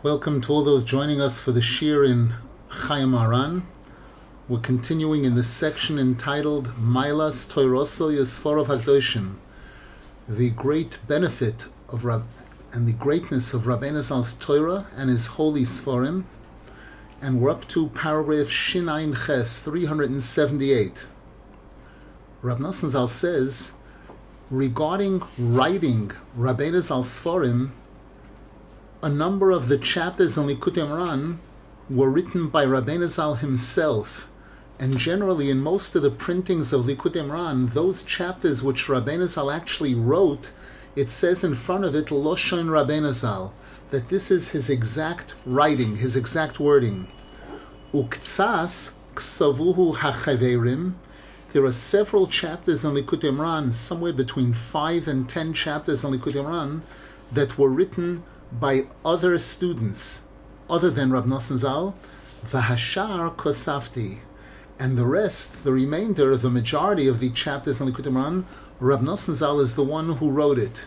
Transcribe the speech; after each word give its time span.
Welcome 0.00 0.40
to 0.42 0.52
all 0.52 0.62
those 0.62 0.84
joining 0.84 1.20
us 1.20 1.40
for 1.40 1.50
the 1.50 1.60
Shir 1.60 2.04
in 2.04 2.32
Chayey 2.70 3.02
Moharan. 3.02 3.62
We're 4.48 4.60
continuing 4.60 5.24
in 5.24 5.34
the 5.34 5.42
section 5.42 5.98
entitled 5.98 6.68
Mailas 6.76 7.52
Toiroso 7.52 8.16
Yisforov 8.16 8.66
Hakdoshim, 8.66 9.38
the 10.28 10.50
great 10.50 11.00
benefit 11.08 11.66
of 11.88 12.04
Rab 12.04 12.24
and 12.72 12.86
the 12.86 12.92
greatness 12.92 13.52
of 13.52 13.62
Rabbeinu 13.62 14.00
Zal's 14.02 14.34
Torah 14.34 14.86
and 14.94 15.10
his 15.10 15.26
holy 15.26 15.62
Sforim. 15.62 16.22
And 17.20 17.40
we're 17.40 17.50
up 17.50 17.66
to 17.66 17.88
paragraph 17.88 18.46
Shinayin 18.46 19.26
Ches 19.26 19.58
378. 19.62 21.08
Rab 22.42 22.58
Nosson 22.60 22.90
Zal 22.90 23.08
says, 23.08 23.72
regarding 24.48 25.24
writing 25.36 26.12
Rabbeinu 26.38 26.82
Zal's 26.82 27.08
Sforim, 27.08 27.72
a 29.02 29.08
number 29.08 29.52
of 29.52 29.68
the 29.68 29.78
chapters 29.78 30.36
in 30.36 30.44
Likutei 30.46 30.86
Moharan 30.86 31.38
were 31.88 32.10
written 32.10 32.48
by 32.48 32.64
Rabbeinu 32.64 33.06
Zal 33.06 33.34
himself 33.34 34.28
and 34.80 34.98
generally, 34.98 35.50
in 35.50 35.60
most 35.60 35.96
of 35.96 36.02
the 36.02 36.10
printings 36.10 36.72
of 36.72 36.84
Likutei 36.84 37.26
Moharan, 37.26 37.72
those 37.72 38.04
chapters 38.04 38.62
which 38.62 38.86
Rabbeinu 38.86 39.26
Zal 39.26 39.50
actually 39.50 39.94
wrote, 39.94 40.52
it 40.94 41.10
says 41.10 41.42
in 41.42 41.56
front 41.56 41.84
of 41.84 41.96
it, 41.96 42.06
Loshon 42.06 42.66
Rabbeinu 42.66 43.12
Zal, 43.12 43.52
that 43.90 44.08
this 44.08 44.30
is 44.30 44.50
his 44.50 44.70
exact 44.70 45.34
writing, 45.44 45.96
his 45.96 46.14
exact 46.14 46.60
wording. 46.60 47.08
Uktsas 47.92 48.92
ksavuhu 49.14 49.96
hachaverim. 49.96 50.94
There 51.52 51.64
are 51.64 51.72
several 51.72 52.28
chapters 52.28 52.84
in 52.84 52.94
Likutei 52.94 53.34
Moharan, 53.34 53.74
somewhere 53.74 54.12
between 54.12 54.52
five 54.52 55.08
and 55.08 55.28
ten 55.28 55.52
chapters 55.52 56.04
in 56.04 56.12
Likutei 56.12 56.44
Moharan, 56.44 56.82
that 57.32 57.58
were 57.58 57.70
written 57.70 58.22
by 58.52 58.86
other 59.04 59.38
students, 59.38 60.26
other 60.68 60.90
than 60.90 61.12
Rab 61.12 61.26
Nosson 61.26 61.58
Zal. 61.58 61.96
Vahashar 62.44 63.34
kosafti 63.34 64.20
and 64.78 64.96
the 64.96 65.04
rest, 65.04 65.64
the 65.64 65.72
remainder, 65.72 66.36
the 66.36 66.50
majority 66.50 67.08
of 67.08 67.18
the 67.18 67.30
chapters 67.30 67.80
in 67.80 67.88
Likutei 67.88 68.12
Moharan, 68.12 68.44
Rab 68.78 69.02
Nosson 69.02 69.34
Zal 69.34 69.58
is 69.58 69.74
the 69.74 69.82
one 69.82 70.14
who 70.16 70.30
wrote 70.30 70.58
it. 70.58 70.86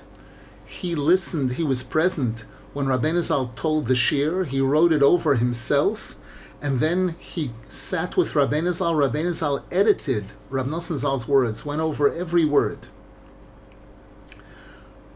He 0.65 0.95
listened, 0.95 1.53
he 1.53 1.63
was 1.63 1.83
present 1.83 2.45
when 2.73 2.85
Rabbeinu 2.85 3.21
Zal 3.21 3.51
told 3.55 3.87
the 3.87 3.95
shir, 3.95 4.45
he 4.45 4.61
wrote 4.61 4.93
it 4.93 5.03
over 5.03 5.35
himself, 5.35 6.15
and 6.61 6.79
then 6.79 7.15
he 7.19 7.51
sat 7.67 8.15
with 8.15 8.33
Rabbeinu 8.33 8.71
Zal, 8.71 8.93
Rabbeinu 8.93 9.33
Zal 9.33 9.65
edited 9.69 10.25
Rab 10.49 10.67
Nosson 10.67 10.97
Zal's 10.97 11.27
words, 11.27 11.65
went 11.65 11.81
over 11.81 12.11
every 12.11 12.45
word. 12.45 12.87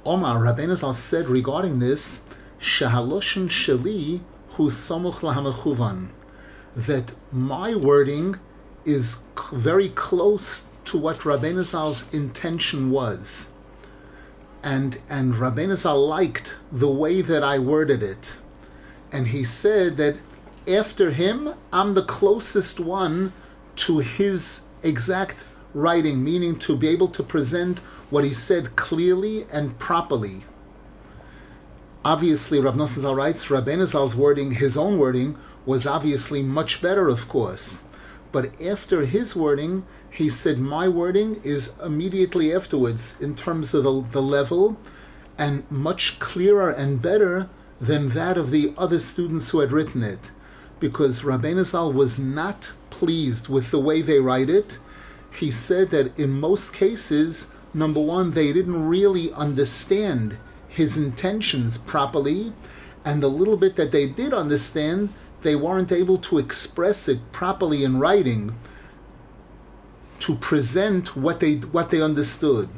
Omar, 0.05 0.41
Rabbeinu 0.41 0.75
Zal 0.75 0.91
said 0.91 1.29
regarding 1.29 1.79
this, 1.79 2.23
Shahaloshin 2.59 3.49
Shali 3.49 4.21
Hu 4.51 4.69
Samuch 4.69 5.21
Lahamechuvan, 5.21 6.09
that 6.75 7.11
my 7.31 7.75
wording 7.75 8.39
is 8.85 9.23
very 9.51 9.89
close 9.89 10.69
to 10.85 10.97
what 10.97 11.19
Rabbeinu 11.19 11.63
Zal's 11.63 12.13
intention 12.13 12.91
was. 12.91 13.51
And, 14.63 14.99
and 15.09 15.33
Rabbeinu 15.33 15.75
Zal 15.75 16.07
liked 16.07 16.55
the 16.71 16.89
way 16.89 17.21
that 17.21 17.43
I 17.43 17.59
worded 17.59 18.01
it. 18.01 18.37
And 19.11 19.27
he 19.27 19.43
said 19.43 19.97
that 19.97 20.17
after 20.67 21.11
him, 21.11 21.53
I'm 21.71 21.93
the 21.93 22.03
closest 22.03 22.79
one 22.79 23.33
to 23.77 23.99
his 23.99 24.63
exact 24.83 25.45
writing, 25.73 26.23
meaning 26.23 26.57
to 26.59 26.75
be 26.75 26.87
able 26.87 27.09
to 27.09 27.23
present 27.23 27.79
what 28.09 28.23
he 28.23 28.33
said 28.33 28.75
clearly 28.75 29.45
and 29.51 29.77
properly. 29.77 30.43
Obviously, 32.05 32.59
Rab 32.59 32.75
Nosson 32.75 33.15
writes, 33.15 33.47
Rabbeinu 33.47 33.87
Zal's 33.87 34.15
wording, 34.15 34.51
his 34.51 34.77
own 34.77 34.99
wording, 34.99 35.39
was 35.65 35.87
obviously 35.87 36.43
much 36.43 36.79
better, 36.79 37.09
of 37.09 37.27
course. 37.27 37.83
But 38.31 38.61
after 38.61 39.07
his 39.07 39.35
wording, 39.35 39.87
he 40.11 40.29
said, 40.29 40.59
My 40.59 40.87
wording 40.87 41.41
is 41.43 41.71
immediately 41.83 42.53
afterwards 42.53 43.19
in 43.19 43.35
terms 43.35 43.73
of 43.73 43.83
the, 43.85 44.01
the 44.01 44.21
level 44.21 44.77
and 45.35 45.63
much 45.71 46.19
clearer 46.19 46.69
and 46.69 47.01
better 47.01 47.49
than 47.81 48.09
that 48.09 48.37
of 48.37 48.51
the 48.51 48.75
other 48.77 48.99
students 48.99 49.49
who 49.49 49.61
had 49.61 49.71
written 49.71 50.03
it. 50.03 50.29
Because 50.79 51.23
Rabbeinu 51.23 51.91
was 51.91 52.19
not 52.19 52.71
pleased 52.91 53.49
with 53.49 53.71
the 53.71 53.79
way 53.79 54.03
they 54.03 54.19
write 54.19 54.51
it. 54.51 54.77
He 55.39 55.49
said 55.49 55.89
that 55.89 56.19
in 56.19 56.39
most 56.39 56.71
cases, 56.71 57.51
number 57.73 57.99
one, 57.99 58.31
they 58.31 58.53
didn't 58.53 58.87
really 58.87 59.33
understand 59.33 60.37
his 60.75 60.97
intentions 60.97 61.77
properly, 61.77 62.53
and 63.03 63.21
the 63.21 63.29
little 63.29 63.57
bit 63.57 63.75
that 63.75 63.91
they 63.91 64.07
did 64.07 64.33
understand, 64.33 65.13
they 65.41 65.55
weren't 65.55 65.91
able 65.91 66.17
to 66.17 66.37
express 66.37 67.07
it 67.07 67.31
properly 67.31 67.83
in 67.83 67.99
writing 67.99 68.55
to 70.19 70.35
present 70.35 71.15
what 71.15 71.39
they 71.39 71.55
what 71.55 71.89
they 71.91 72.01
understood. 72.01 72.69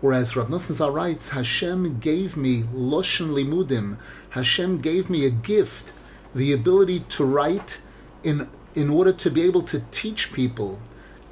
Whereas 0.00 0.36
Rav 0.36 0.48
Nosson 0.48 0.74
Zal 0.74 0.92
writes, 0.92 1.30
Hashem 1.30 1.98
gave 1.98 2.36
me 2.36 2.62
loshen 2.62 3.30
limudim. 3.30 3.96
Hashem 4.30 4.78
gave 4.78 5.10
me 5.10 5.26
a 5.26 5.30
gift, 5.30 5.92
the 6.34 6.52
ability 6.52 7.00
to 7.16 7.24
write 7.24 7.80
in 8.22 8.48
in 8.74 8.90
order 8.90 9.12
to 9.12 9.30
be 9.30 9.42
able 9.42 9.62
to 9.62 9.80
teach 9.90 10.32
people. 10.32 10.78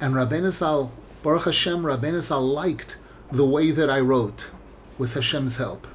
And 0.01 0.15
Rabbeinu 0.15 0.51
Zal, 0.51 0.91
Baruch 1.23 1.45
Hashem, 1.45 1.83
Rabbeinu 1.83 2.21
Zal 2.21 2.45
liked 2.45 2.97
the 3.31 3.45
way 3.45 3.71
that 3.71 3.89
I 3.89 3.99
wrote, 3.99 4.51
with 4.97 5.13
Hashem's 5.13 5.57
help. 5.57 5.87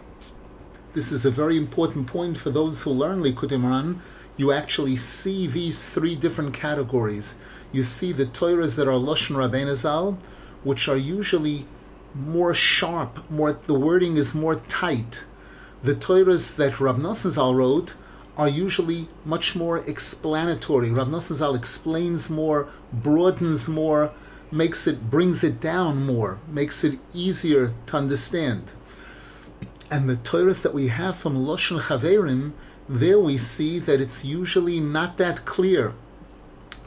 This 0.92 1.10
is 1.10 1.24
a 1.24 1.30
very 1.30 1.56
important 1.56 2.06
point 2.06 2.38
for 2.38 2.50
those 2.50 2.82
who 2.82 2.90
learn 2.90 3.22
Likutei 3.22 3.58
Moharan 3.58 4.00
you 4.36 4.50
actually 4.50 4.96
see 4.96 5.46
these 5.46 5.84
three 5.84 6.16
different 6.16 6.54
categories. 6.54 7.34
You 7.70 7.82
see 7.82 8.12
the 8.12 8.26
Torahs 8.26 8.76
that 8.76 8.88
are 8.88 8.98
Lashon 8.98 9.36
Rabbeinu 9.36 9.74
Zal, 9.74 10.16
which 10.64 10.88
are 10.88 10.96
usually 10.96 11.66
more 12.14 12.54
sharp, 12.54 13.30
more 13.30 13.52
the 13.52 13.74
wording 13.74 14.16
is 14.16 14.34
more 14.34 14.56
tight. 14.68 15.24
The 15.82 15.94
Torahs 15.94 16.56
that 16.56 16.80
Rab 16.80 16.98
Nosson 16.98 17.32
Zal 17.32 17.54
wrote 17.54 17.94
are 18.36 18.48
usually 18.48 19.08
much 19.24 19.54
more 19.54 19.78
explanatory. 19.78 20.90
Rab 20.90 21.08
Nosson 21.08 21.34
Zal 21.34 21.54
explains 21.54 22.30
more, 22.30 22.68
broadens 22.92 23.68
more, 23.68 24.12
makes 24.50 24.86
it 24.86 25.10
brings 25.10 25.44
it 25.44 25.60
down 25.60 26.06
more, 26.06 26.38
makes 26.48 26.84
it 26.84 26.98
easier 27.12 27.74
to 27.86 27.96
understand. 27.96 28.72
And 29.92 30.08
the 30.08 30.16
Torahs 30.16 30.62
that 30.62 30.72
we 30.72 30.88
have 30.88 31.18
from 31.18 31.44
Lashon 31.44 31.78
Chaverim 31.78 32.54
there 32.88 33.18
we 33.18 33.36
see 33.36 33.78
that 33.78 34.00
it's 34.00 34.24
usually 34.24 34.80
not 34.80 35.18
that 35.18 35.44
clear. 35.44 35.92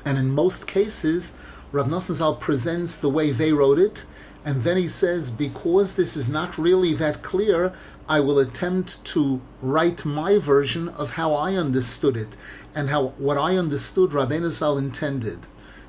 And 0.03 0.17
in 0.17 0.31
most 0.31 0.65
cases, 0.65 1.37
Rav 1.71 1.85
Nosson 1.85 2.15
Zal 2.15 2.35
presents 2.35 2.97
the 2.97 3.11
way 3.11 3.29
they 3.29 3.53
wrote 3.53 3.77
it, 3.77 4.05
and 4.43 4.63
then 4.63 4.77
he 4.77 4.87
says, 4.87 5.29
because 5.29 5.93
this 5.93 6.17
is 6.17 6.27
not 6.27 6.57
really 6.57 6.95
that 6.95 7.21
clear, 7.21 7.73
I 8.09 8.21
will 8.21 8.39
attempt 8.39 9.05
to 9.13 9.39
write 9.61 10.03
my 10.03 10.39
version 10.39 10.89
of 10.89 11.11
how 11.11 11.35
I 11.35 11.53
understood 11.57 12.17
it, 12.17 12.35
and 12.73 12.89
how 12.89 13.09
what 13.19 13.37
I 13.37 13.55
understood 13.55 14.13
Rabbeinu 14.13 14.49
Zal 14.49 14.79
intended. 14.79 15.41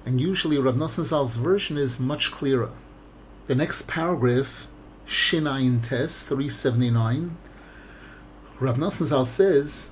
And 0.04 0.20
usually 0.20 0.58
Rav 0.58 0.74
Nosson 0.74 1.04
Zal's 1.04 1.36
version 1.36 1.78
is 1.78 1.98
much 1.98 2.30
clearer. 2.30 2.72
The 3.46 3.54
next 3.54 3.88
paragraph, 3.88 4.68
Shinayin 5.06 5.82
Tes 5.82 6.24
379, 6.24 7.36
Rav 8.58 8.76
Nosson 8.76 9.06
Zal 9.06 9.24
says, 9.24 9.90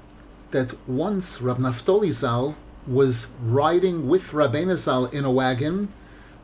that 0.54 0.72
once 0.88 1.42
Rab 1.42 1.58
Naftali 1.58 2.12
Zal 2.12 2.54
was 2.86 3.34
riding 3.42 4.06
with 4.06 4.30
Rabbeinu 4.30 4.76
Zal 4.76 5.06
in 5.06 5.24
a 5.24 5.30
wagon 5.30 5.88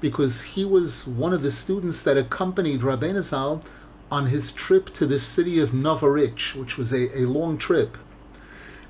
because 0.01 0.43
he 0.43 0.65
was 0.65 1.07
one 1.07 1.33
of 1.33 1.43
the 1.43 1.53
students 1.53 2.03
that 2.03 2.17
accompanied 2.17 2.81
Rabbeinu 2.81 3.23
Zal 3.23 3.63
on 4.11 4.27
his 4.27 4.51
trip 4.51 4.91
to 4.95 5.07
the 5.07 5.21
city 5.21 5.61
of 5.61 5.71
Novorich, 5.71 6.57
which 6.57 6.77
was 6.77 6.93
a, 6.93 7.21
a 7.21 7.27
long 7.27 7.57
trip. 7.57 7.97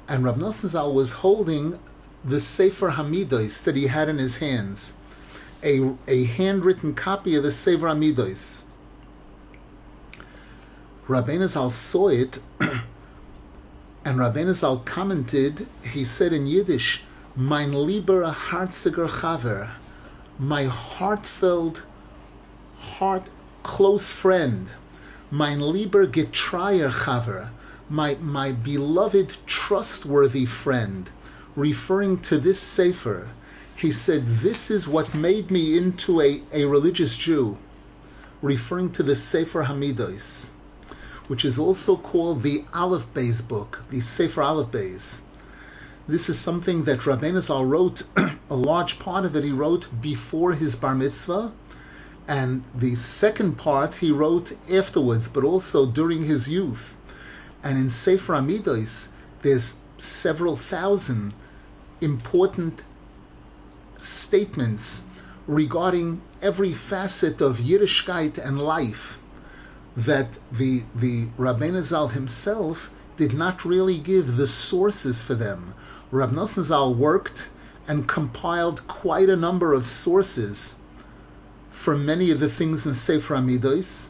And 0.09 0.25
Rab 0.25 0.39
Nosson 0.39 0.69
Zal 0.69 0.93
was 0.93 1.13
holding 1.21 1.79
the 2.25 2.41
Sefer 2.41 2.93
Hamidos 2.93 3.63
that 3.65 3.77
he 3.77 3.89
had 3.89 4.09
in 4.09 4.17
his 4.17 4.39
hands, 4.39 4.95
a, 5.63 5.97
a 6.09 6.25
handwritten 6.25 6.95
copy 6.95 7.35
of 7.35 7.43
the 7.43 7.53
Sefer 7.53 7.89
Hamidos. 7.89 8.65
Rabbeinu 11.11 11.49
Zal 11.49 11.71
saw 11.71 12.07
it 12.07 12.39
And 12.61 14.19
Rabbeinu 14.21 14.55
Zal 14.55 14.79
commented, 14.85 15.67
he 15.83 16.05
said 16.05 16.33
in 16.33 16.47
Yiddish, 16.47 17.03
Mein 17.35 17.73
lieber 17.73 18.33
Herziger 18.33 19.09
Chaver, 19.09 19.71
my 20.39 20.67
heartfelt, 20.67 21.83
heart 22.79 23.29
close 23.65 24.13
friend, 24.13 24.69
mein 25.33 25.61
lieber 25.61 26.07
getreuer 26.07 26.93
Chaver, 26.93 27.51
my, 27.89 28.15
my 28.21 28.53
beloved 28.53 29.37
trustworthy 29.49 30.47
friend, 30.47 31.11
referring 31.57 32.21
to 32.21 32.39
this 32.39 32.61
Sefer, 32.61 33.27
he 33.75 33.91
said, 33.91 34.25
This 34.25 34.71
is 34.71 34.87
what 34.87 35.13
made 35.13 35.51
me 35.51 35.77
into 35.77 36.21
a, 36.21 36.43
a 36.53 36.67
religious 36.67 37.17
Jew, 37.17 37.59
referring 38.41 38.93
to 38.93 39.03
the 39.03 39.17
Sefer 39.17 39.65
Hamidos. 39.65 40.53
Which 41.31 41.45
is 41.45 41.61
also 41.61 41.97
called 41.97 42.43
the 42.43 42.65
Aleph 42.75 43.15
Beis 43.15 43.41
book, 43.41 43.85
the 43.89 44.01
Sefer 44.01 44.43
Aleph 44.43 44.73
Beis. 44.73 45.21
This 46.09 46.29
is 46.29 46.37
something 46.37 46.83
that 46.83 47.07
Rabbeinu 47.07 47.41
Zal 47.41 47.65
wrote, 47.65 48.03
a 48.51 48.57
large 48.57 48.99
part 48.99 49.25
of 49.25 49.37
it 49.37 49.45
he 49.45 49.53
wrote 49.53 49.87
before 50.03 50.55
his 50.55 50.75
bar 50.75 50.97
mitzvah, 50.97 51.53
and 52.27 52.65
the 52.75 52.97
second 52.97 53.59
part 53.59 53.95
he 53.95 54.11
wrote 54.11 54.55
afterwards, 54.69 55.29
but 55.29 55.45
also 55.45 55.87
during 55.87 56.25
his 56.25 56.49
youth. 56.49 56.97
And 57.63 57.79
in 57.79 57.91
Sefer 57.91 58.33
Hamidos, 58.33 59.11
there's 59.43 59.79
several 59.99 60.57
thousand 60.57 61.33
important 62.01 62.83
statements 64.01 65.05
regarding 65.47 66.23
every 66.43 66.73
facet 66.73 67.41
of 67.41 67.59
Yiddishkeit 67.59 68.37
and 68.37 68.61
life 68.61 69.20
that 69.97 70.39
the 70.53 70.85
the 70.95 71.27
Rabbeinu 71.39 71.83
Zal 71.83 72.09
himself 72.09 72.91
did 73.17 73.33
not 73.33 73.65
really 73.65 73.99
give 73.99 74.37
the 74.37 74.47
sources 74.47 75.23
for 75.23 75.35
them. 75.35 75.75
Rab 76.11 76.33
Nosson 76.33 76.63
Zal 76.63 76.95
worked 76.95 77.49
and 77.87 78.09
compiled 78.09 78.87
quite 78.89 79.29
a 79.29 79.37
number 79.37 79.73
of 79.73 79.87
sources 79.87 80.77
for 81.71 81.97
many 81.97 82.31
of 82.31 82.41
the 82.41 82.49
things 82.49 82.87
in 82.87 82.95
Sefer 82.95 83.35
Hamidos. 83.35 84.09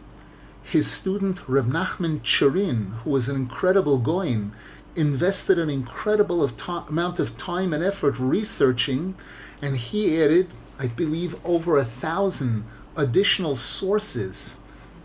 His 0.62 0.86
student 0.90 1.40
Reb 1.48 1.66
Nachman 1.66 2.20
Chirin, 2.20 2.92
who 2.98 3.10
was 3.10 3.28
an 3.28 3.36
incredible 3.36 3.98
goin, 3.98 4.52
invested 4.94 5.58
an 5.58 5.70
incredible 5.70 6.42
of 6.42 6.56
to- 6.58 6.84
amount 6.88 7.18
of 7.18 7.36
time 7.36 7.72
and 7.72 7.82
effort 7.82 8.18
researching, 8.18 9.14
and 9.62 9.76
he 9.76 10.22
added, 10.22 10.48
I 10.78 10.86
believe, 10.86 11.34
over 11.44 11.76
a 11.76 11.84
thousand 11.84 12.64
additional 12.96 13.56
sources 13.56 14.59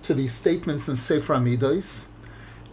to 0.05 0.13
these 0.13 0.33
statements 0.33 0.87
in 0.87 0.95
Sefer 0.95 1.33
Hamidos. 1.33 2.07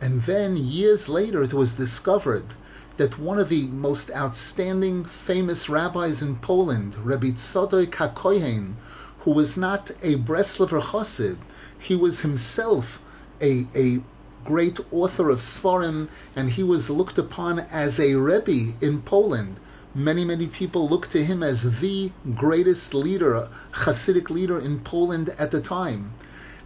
And 0.01 0.23
then 0.23 0.57
years 0.57 1.09
later, 1.09 1.43
it 1.43 1.55
was 1.55 1.77
discovered 1.77 2.55
that 2.99 3.19
one 3.19 3.39
of 3.39 3.49
the 3.49 3.69
most 3.69 4.11
outstanding, 4.11 5.05
famous 5.05 5.69
rabbis 5.69 6.21
in 6.21 6.37
Poland, 6.37 6.95
Rabbi 6.97 7.29
Tzadok 7.31 7.87
HaKohen, 7.87 8.75
who 9.21 9.31
was 9.31 9.57
not 9.57 9.91
a 10.03 10.17
Breslover 10.17 10.83
Chassid, 10.83 11.39
he 11.79 11.97
was 11.97 12.21
himself 12.21 13.03
a, 13.41 13.67
a 13.75 14.03
great 14.45 14.79
author 14.91 15.31
of 15.31 15.39
Sforim, 15.39 16.09
and 16.37 16.51
he 16.51 16.63
was 16.63 16.91
looked 16.91 17.17
upon 17.17 17.61
as 17.61 17.99
a 17.99 18.15
Rebbe 18.17 18.75
in 18.81 19.01
Poland. 19.01 19.59
Many, 19.95 20.25
many 20.25 20.49
people 20.49 20.89
looked 20.89 21.13
to 21.13 21.25
him 21.25 21.43
as 21.43 21.81
the 21.81 22.13
greatest 22.35 22.93
leader, 22.93 23.49
Hasidic 23.73 24.29
leader 24.29 24.59
in 24.59 24.81
Poland 24.81 25.31
at 25.39 25.51
the 25.51 25.61
time. 25.61 26.13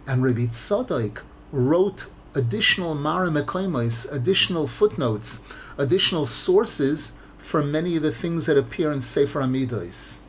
And 0.07 0.23
Rabbi 0.23 0.45
Tzadok 0.45 1.21
wrote 1.51 2.05
additional 2.33 2.95
Mara 2.95 3.29
additional 3.29 4.65
footnotes, 4.65 5.41
additional 5.77 6.25
sources 6.25 7.17
for 7.37 7.61
many 7.61 7.97
of 7.97 8.03
the 8.03 8.11
things 8.11 8.45
that 8.45 8.57
appear 8.57 8.91
in 8.91 9.01
Sefer 9.01 9.41
Hamidos. 9.41 10.19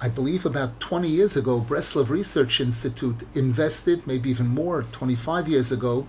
I 0.00 0.08
believe 0.08 0.46
about 0.46 0.78
20 0.80 1.08
years 1.08 1.36
ago, 1.36 1.60
Breslov 1.60 2.08
Research 2.08 2.60
Institute 2.60 3.24
invested, 3.34 4.06
maybe 4.06 4.30
even 4.30 4.48
more, 4.48 4.82
25 4.92 5.48
years 5.48 5.72
ago, 5.72 6.06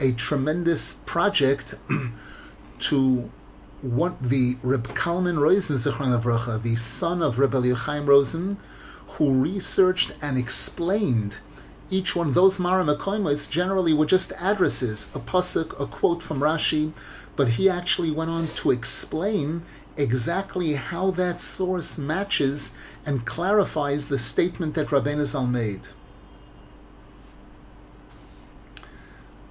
a 0.00 0.12
tremendous 0.12 0.94
project 0.94 1.74
to 2.80 3.30
want 3.82 4.22
the 4.22 4.56
Reb 4.62 4.94
Kalman 4.94 5.38
Rosen, 5.38 5.76
Avracha, 5.76 6.60
the 6.60 6.76
son 6.76 7.22
of 7.22 7.38
Reb 7.38 7.52
Chaim 7.76 8.06
Rosen, 8.06 8.56
who 9.08 9.32
researched 9.32 10.12
and 10.22 10.36
explained 10.38 11.38
each 11.90 12.16
one. 12.16 12.32
Those 12.32 12.58
Mara 12.58 12.84
Mekoimos 12.84 13.50
generally 13.50 13.92
were 13.92 14.06
just 14.06 14.32
addresses, 14.40 15.10
a 15.14 15.18
pasuk, 15.18 15.78
a 15.80 15.86
quote 15.86 16.22
from 16.22 16.40
Rashi, 16.40 16.92
but 17.36 17.50
he 17.50 17.68
actually 17.68 18.10
went 18.10 18.30
on 18.30 18.46
to 18.48 18.70
explain 18.70 19.62
exactly 19.96 20.74
how 20.74 21.10
that 21.12 21.38
source 21.38 21.96
matches 21.98 22.76
and 23.04 23.24
clarifies 23.24 24.08
the 24.08 24.18
statement 24.18 24.74
that 24.74 24.88
Rabbeinu 24.88 25.50
made. 25.50 25.88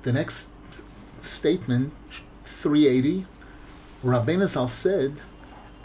The 0.04 0.14
next 0.14 0.52
statement, 1.24 1.94
380, 2.44 3.26
Rabbeinu 4.04 4.70
said, 4.70 5.22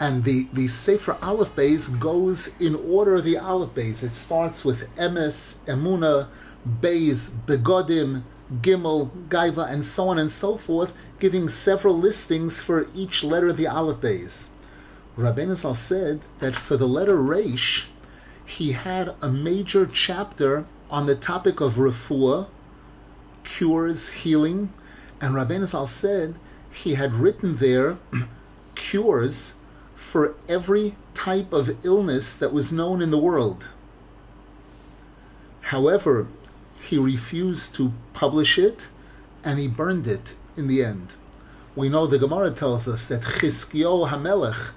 and 0.01 0.23
the, 0.23 0.47
the 0.51 0.67
Sefer 0.67 1.15
Aleph 1.21 1.55
Beis 1.55 1.87
goes 1.99 2.59
in 2.59 2.73
order 2.73 3.13
of 3.13 3.23
the 3.23 3.37
Aleph 3.37 3.75
Beis. 3.75 4.03
It 4.03 4.13
starts 4.13 4.65
with 4.65 4.93
Emes, 4.95 5.59
Emuna, 5.65 6.27
Beis, 6.67 7.29
Begodim, 7.29 8.23
Gimel, 8.61 9.11
Gaiva, 9.29 9.71
and 9.71 9.85
so 9.85 10.09
on 10.09 10.17
and 10.17 10.31
so 10.31 10.57
forth, 10.57 10.95
giving 11.19 11.47
several 11.47 11.95
listings 11.95 12.59
for 12.59 12.87
each 12.95 13.23
letter 13.23 13.49
of 13.49 13.57
the 13.57 13.67
Aleph 13.67 13.97
Beis. 13.97 14.49
Rabbeinu 15.15 15.55
Zal 15.55 15.75
said 15.75 16.21
that 16.39 16.55
for 16.55 16.77
the 16.77 16.87
letter 16.87 17.17
Reish, 17.17 17.85
he 18.43 18.71
had 18.71 19.13
a 19.21 19.29
major 19.29 19.85
chapter 19.85 20.65
on 20.89 21.05
the 21.05 21.15
topic 21.15 21.61
of 21.61 21.75
refuah, 21.75 22.47
cures, 23.43 24.09
healing, 24.09 24.73
and 25.21 25.35
Rabbeinu 25.35 25.67
Zal 25.67 25.85
said 25.85 26.39
he 26.71 26.95
had 26.95 27.13
written 27.13 27.57
there 27.57 27.99
cures 28.73 29.53
for 30.01 30.33
every 30.49 30.95
type 31.13 31.53
of 31.53 31.85
illness 31.85 32.35
that 32.35 32.51
was 32.51 32.71
known 32.71 33.01
in 33.01 33.11
the 33.11 33.19
world. 33.19 33.67
However, 35.61 36.27
he 36.81 36.97
refused 36.97 37.75
to 37.75 37.93
publish 38.11 38.57
it 38.57 38.89
and 39.43 39.59
he 39.59 39.67
burned 39.67 40.07
it 40.07 40.35
in 40.57 40.67
the 40.67 40.83
end. 40.83 41.13
We 41.75 41.87
know 41.87 42.07
the 42.07 42.17
Gemara 42.17 42.51
tells 42.51 42.87
us 42.87 43.07
that 43.07 43.21
Chizkiyahu 43.21 44.09
Hamelech 44.09 44.71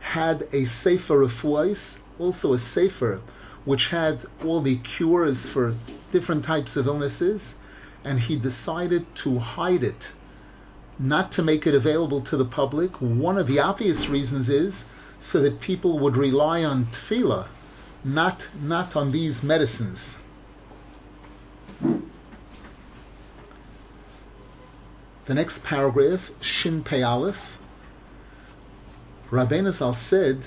had 0.00 0.48
a 0.50 0.64
Sefer 0.64 1.18
Refuais, 1.18 2.00
also 2.18 2.54
a 2.54 2.58
Sefer, 2.58 3.20
which 3.64 3.88
had 3.88 4.24
all 4.42 4.60
the 4.60 4.78
cures 4.78 5.46
for 5.46 5.74
different 6.10 6.42
types 6.42 6.76
of 6.76 6.86
illnesses, 6.86 7.58
and 8.02 8.18
he 8.18 8.34
decided 8.34 9.14
to 9.16 9.38
hide 9.38 9.84
it, 9.84 10.14
not 11.00 11.32
to 11.32 11.42
make 11.42 11.66
it 11.66 11.74
available 11.74 12.20
to 12.20 12.36
the 12.36 12.44
public. 12.44 13.00
One 13.00 13.38
of 13.38 13.46
the 13.46 13.58
obvious 13.58 14.08
reasons 14.08 14.50
is 14.50 14.88
so 15.18 15.40
that 15.40 15.60
people 15.60 15.98
would 15.98 16.16
rely 16.16 16.62
on 16.62 16.86
tefillah, 16.86 17.48
not, 18.04 18.50
not 18.60 18.94
on 18.94 19.10
these 19.10 19.42
medicines. 19.42 20.20
The 25.24 25.34
next 25.34 25.64
paragraph, 25.64 26.30
Shin 26.42 26.82
Pei 26.84 27.02
Aleph, 27.02 27.58
Rabbeinu 29.30 29.72
Zal 29.72 29.92
said 29.92 30.46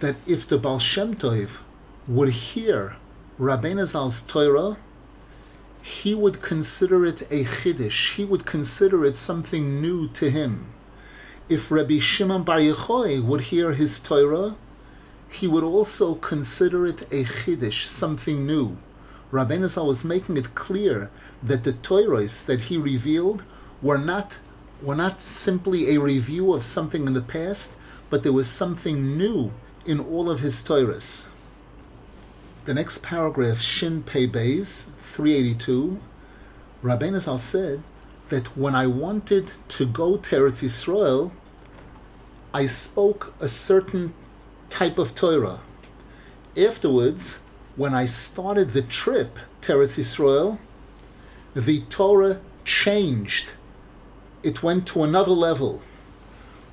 that 0.00 0.16
if 0.26 0.46
the 0.46 0.58
Baal 0.58 0.78
Shem 0.78 1.14
Tov 1.14 1.60
would 2.06 2.28
hear 2.30 2.96
Rabbeinu 3.38 3.86
Zal's 3.86 4.20
Torah, 4.20 4.76
he 5.82 6.14
would 6.14 6.42
consider 6.42 7.04
it 7.04 7.22
a 7.30 7.44
chiddush. 7.44 8.16
He 8.16 8.24
would 8.24 8.44
consider 8.44 9.04
it 9.04 9.16
something 9.16 9.80
new 9.80 10.08
to 10.08 10.30
him. 10.30 10.72
If 11.48 11.70
Rabbi 11.70 11.98
Shimon 11.98 12.44
Bar 12.44 12.58
Yochai 12.58 13.22
would 13.22 13.42
hear 13.42 13.72
his 13.72 13.98
Torah, 13.98 14.56
he 15.28 15.46
would 15.46 15.64
also 15.64 16.14
consider 16.16 16.86
it 16.86 17.02
a 17.10 17.24
chiddush, 17.24 17.86
something 17.86 18.46
new. 18.46 18.78
Rabbeinu 19.32 19.68
Zal 19.68 19.86
was 19.86 20.04
making 20.04 20.36
it 20.36 20.54
clear 20.54 21.10
that 21.42 21.62
the 21.62 21.72
Torahs 21.72 22.44
that 22.46 22.62
he 22.62 22.76
revealed 22.76 23.44
were 23.80 23.98
not 23.98 24.38
were 24.82 24.96
not 24.96 25.20
simply 25.20 25.94
a 25.94 26.00
review 26.00 26.52
of 26.52 26.64
something 26.64 27.06
in 27.06 27.12
the 27.12 27.22
past, 27.22 27.76
but 28.08 28.22
there 28.22 28.32
was 28.32 28.48
something 28.48 29.16
new 29.16 29.52
in 29.84 30.00
all 30.00 30.30
of 30.30 30.40
his 30.40 30.62
Torahs. 30.62 31.28
The 32.64 32.74
next 32.74 33.02
paragraph, 33.02 33.60
Shin 33.60 34.02
Pei 34.02 34.26
Beis, 34.26 34.88
382, 35.20 36.00
Rabbeinu 36.82 37.20
Zal 37.20 37.36
said 37.36 37.82
that 38.30 38.56
when 38.56 38.74
I 38.74 38.86
wanted 38.86 39.52
to 39.68 39.84
go 39.84 40.16
to 40.16 40.36
Eretz 40.36 40.62
Yisrael, 40.62 41.30
I 42.54 42.64
spoke 42.64 43.34
a 43.38 43.46
certain 43.46 44.14
type 44.70 44.96
of 44.96 45.14
Torah. 45.14 45.60
Afterwards, 46.56 47.42
when 47.76 47.92
I 47.92 48.06
started 48.06 48.70
the 48.70 48.80
trip 48.80 49.38
to 49.60 49.72
Eretz 49.74 49.98
Yisrael, 49.98 50.56
the 51.52 51.82
Torah 51.90 52.40
changed. 52.64 53.50
It 54.42 54.62
went 54.62 54.86
to 54.88 55.02
another 55.02 55.32
level. 55.32 55.82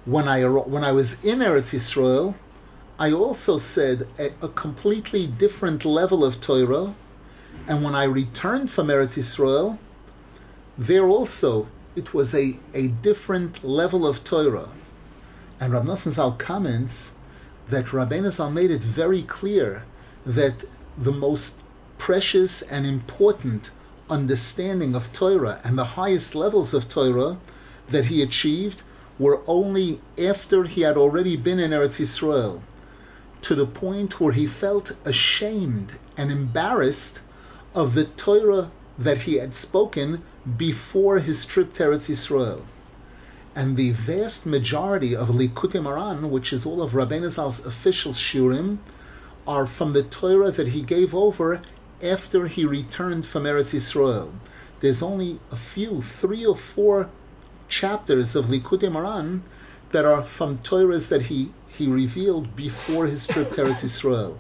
When 0.06 0.30
I 0.30 0.46
when 0.46 0.86
I 0.86 0.94
was 0.94 1.22
in 1.25 1.39
Eretz 1.39 1.75
Yisrael, 1.75 2.36
I 2.98 3.12
also 3.12 3.58
said 3.58 4.08
a, 4.18 4.27
a 4.42 4.48
completely 4.48 5.27
different 5.27 5.84
level 5.84 6.24
of 6.24 6.39
Torah, 6.39 6.94
and 7.67 7.83
when 7.83 7.95
I 7.95 8.05
returned 8.05 8.71
from 8.71 8.88
Eretz 8.88 9.17
Yisrael, 9.17 9.77
there 10.77 11.07
also 11.07 11.67
it 11.95 12.13
was 12.13 12.33
a, 12.33 12.57
a 12.74 12.88
different 12.88 13.63
level 13.63 14.05
of 14.05 14.24
Torah. 14.24 14.69
And 15.59 15.74
Rav 15.74 15.83
Nosson 15.83 16.12
Zal 16.12 16.33
comments 16.33 17.17
that 17.67 17.88
Rabbeinu 17.88 18.31
Zal 18.31 18.51
made 18.51 18.71
it 18.71 18.83
very 18.83 19.24
clear 19.24 19.83
that 20.25 20.63
the 20.97 21.12
most 21.12 21.63
precious 21.97 22.62
and 22.62 22.86
important 22.86 23.71
understanding 24.09 24.95
of 24.95 25.12
Torah 25.12 25.59
and 25.63 25.77
the 25.77 25.97
highest 26.00 26.36
levels 26.36 26.74
of 26.74 26.88
Torah 26.88 27.38
that 27.88 28.05
he 28.05 28.21
achieved 28.21 28.83
were 29.19 29.41
only 29.47 30.00
after 30.17 30.63
he 30.63 30.81
had 30.81 30.95
already 30.95 31.36
been 31.36 31.59
in 31.59 31.71
Eretz 31.71 32.00
Yisrael, 32.00 32.62
to 33.41 33.55
the 33.55 33.65
point 33.65 34.21
where 34.21 34.33
he 34.33 34.45
felt 34.45 34.95
ashamed 35.03 35.93
and 36.15 36.31
embarrassed 36.31 37.21
of 37.77 37.93
the 37.93 38.05
Torah 38.05 38.72
that 38.98 39.19
he 39.19 39.36
had 39.36 39.53
spoken 39.53 40.24
before 40.57 41.19
his 41.19 41.46
trip 41.46 41.74
to 41.74 41.84
Eretz 41.84 42.10
Yisrael. 42.10 42.63
And 43.55 43.77
the 43.77 43.91
vast 43.91 44.48
majority 44.48 45.15
of 45.15 45.29
Likutei 45.29 45.79
Moharan, 45.84 46.31
which 46.31 46.51
is 46.51 46.65
all 46.65 46.81
of 46.81 46.93
Rabbeinu 46.93 47.29
Zal's 47.29 47.63
official 47.63 48.13
shurim, 48.13 48.79
are 49.48 49.67
from 49.67 49.93
the 49.93 50.01
Torah 50.01 50.50
that 50.50 50.69
he 50.69 50.81
gave 50.81 51.13
over 51.13 51.62
after 52.01 52.48
he 52.48 52.65
returned 52.65 53.27
from 53.27 53.43
Eretz 53.43 53.75
Yisrael. 53.75 54.31
There's 54.79 55.03
only 55.03 55.39
a 55.51 55.55
few, 55.55 56.01
three 56.01 56.43
or 56.43 56.57
four 56.57 57.12
chapters 57.67 58.36
of 58.36 58.46
Likutei 58.46 58.89
Moharan 58.89 59.41
that 59.91 60.03
are 60.03 60.24
from 60.24 60.57
Torahs 60.57 61.10
that 61.10 61.24
he, 61.24 61.51
he 61.67 61.86
revealed 61.86 62.55
before 62.55 63.05
his 63.05 63.27
trip 63.27 63.51
to 63.51 63.65
Eretz 63.65 63.86
Yisrael. 63.86 64.38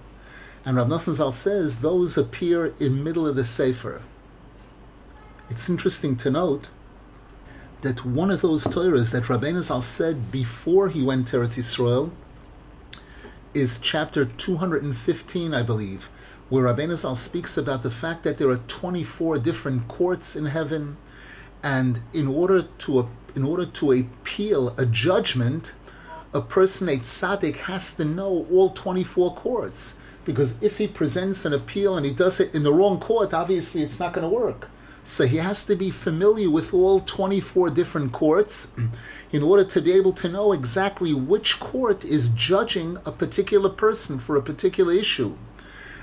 And 0.67 0.75
Rav 0.75 1.01
Zal 1.01 1.31
says 1.31 1.79
those 1.79 2.17
appear 2.17 2.73
in 2.77 3.01
middle 3.01 3.25
of 3.25 3.37
the 3.37 3.45
Sefer. 3.45 4.01
It's 5.49 5.69
interesting 5.69 6.17
to 6.17 6.29
note 6.29 6.67
that 7.83 8.03
one 8.03 8.29
of 8.29 8.41
those 8.41 8.65
Torahs 8.65 9.13
that 9.13 9.23
Rabbeinu 9.23 9.63
Zal 9.63 9.79
said 9.79 10.29
before 10.29 10.89
he 10.89 11.01
went 11.01 11.29
to 11.29 11.37
Eretz 11.37 11.57
Yisrael 11.57 12.11
is 13.53 13.79
chapter 13.79 14.25
215, 14.25 15.53
I 15.53 15.63
believe, 15.63 16.09
where 16.49 16.65
Rabbeinu 16.65 16.97
Zal 16.97 17.15
speaks 17.15 17.57
about 17.57 17.81
the 17.81 17.89
fact 17.89 18.23
that 18.23 18.37
there 18.37 18.49
are 18.49 18.57
24 18.57 19.37
different 19.37 19.87
courts 19.87 20.35
in 20.35 20.47
heaven, 20.47 20.97
and 21.63 22.01
in 22.11 22.27
order 22.27 22.63
to 22.63 23.07
in 23.35 23.43
order 23.45 23.65
to 23.65 23.93
appeal 23.93 24.75
a 24.77 24.85
judgment, 24.85 25.71
a 26.33 26.41
person, 26.41 26.89
a 26.89 26.97
tzaddik, 26.97 27.55
has 27.55 27.93
to 27.93 28.03
know 28.03 28.45
all 28.51 28.71
24 28.71 29.33
courts. 29.33 29.97
Because 30.27 30.61
if 30.61 30.77
he 30.77 30.87
presents 30.87 31.45
an 31.45 31.53
appeal 31.53 31.95
and 31.95 32.05
he 32.05 32.11
does 32.11 32.41
it 32.41 32.53
in 32.53 32.63
the 32.63 32.73
wrong 32.73 32.99
court, 32.99 33.33
obviously 33.33 33.81
it's 33.81 33.97
not 33.97 34.11
going 34.11 34.29
to 34.29 34.35
work. 34.35 34.69
So 35.05 35.25
he 35.25 35.37
has 35.37 35.63
to 35.63 35.75
be 35.77 35.89
familiar 35.89 36.49
with 36.49 36.73
all 36.73 36.99
24 36.99 37.69
different 37.69 38.11
courts 38.11 38.73
in 39.31 39.41
order 39.41 39.63
to 39.63 39.81
be 39.81 39.93
able 39.93 40.11
to 40.11 40.27
know 40.27 40.51
exactly 40.51 41.13
which 41.13 41.61
court 41.61 42.03
is 42.03 42.27
judging 42.27 42.97
a 43.05 43.11
particular 43.13 43.69
person 43.69 44.19
for 44.19 44.35
a 44.35 44.41
particular 44.41 44.91
issue. 44.91 45.37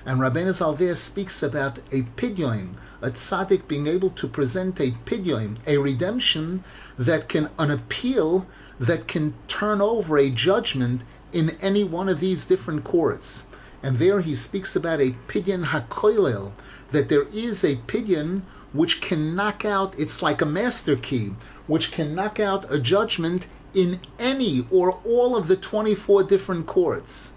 And 0.07 0.21
Rabbeinu 0.21 0.55
Zalveh 0.55 0.97
speaks 0.97 1.43
about 1.43 1.81
a 1.93 2.05
pidyon, 2.17 2.77
a 3.03 3.11
tzaddik 3.11 3.69
being 3.69 3.87
able 3.87 4.09
to 4.09 4.27
present 4.27 4.81
a 4.81 4.93
pidyon, 5.05 5.59
a 5.67 5.77
redemption 5.77 6.65
that 6.99 7.29
can, 7.29 7.51
an 7.59 7.71
appeal 7.71 8.47
that 8.81 9.07
can 9.07 9.35
turn 9.49 9.83
over 9.83 10.17
a 10.17 10.31
judgment 10.31 11.05
in 11.31 11.51
any 11.61 11.85
one 11.85 12.09
of 12.09 12.21
these 12.21 12.47
different 12.47 12.85
courts. 12.85 13.49
And 13.85 13.99
there 13.99 14.23
he 14.23 14.35
speaks 14.35 14.75
about 14.75 15.03
a 15.03 15.15
pidyon 15.29 15.67
hakoilel, 15.67 16.53
that 16.91 17.11
there 17.11 17.27
is 17.35 17.63
a 17.63 17.77
pidyon 17.77 18.41
which 18.73 19.03
can 19.03 19.37
knock 19.37 19.67
out, 19.67 19.95
it's 19.99 20.23
like 20.23 20.41
a 20.41 20.47
master 20.47 20.97
key, 20.97 21.33
which 21.67 21.93
can 21.93 22.15
knock 22.15 22.41
out 22.41 22.65
a 22.73 22.81
judgment 22.81 23.47
in 23.75 24.01
any 24.19 24.67
or 24.71 24.93
all 25.05 25.37
of 25.37 25.49
the 25.49 25.57
24 25.57 26.23
different 26.23 26.67
courts. 26.67 27.35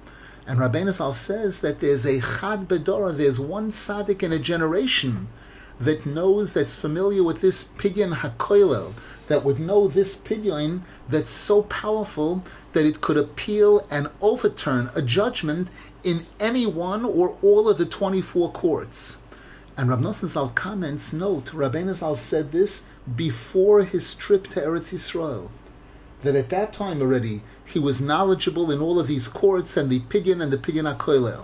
And 0.48 0.58
Rabbeinu 0.58 0.94
Zal 0.94 1.12
says 1.12 1.60
that 1.60 1.82
there's 1.82 2.06
a 2.06 2.22
chad 2.22 2.70
bedora, 2.70 3.14
there's 3.14 3.42
one 3.42 3.70
tzaddik 3.70 4.24
in 4.24 4.32
a 4.32 4.40
generation 4.40 5.28
that 5.82 6.06
knows, 6.06 6.54
that's 6.54 6.76
familiar 6.76 7.24
with 7.24 7.42
this 7.42 7.66
pidyon 7.66 8.16
hakoilel, 8.16 8.94
that 9.28 9.44
would 9.44 9.60
know 9.60 9.88
this 9.88 10.16
pidyon 10.16 10.82
that's 11.10 11.30
so 11.30 11.64
powerful 11.64 12.42
that 12.74 12.86
it 12.86 13.02
could 13.02 13.18
appeal 13.18 13.86
and 13.92 14.10
overturn 14.22 14.90
a 14.96 15.02
judgment 15.02 15.70
in 16.08 16.26
any 16.40 16.66
one 16.66 17.04
or 17.04 17.38
all 17.42 17.68
of 17.68 17.78
the 17.78 17.86
24 17.86 18.54
courts. 18.54 19.18
And 19.76 19.90
Rav 19.90 20.00
Nosson 20.00 20.30
Zal 20.30 20.48
comments, 20.56 21.12
note, 21.12 21.48
Rabbeinu 21.48 21.94
Zal 21.94 22.16
said 22.16 22.54
this 22.54 22.88
before 23.14 23.84
his 23.84 24.16
trip 24.16 24.48
to 24.48 24.62
Eretz 24.62 24.94
Yisrael. 24.94 25.50
That 26.22 26.34
at 26.34 26.48
that 26.48 26.72
time 26.72 27.02
already, 27.02 27.44
he 27.66 27.78
was 27.78 28.00
knowledgeable 28.00 28.72
in 28.72 28.80
all 28.80 29.02
of 29.02 29.08
these 29.08 29.28
courts 29.28 29.76
and 29.76 29.90
the 29.90 30.00
Pidyon 30.00 30.42
and 30.42 30.54
the 30.54 30.58
Pidyon 30.58 30.96
HaKoilel. 30.96 31.44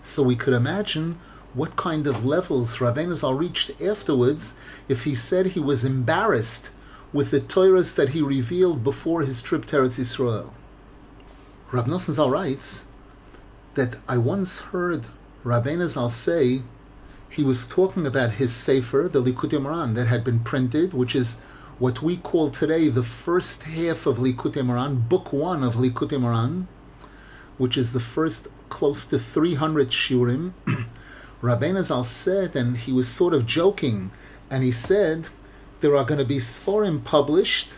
So 0.00 0.22
we 0.22 0.36
could 0.36 0.54
imagine 0.54 1.18
what 1.54 1.74
kind 1.74 2.06
of 2.06 2.24
levels 2.24 2.76
Rabbeinu 2.76 3.16
Zal 3.16 3.34
reached 3.34 3.82
afterwards 3.82 4.54
if 4.88 5.02
he 5.02 5.16
said 5.16 5.46
he 5.46 5.60
was 5.60 5.84
embarrassed 5.84 6.70
with 7.12 7.32
the 7.32 7.40
Torahs 7.40 7.96
that 7.96 8.10
he 8.10 8.22
revealed 8.22 8.84
before 8.84 9.22
his 9.22 9.42
trip 9.42 9.64
to 9.66 9.78
Eretz 9.78 9.98
Yisrael. 9.98 10.52
Rab 11.72 11.86
Nosson 11.86 12.12
Zal 12.12 12.30
writes 12.30 12.84
that 13.74 13.96
I 14.06 14.16
once 14.16 14.60
heard 14.60 15.08
Rabbeinu 15.44 15.88
Zal 15.88 16.08
say 16.08 16.62
he 17.28 17.42
was 17.42 17.66
talking 17.66 18.06
about 18.06 18.32
his 18.32 18.52
Sefer, 18.52 19.08
the 19.10 19.20
Likutei 19.20 19.58
Moharan, 19.58 19.94
that 19.94 20.06
had 20.06 20.22
been 20.22 20.38
printed, 20.38 20.94
which 20.94 21.16
is 21.16 21.38
what 21.80 22.00
we 22.00 22.16
call 22.16 22.50
today 22.50 22.88
the 22.88 23.02
first 23.02 23.64
half 23.64 24.06
of 24.06 24.18
Likutei 24.18 24.62
Moharan, 24.62 25.08
book 25.08 25.32
one 25.32 25.64
of 25.64 25.74
Likutei 25.74 26.20
Moharan, 26.20 26.66
which 27.58 27.76
is 27.76 27.92
the 27.92 27.98
first 27.98 28.46
close 28.68 29.04
to 29.06 29.18
300 29.18 29.88
shurim. 29.88 30.52
Rabbeinu 31.42 31.82
Zal 31.82 32.04
said, 32.04 32.54
and 32.54 32.76
he 32.76 32.92
was 32.92 33.08
sort 33.08 33.34
of 33.34 33.46
joking, 33.46 34.12
and 34.48 34.62
he 34.62 34.70
said, 34.70 35.28
there 35.80 35.96
are 35.96 36.04
going 36.04 36.18
to 36.18 36.24
be 36.24 36.38
Sforim 36.38 37.02
published, 37.02 37.72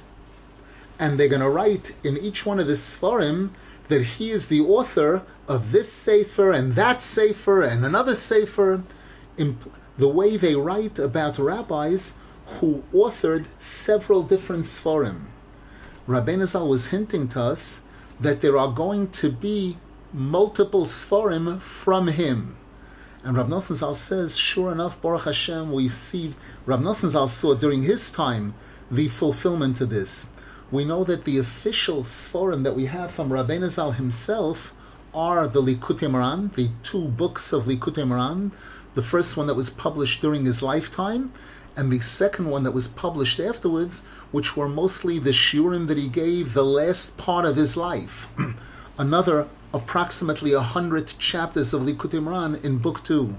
and 0.98 1.18
they're 1.18 1.28
going 1.28 1.40
to 1.40 1.48
write 1.48 1.94
in 2.04 2.18
each 2.18 2.44
one 2.44 2.60
of 2.60 2.66
the 2.66 2.74
Sforim 2.74 3.52
that 3.88 4.02
he 4.02 4.30
is 4.30 4.48
the 4.48 4.60
author 4.60 5.22
of 5.48 5.72
this 5.72 5.92
Sefer 5.92 6.50
and 6.50 6.72
that 6.72 7.02
Sefer 7.02 7.62
and 7.62 7.84
another 7.84 8.14
Sefer. 8.14 8.82
The 9.36 10.08
way 10.08 10.36
they 10.36 10.54
write 10.54 10.98
about 10.98 11.38
rabbis 11.38 12.18
who 12.60 12.82
authored 12.92 13.46
several 13.58 14.22
different 14.22 14.64
Sforim. 14.64 15.26
Rabbeinu 16.06 16.46
Zal 16.46 16.68
was 16.68 16.88
hinting 16.88 17.28
to 17.28 17.40
us 17.40 17.82
that 18.20 18.40
there 18.40 18.56
are 18.56 18.70
going 18.70 19.08
to 19.08 19.30
be 19.30 19.78
multiple 20.12 20.84
Sforim 20.84 21.60
from 21.60 22.08
him. 22.08 22.56
And 23.24 23.36
Rav 23.36 23.48
Nosson 23.48 23.74
Zal 23.74 23.94
says, 23.94 24.36
sure 24.36 24.70
enough, 24.70 25.02
Baruch 25.02 25.24
Hashem, 25.24 25.72
we 25.72 25.88
see, 25.88 26.32
Rav 26.64 26.80
Nosson 26.80 27.08
Zal 27.08 27.26
saw 27.26 27.54
during 27.54 27.82
his 27.82 28.10
time 28.12 28.54
the 28.90 29.08
fulfillment 29.08 29.80
of 29.80 29.90
this. 29.90 30.28
We 30.72 30.84
know 30.84 31.04
that 31.04 31.24
the 31.24 31.38
official 31.38 32.02
Sforim 32.02 32.64
that 32.64 32.74
we 32.74 32.86
have 32.86 33.12
from 33.12 33.30
Rabbeinu 33.30 33.70
Zal 33.70 33.92
himself 33.92 34.74
are 35.14 35.46
the 35.46 35.62
Likutei 35.62 36.10
Moharan, 36.10 36.52
the 36.54 36.70
two 36.82 37.04
books 37.06 37.52
of 37.52 37.66
Likutei 37.66 38.04
Moharan, 38.04 38.50
the 38.94 39.02
first 39.02 39.36
one 39.36 39.46
that 39.46 39.54
was 39.54 39.70
published 39.70 40.20
during 40.20 40.44
his 40.44 40.64
lifetime, 40.64 41.32
and 41.76 41.92
the 41.92 42.00
second 42.00 42.50
one 42.50 42.64
that 42.64 42.72
was 42.72 42.88
published 42.88 43.38
afterwards, 43.38 44.04
which 44.32 44.56
were 44.56 44.68
mostly 44.68 45.20
the 45.20 45.30
shiurim 45.30 45.86
that 45.86 45.98
he 45.98 46.08
gave 46.08 46.52
the 46.52 46.64
last 46.64 47.16
part 47.16 47.44
of 47.44 47.54
his 47.54 47.76
life. 47.76 48.28
Another 48.98 49.46
approximately 49.72 50.52
a 50.52 50.60
hundred 50.60 51.06
chapters 51.20 51.74
of 51.74 51.82
Likutei 51.82 52.20
Moharan 52.20 52.64
in 52.64 52.78
book 52.78 53.04
two. 53.04 53.36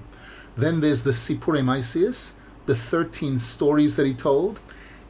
Then 0.56 0.80
there's 0.80 1.02
the 1.02 1.10
Sipurei 1.10 1.62
Maisius, 1.62 2.36
the 2.64 2.74
13 2.74 3.38
stories 3.38 3.96
that 3.96 4.06
he 4.06 4.14
told. 4.14 4.60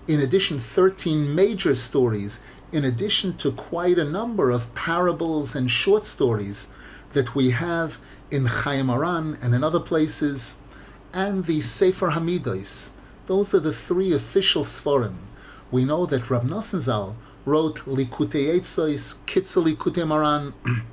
In 0.08 0.20
addition, 0.20 0.58
13 0.58 1.34
major 1.34 1.74
stories, 1.74 2.40
in 2.72 2.82
addition 2.82 3.36
to 3.36 3.52
quite 3.52 3.98
a 3.98 4.04
number 4.04 4.50
of 4.50 4.74
parables 4.74 5.54
and 5.54 5.70
short 5.70 6.06
stories 6.06 6.70
that 7.12 7.34
we 7.34 7.50
have 7.50 8.00
in 8.30 8.46
Chayei 8.46 8.82
Moharan 8.82 9.36
and 9.42 9.54
in 9.54 9.62
other 9.62 9.80
places, 9.80 10.62
and 11.12 11.44
the 11.44 11.60
Sefer 11.60 12.12
Hamidos. 12.12 12.92
Those 13.26 13.52
are 13.52 13.60
the 13.60 13.74
three 13.74 14.14
official 14.14 14.62
Sforim. 14.62 15.16
We 15.70 15.84
know 15.84 16.06
that 16.06 16.30
Rab 16.30 16.44
Nosson 16.44 16.80
Zal 16.80 17.14
wrote 17.44 17.84
Likutei 17.84 18.54
Eitzois, 18.54 19.16
Kitzur 19.26 19.62
Likutei 19.62 20.06
Moharan, 20.06 20.54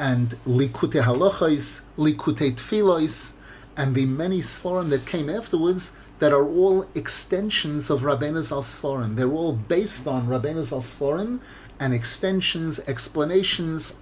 and 0.00 0.30
Likutei 0.44 1.02
Halachos, 1.04 1.82
Likutei 1.96 2.52
Tfilos, 2.54 3.34
and 3.76 3.94
the 3.94 4.06
many 4.06 4.40
Sforim 4.40 4.90
that 4.90 5.06
came 5.06 5.30
afterwards 5.30 5.92
that 6.22 6.32
are 6.32 6.46
all 6.46 6.86
extensions 6.94 7.90
of 7.90 8.02
Rabbeinu 8.02 8.44
Sforim. 8.62 9.16
They're 9.16 9.32
all 9.32 9.54
based 9.54 10.06
on 10.06 10.28
Rabbeinu 10.28 10.62
Sforim 10.80 11.40
and 11.80 11.92
extensions, 11.92 12.78
explanations, 12.86 13.98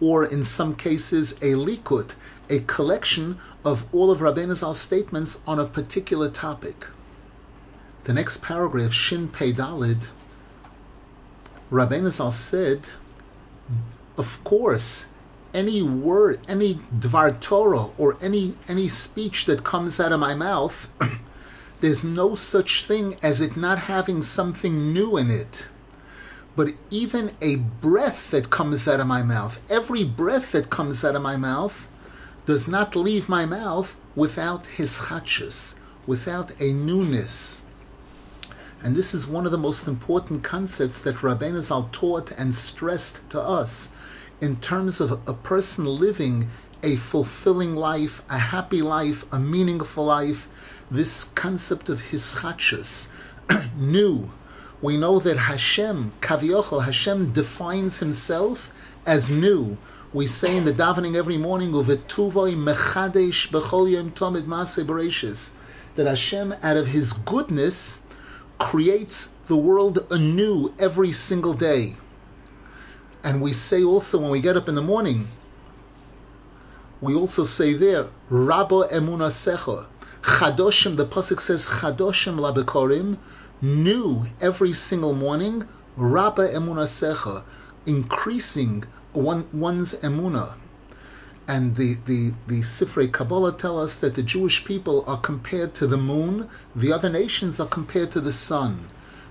or 0.00 0.26
in 0.26 0.42
some 0.42 0.74
cases 0.74 1.34
a 1.34 1.52
likut, 1.54 2.16
a 2.48 2.58
collection 2.66 3.38
of 3.64 3.86
all 3.94 4.10
of 4.10 4.18
Rabbeinu 4.18 4.74
statements 4.74 5.40
on 5.46 5.60
a 5.60 5.64
particular 5.64 6.28
topic. 6.28 6.88
The 8.02 8.12
next 8.12 8.42
paragraph, 8.42 8.92
Shin 8.92 9.28
Pei 9.28 9.52
Dalid, 9.52 10.08
Rabbeinu 11.70 12.32
said, 12.32 12.88
of 14.18 14.42
course, 14.42 15.06
any 15.54 15.82
word, 15.82 16.40
any 16.48 16.74
dvar 16.74 17.40
Torah, 17.40 17.88
or 17.98 18.16
any 18.22 18.54
any 18.68 18.88
speech 18.88 19.46
that 19.46 19.64
comes 19.64 19.98
out 19.98 20.12
of 20.12 20.20
my 20.20 20.34
mouth, 20.34 20.92
there's 21.80 22.04
no 22.04 22.34
such 22.34 22.84
thing 22.84 23.16
as 23.22 23.40
it 23.40 23.56
not 23.56 23.78
having 23.80 24.22
something 24.22 24.92
new 24.92 25.16
in 25.16 25.30
it. 25.30 25.68
But 26.56 26.74
even 26.90 27.32
a 27.40 27.56
breath 27.56 28.30
that 28.32 28.50
comes 28.50 28.86
out 28.88 29.00
of 29.00 29.06
my 29.06 29.22
mouth, 29.22 29.60
every 29.70 30.04
breath 30.04 30.52
that 30.52 30.70
comes 30.70 31.04
out 31.04 31.16
of 31.16 31.22
my 31.22 31.36
mouth, 31.36 31.88
does 32.46 32.66
not 32.66 32.96
leave 32.96 33.28
my 33.28 33.46
mouth 33.46 33.98
without 34.16 34.64
hischadshus, 34.76 35.76
without 36.06 36.52
a 36.60 36.72
newness. 36.72 37.62
And 38.82 38.96
this 38.96 39.14
is 39.14 39.26
one 39.26 39.44
of 39.44 39.52
the 39.52 39.58
most 39.58 39.86
important 39.86 40.42
concepts 40.42 41.02
that 41.02 41.16
Rabbeinu 41.16 41.60
Zal 41.60 41.88
taught 41.92 42.32
and 42.32 42.54
stressed 42.54 43.28
to 43.30 43.40
us 43.40 43.90
in 44.40 44.56
terms 44.56 45.00
of 45.00 45.12
a 45.26 45.34
person 45.34 45.84
living 45.84 46.48
a 46.82 46.96
fulfilling 46.96 47.76
life, 47.76 48.22
a 48.30 48.38
happy 48.38 48.82
life, 48.82 49.30
a 49.32 49.38
meaningful 49.38 50.04
life. 50.04 50.48
This 50.90 51.24
concept 51.24 51.88
of 51.88 52.02
hischadshus, 52.04 53.12
new. 53.76 54.30
We 54.82 54.96
know 54.96 55.18
that 55.18 55.36
Hashem, 55.36 56.12
Kaviochel, 56.20 56.84
Hashem 56.84 57.32
defines 57.32 57.98
himself 57.98 58.72
as 59.06 59.30
new. 59.30 59.76
We 60.12 60.26
say 60.26 60.56
in 60.56 60.64
the 60.64 60.72
davening 60.72 61.14
every 61.14 61.36
morning, 61.36 61.72
"Uvetuvoi 61.72 62.56
mechadesh 62.56 63.48
bechol 63.50 63.90
yom 63.90 64.10
tomid 64.10 64.46
maseh 64.46 65.52
that 65.94 66.06
Hashem, 66.06 66.54
out 66.62 66.76
of 66.76 66.88
His 66.88 67.12
goodness, 67.12 68.02
creates 68.58 69.34
the 69.48 69.56
world 69.56 70.06
anew 70.10 70.72
every 70.78 71.12
single 71.12 71.52
day. 71.52 71.96
And 73.22 73.42
we 73.42 73.52
say 73.52 73.82
also 73.82 74.18
when 74.18 74.30
we 74.30 74.40
get 74.40 74.56
up 74.56 74.68
in 74.68 74.74
the 74.74 74.82
morning, 74.82 75.28
we 77.00 77.14
also 77.14 77.44
say 77.44 77.72
there, 77.74 78.08
Rabba 78.28 78.88
emuna 78.92 79.30
secha. 79.30 79.86
Chadoshim, 80.22 80.96
the 80.96 81.06
Pasuk 81.06 81.40
says, 81.40 81.66
Chadoshim 81.66 82.38
labekorim, 82.38 83.16
new 83.62 84.26
every 84.40 84.72
single 84.72 85.14
morning, 85.14 85.66
Rabba 85.96 86.48
emuna 86.48 86.84
secha, 86.84 87.42
increasing 87.86 88.84
one, 89.12 89.48
one's 89.52 89.94
emuna. 90.00 90.54
And 91.48 91.76
the, 91.76 91.96
the, 92.06 92.32
the 92.46 92.60
Sifrei 92.60 93.10
Kabbalah 93.10 93.56
tell 93.56 93.80
us 93.80 93.96
that 93.96 94.14
the 94.14 94.22
Jewish 94.22 94.64
people 94.64 95.04
are 95.06 95.18
compared 95.18 95.74
to 95.74 95.86
the 95.86 95.96
moon, 95.96 96.48
the 96.76 96.92
other 96.92 97.08
nations 97.08 97.58
are 97.58 97.66
compared 97.66 98.10
to 98.12 98.20
the 98.20 98.32
sun. 98.32 98.86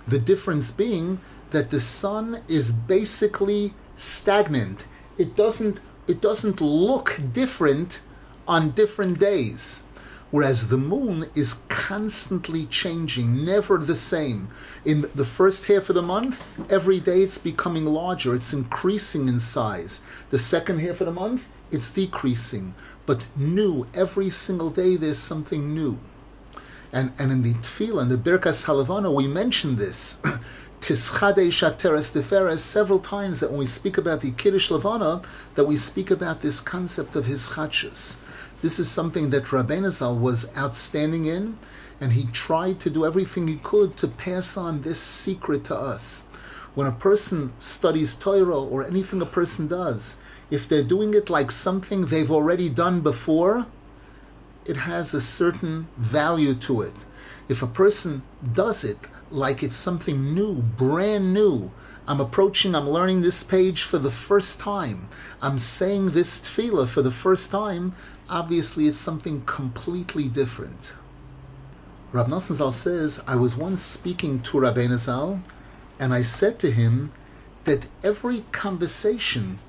The 0.08 0.19
difference 0.19 0.72
being 0.72 1.19
that 1.51 1.69
the 1.69 1.79
sun 1.79 2.41
is 2.47 2.71
basically 2.71 3.73
stagnant. 3.95 4.85
It 5.17 5.35
doesn't 5.35 5.79
it 6.07 6.21
doesn't 6.21 6.59
look 6.59 7.19
different 7.33 8.01
on 8.47 8.71
different 8.71 9.19
days. 9.19 9.83
Whereas 10.31 10.69
the 10.69 10.77
moon 10.77 11.27
is 11.33 11.61
constantly 11.69 12.65
changing, 12.67 13.45
never 13.45 13.79
the 13.79 13.95
same. 13.95 14.49
In 14.85 15.09
the 15.15 15.25
first 15.25 15.65
half 15.65 15.89
of 15.89 15.95
the 15.95 16.03
month, 16.03 16.45
every 16.69 16.99
day 16.99 17.23
it's 17.23 17.39
becoming 17.39 17.85
larger, 17.85 18.35
it's 18.35 18.53
increasing 18.53 19.27
in 19.27 19.39
size. 19.39 20.01
The 20.29 20.37
second 20.37 20.79
half 20.79 21.01
of 21.01 21.07
the 21.07 21.13
month, 21.13 21.47
it's 21.71 21.91
decreasing, 21.91 22.75
but 23.07 23.25
new. 23.35 23.87
Every 23.95 24.29
single 24.29 24.69
day 24.69 24.95
there's 24.95 25.17
something 25.17 25.73
new. 25.73 25.97
And, 26.91 27.11
and 27.17 27.31
in 27.31 27.41
the 27.41 27.53
Tefillah, 27.53 28.03
in 28.03 28.09
the 28.09 28.17
Birkas 28.17 28.65
Halavana, 28.65 29.13
we 29.13 29.27
mention 29.27 29.75
this. 29.77 30.21
Tischade 30.81 31.51
Shateres 31.51 32.13
Tiferes 32.13 32.59
several 32.59 33.00
times 33.00 33.41
that 33.41 33.50
when 33.51 33.59
we 33.59 33.67
speak 33.67 33.98
about 33.98 34.21
the 34.21 34.31
Kiddush 34.31 34.71
Levana, 34.71 35.21
that 35.55 35.65
we 35.65 35.75
speak 35.75 36.09
about 36.09 36.41
this 36.41 36.62
concept 36.62 37.15
of 37.15 37.25
hischadshus. 37.25 38.17
This 38.62 38.79
is 38.79 38.89
something 38.89 39.29
that 39.29 39.45
Rabbeinu 39.45 39.91
Zal 39.91 40.17
was 40.17 40.55
outstanding 40.57 41.25
in, 41.25 41.57
and 42.00 42.13
he 42.13 42.25
tried 42.25 42.79
to 42.79 42.89
do 42.89 43.05
everything 43.05 43.48
he 43.48 43.57
could 43.57 43.98
to 43.98 44.07
pass 44.07 44.55
on 44.55 44.81
this 44.81 45.00
secret 45.00 45.65
to 45.65 45.75
us. 45.75 46.24
When 46.75 46.88
a 46.88 46.93
person 46.93 47.51
studies 47.57 48.15
Torah 48.15 48.62
or 48.62 48.86
anything 48.86 49.21
a 49.21 49.25
person 49.25 49.67
does, 49.67 50.17
if 50.49 50.67
they're 50.67 50.82
doing 50.82 51.13
it 51.13 51.30
like 51.30 51.51
something 51.51 52.06
they've 52.06 52.32
already 52.32 52.69
done 52.69 53.01
before, 53.01 53.65
it 54.65 54.77
has 54.77 55.13
a 55.13 55.21
certain 55.21 55.88
value 55.97 56.53
to 56.53 56.82
it. 56.82 56.95
If 57.49 57.62
a 57.62 57.67
person 57.67 58.23
does 58.53 58.84
it 58.84 58.97
like 59.31 59.63
it's 59.63 59.75
something 59.75 60.33
new, 60.33 60.55
brand 60.55 61.33
new, 61.33 61.71
I'm 62.07 62.19
approaching, 62.19 62.73
I'm 62.73 62.89
learning 62.89 63.21
this 63.21 63.43
page 63.43 63.83
for 63.83 63.99
the 63.99 64.11
first 64.11 64.59
time, 64.59 65.07
I'm 65.41 65.59
saying 65.59 66.11
this 66.11 66.39
tefillah 66.39 66.87
for 66.87 67.01
the 67.01 67.11
first 67.11 67.51
time, 67.51 67.95
obviously 68.29 68.87
it's 68.87 68.97
something 68.97 69.43
completely 69.45 70.27
different. 70.27 70.93
Rab 72.11 72.27
Nosson 72.27 72.55
Zal 72.55 72.71
says, 72.71 73.23
I 73.27 73.35
was 73.35 73.55
once 73.55 73.83
speaking 73.83 74.41
to 74.41 74.57
Rabbeinu 74.57 74.97
Zal, 74.97 75.41
and 75.99 76.13
I 76.13 76.23
said 76.23 76.57
to 76.59 76.71
him 76.71 77.11
that 77.65 77.85
every 78.03 78.45
conversation 78.51 79.59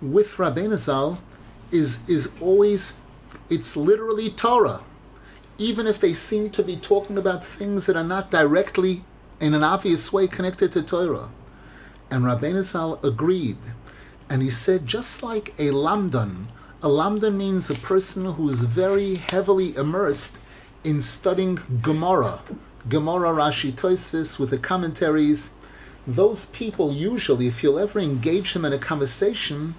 with 0.00 0.36
Rabbeinu 0.36 0.76
Zal 0.78 1.18
is 1.70 2.08
is 2.08 2.32
always 2.40 2.96
it's 3.50 3.76
literally 3.76 4.30
Torah, 4.30 4.80
even 5.58 5.88
if 5.88 6.00
they 6.00 6.12
seem 6.12 6.50
to 6.50 6.62
be 6.62 6.76
talking 6.76 7.18
about 7.18 7.44
things 7.44 7.86
that 7.86 7.96
are 7.96 8.04
not 8.04 8.30
directly 8.30 9.04
in 9.40 9.54
an 9.54 9.64
obvious 9.64 10.12
way 10.12 10.28
connected 10.28 10.70
to 10.72 10.82
Torah. 10.82 11.30
And 12.10 12.24
Rabbeinu 12.24 12.62
Zal 12.62 12.98
agreed, 13.02 13.58
and 14.30 14.40
he 14.40 14.50
said 14.50 14.86
just 14.86 15.22
like 15.22 15.50
a 15.58 15.70
lamdan, 15.70 16.46
a 16.80 16.88
lamdan 16.88 17.34
means 17.34 17.68
a 17.68 17.74
person 17.74 18.24
who 18.24 18.48
is 18.48 18.62
very 18.62 19.16
heavily 19.16 19.74
immersed 19.74 20.38
in 20.84 21.02
studying 21.02 21.58
Gemara, 21.82 22.40
Gemara, 22.88 23.30
Rashi, 23.30 23.72
Tosfos 23.72 24.38
with 24.38 24.50
the 24.50 24.58
commentaries. 24.58 25.52
Those 26.06 26.46
people 26.46 26.92
usually, 26.92 27.48
if 27.48 27.62
you'll 27.62 27.80
ever 27.80 27.98
engage 27.98 28.54
them 28.54 28.64
in 28.64 28.72
a 28.72 28.78
conversation, 28.78 29.74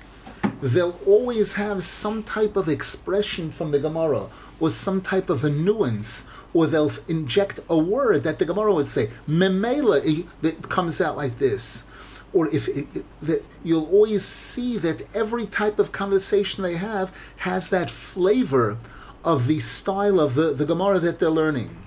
they'll 0.61 0.99
always 1.05 1.53
have 1.53 1.83
some 1.83 2.23
type 2.23 2.55
of 2.55 2.67
expression 2.67 3.51
from 3.51 3.71
the 3.71 3.79
Gemara 3.79 4.27
or 4.59 4.69
some 4.69 5.01
type 5.01 5.29
of 5.29 5.43
a 5.43 5.49
nuance, 5.49 6.29
or 6.53 6.67
they'll 6.67 6.91
inject 7.07 7.59
a 7.69 7.77
word 7.77 8.23
that 8.23 8.39
the 8.39 8.45
Gemara 8.45 8.73
would 8.73 8.87
say, 8.87 9.09
memela, 9.27 10.01
eh, 10.05 10.23
that 10.41 10.67
comes 10.69 10.99
out 10.99 11.15
like 11.15 11.37
this. 11.37 11.87
Or 12.33 12.47
if 12.49 12.67
it, 12.67 13.05
that 13.21 13.43
you'll 13.63 13.89
always 13.89 14.23
see 14.25 14.77
that 14.77 15.03
every 15.15 15.47
type 15.47 15.79
of 15.79 15.91
conversation 15.91 16.63
they 16.63 16.75
have 16.75 17.15
has 17.37 17.69
that 17.69 17.89
flavor 17.89 18.77
of 19.23 19.47
the 19.47 19.59
style 19.59 20.19
of 20.19 20.35
the, 20.35 20.53
the 20.53 20.65
Gemara 20.65 20.99
that 20.99 21.19
they're 21.19 21.29
learning. 21.29 21.83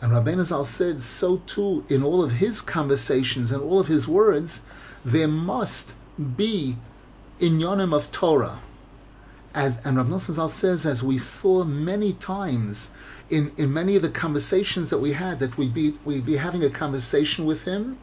And 0.00 0.12
Rabbeinu 0.12 0.44
Zal 0.44 0.64
said, 0.64 1.00
so 1.00 1.38
too 1.38 1.84
in 1.88 2.02
all 2.02 2.22
of 2.22 2.32
his 2.32 2.60
conversations 2.60 3.50
and 3.50 3.62
all 3.62 3.80
of 3.80 3.88
his 3.88 4.06
words, 4.08 4.64
there 5.04 5.28
must 5.28 5.94
be 6.36 6.76
inyanim 7.38 7.94
of 7.94 8.10
Torah. 8.12 8.60
As, 9.54 9.84
and 9.84 9.96
Rav 9.96 10.06
Nosson 10.06 10.34
Zal 10.34 10.48
says, 10.48 10.84
as 10.84 11.02
we 11.02 11.18
saw 11.18 11.64
many 11.64 12.12
times 12.12 12.92
in, 13.30 13.52
in 13.56 13.72
many 13.72 13.96
of 13.96 14.02
the 14.02 14.08
conversations 14.08 14.90
that 14.90 14.98
we 14.98 15.12
had, 15.12 15.38
that 15.40 15.56
we'd 15.56 15.74
be, 15.74 15.98
we'd 16.04 16.26
be 16.26 16.36
having 16.36 16.62
a 16.62 16.70
conversation 16.70 17.46
with 17.46 17.64
him, 17.64 17.98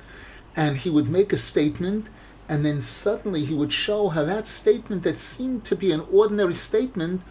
and 0.55 0.77
he 0.77 0.89
would 0.89 1.09
make 1.09 1.31
a 1.31 1.37
statement, 1.37 2.09
and 2.49 2.65
then 2.65 2.81
suddenly 2.81 3.45
he 3.45 3.53
would 3.53 3.73
show 3.73 4.09
how 4.09 4.23
that 4.23 4.47
statement 4.47 5.03
that 5.03 5.19
seemed 5.19 5.65
to 5.65 5.75
be 5.75 5.91
an 5.91 6.05
ordinary 6.11 6.53
statement 6.53 7.21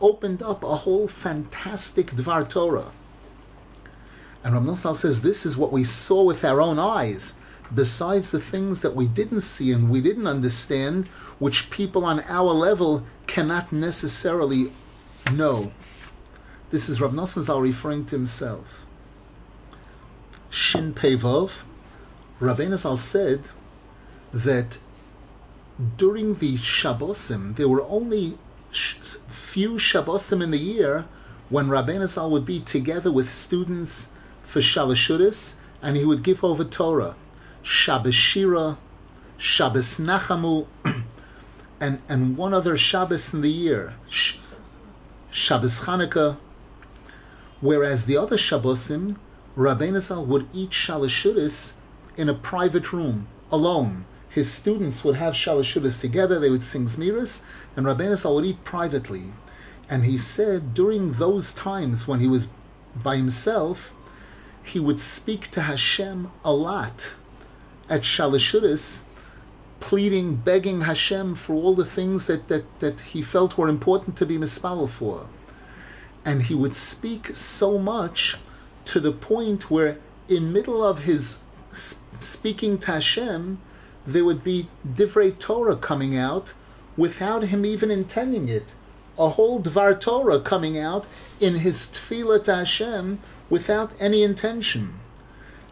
opened 0.00 0.42
up 0.42 0.62
a 0.62 0.76
whole 0.76 1.08
fantastic 1.08 2.08
Dvar 2.08 2.48
Torah. 2.48 2.92
And 4.42 4.54
Rav 4.54 4.62
Nosson 4.62 4.96
says 4.96 5.22
this 5.22 5.44
is 5.44 5.58
what 5.58 5.72
we 5.72 5.84
saw 5.84 6.22
with 6.22 6.44
our 6.44 6.60
own 6.60 6.78
eyes 6.78 7.34
besides 7.74 8.30
the 8.30 8.40
things 8.40 8.82
that 8.82 8.94
we 8.94 9.06
didn't 9.06 9.42
see 9.42 9.72
and 9.72 9.90
we 9.90 10.00
didn't 10.00 10.26
understand, 10.26 11.08
which 11.40 11.70
people 11.70 12.04
on 12.04 12.20
our 12.28 12.52
level 12.52 13.04
cannot 13.26 13.72
necessarily 13.72 14.70
know. 15.32 15.72
This 16.70 16.88
is 16.88 17.00
Rav 17.00 17.12
Nosson 17.12 17.42
Zal 17.42 17.60
referring 17.60 18.04
to 18.06 18.16
himself. 18.16 18.86
Shin 20.50 20.94
Pevov, 20.94 21.64
Rabbeinu 22.40 22.78
Zal 22.78 22.96
said 22.96 23.48
that 24.32 24.78
during 25.96 26.34
the 26.34 26.56
Shabbosim, 26.56 27.56
there 27.56 27.68
were 27.68 27.82
only 27.82 28.38
few 28.70 29.72
Shabbosim 29.72 30.42
in 30.42 30.50
the 30.50 30.58
year 30.58 31.06
when 31.48 31.68
Rabbeinu 31.68 32.06
Zal 32.06 32.30
would 32.30 32.44
be 32.44 32.60
together 32.60 33.10
with 33.10 33.32
students 33.32 34.12
for 34.42 34.60
Shalashudas 34.60 35.56
and 35.82 35.96
he 35.96 36.04
would 36.04 36.22
give 36.22 36.44
over 36.44 36.64
Torah. 36.64 37.16
Shabbos 37.62 38.14
Shira, 38.14 38.78
Shabbos 39.36 39.98
Nachamu, 39.98 40.66
and, 41.80 42.00
and 42.08 42.36
one 42.36 42.52
other 42.52 42.76
Shabbos 42.76 43.32
in 43.32 43.40
the 43.40 43.50
year, 43.50 43.94
Shabbos 45.30 45.80
Chanukah. 45.80 46.36
Whereas 47.60 48.06
the 48.06 48.16
other 48.16 48.36
Shabbosim, 48.36 49.16
Rabbeinu 49.56 50.00
Zal 50.00 50.24
would 50.24 50.48
eat 50.52 50.70
Shalashuris 50.70 51.74
in 52.16 52.28
a 52.28 52.34
private 52.34 52.92
room, 52.92 53.28
alone, 53.50 54.06
his 54.30 54.50
students 54.50 55.02
would 55.04 55.16
have 55.16 55.34
shalashudas 55.34 56.00
together, 56.00 56.38
they 56.38 56.50
would 56.50 56.62
sing 56.62 56.86
zmiris, 56.86 57.42
and 57.76 57.84
Rabbeinu 57.84 58.16
Zal 58.16 58.36
would 58.36 58.44
eat 58.44 58.62
privately. 58.62 59.32
And 59.88 60.04
he 60.04 60.18
said 60.18 60.72
during 60.72 61.12
those 61.12 61.52
times 61.52 62.06
when 62.06 62.20
he 62.20 62.28
was 62.28 62.48
by 62.94 63.16
himself, 63.16 63.92
he 64.62 64.78
would 64.78 65.00
speak 65.00 65.50
to 65.50 65.62
Hashem 65.62 66.30
a 66.44 66.52
lot 66.52 67.14
at 67.88 68.02
shalashudas, 68.02 69.04
pleading, 69.80 70.36
begging 70.36 70.82
Hashem 70.82 71.34
for 71.34 71.54
all 71.54 71.74
the 71.74 71.84
things 71.84 72.26
that, 72.26 72.48
that, 72.48 72.78
that 72.80 73.00
he 73.00 73.22
felt 73.22 73.58
were 73.58 73.68
important 73.68 74.16
to 74.18 74.26
be 74.26 74.36
mispal 74.38 74.88
for. 74.88 75.28
And 76.24 76.42
he 76.44 76.54
would 76.54 76.74
speak 76.74 77.34
so 77.34 77.78
much 77.78 78.36
to 78.84 79.00
the 79.00 79.12
point 79.12 79.70
where 79.70 79.98
in 80.28 80.52
middle 80.52 80.84
of 80.84 81.00
his 81.04 81.44
speaking 81.72 82.78
to 82.78 82.92
Hashem, 82.92 83.60
there 84.06 84.24
would 84.24 84.44
be 84.44 84.68
divrei 84.86 85.36
Torah 85.38 85.76
coming 85.76 86.16
out 86.16 86.52
without 86.96 87.44
him 87.44 87.64
even 87.64 87.90
intending 87.90 88.48
it. 88.48 88.74
A 89.18 89.30
whole 89.30 89.60
dvar 89.60 90.00
Torah 90.00 90.40
coming 90.40 90.78
out 90.78 91.06
in 91.40 91.56
his 91.56 91.86
tefillah 91.86 92.44
to 92.44 92.56
Hashem 92.56 93.18
without 93.48 93.92
any 94.00 94.22
intention. 94.22 94.99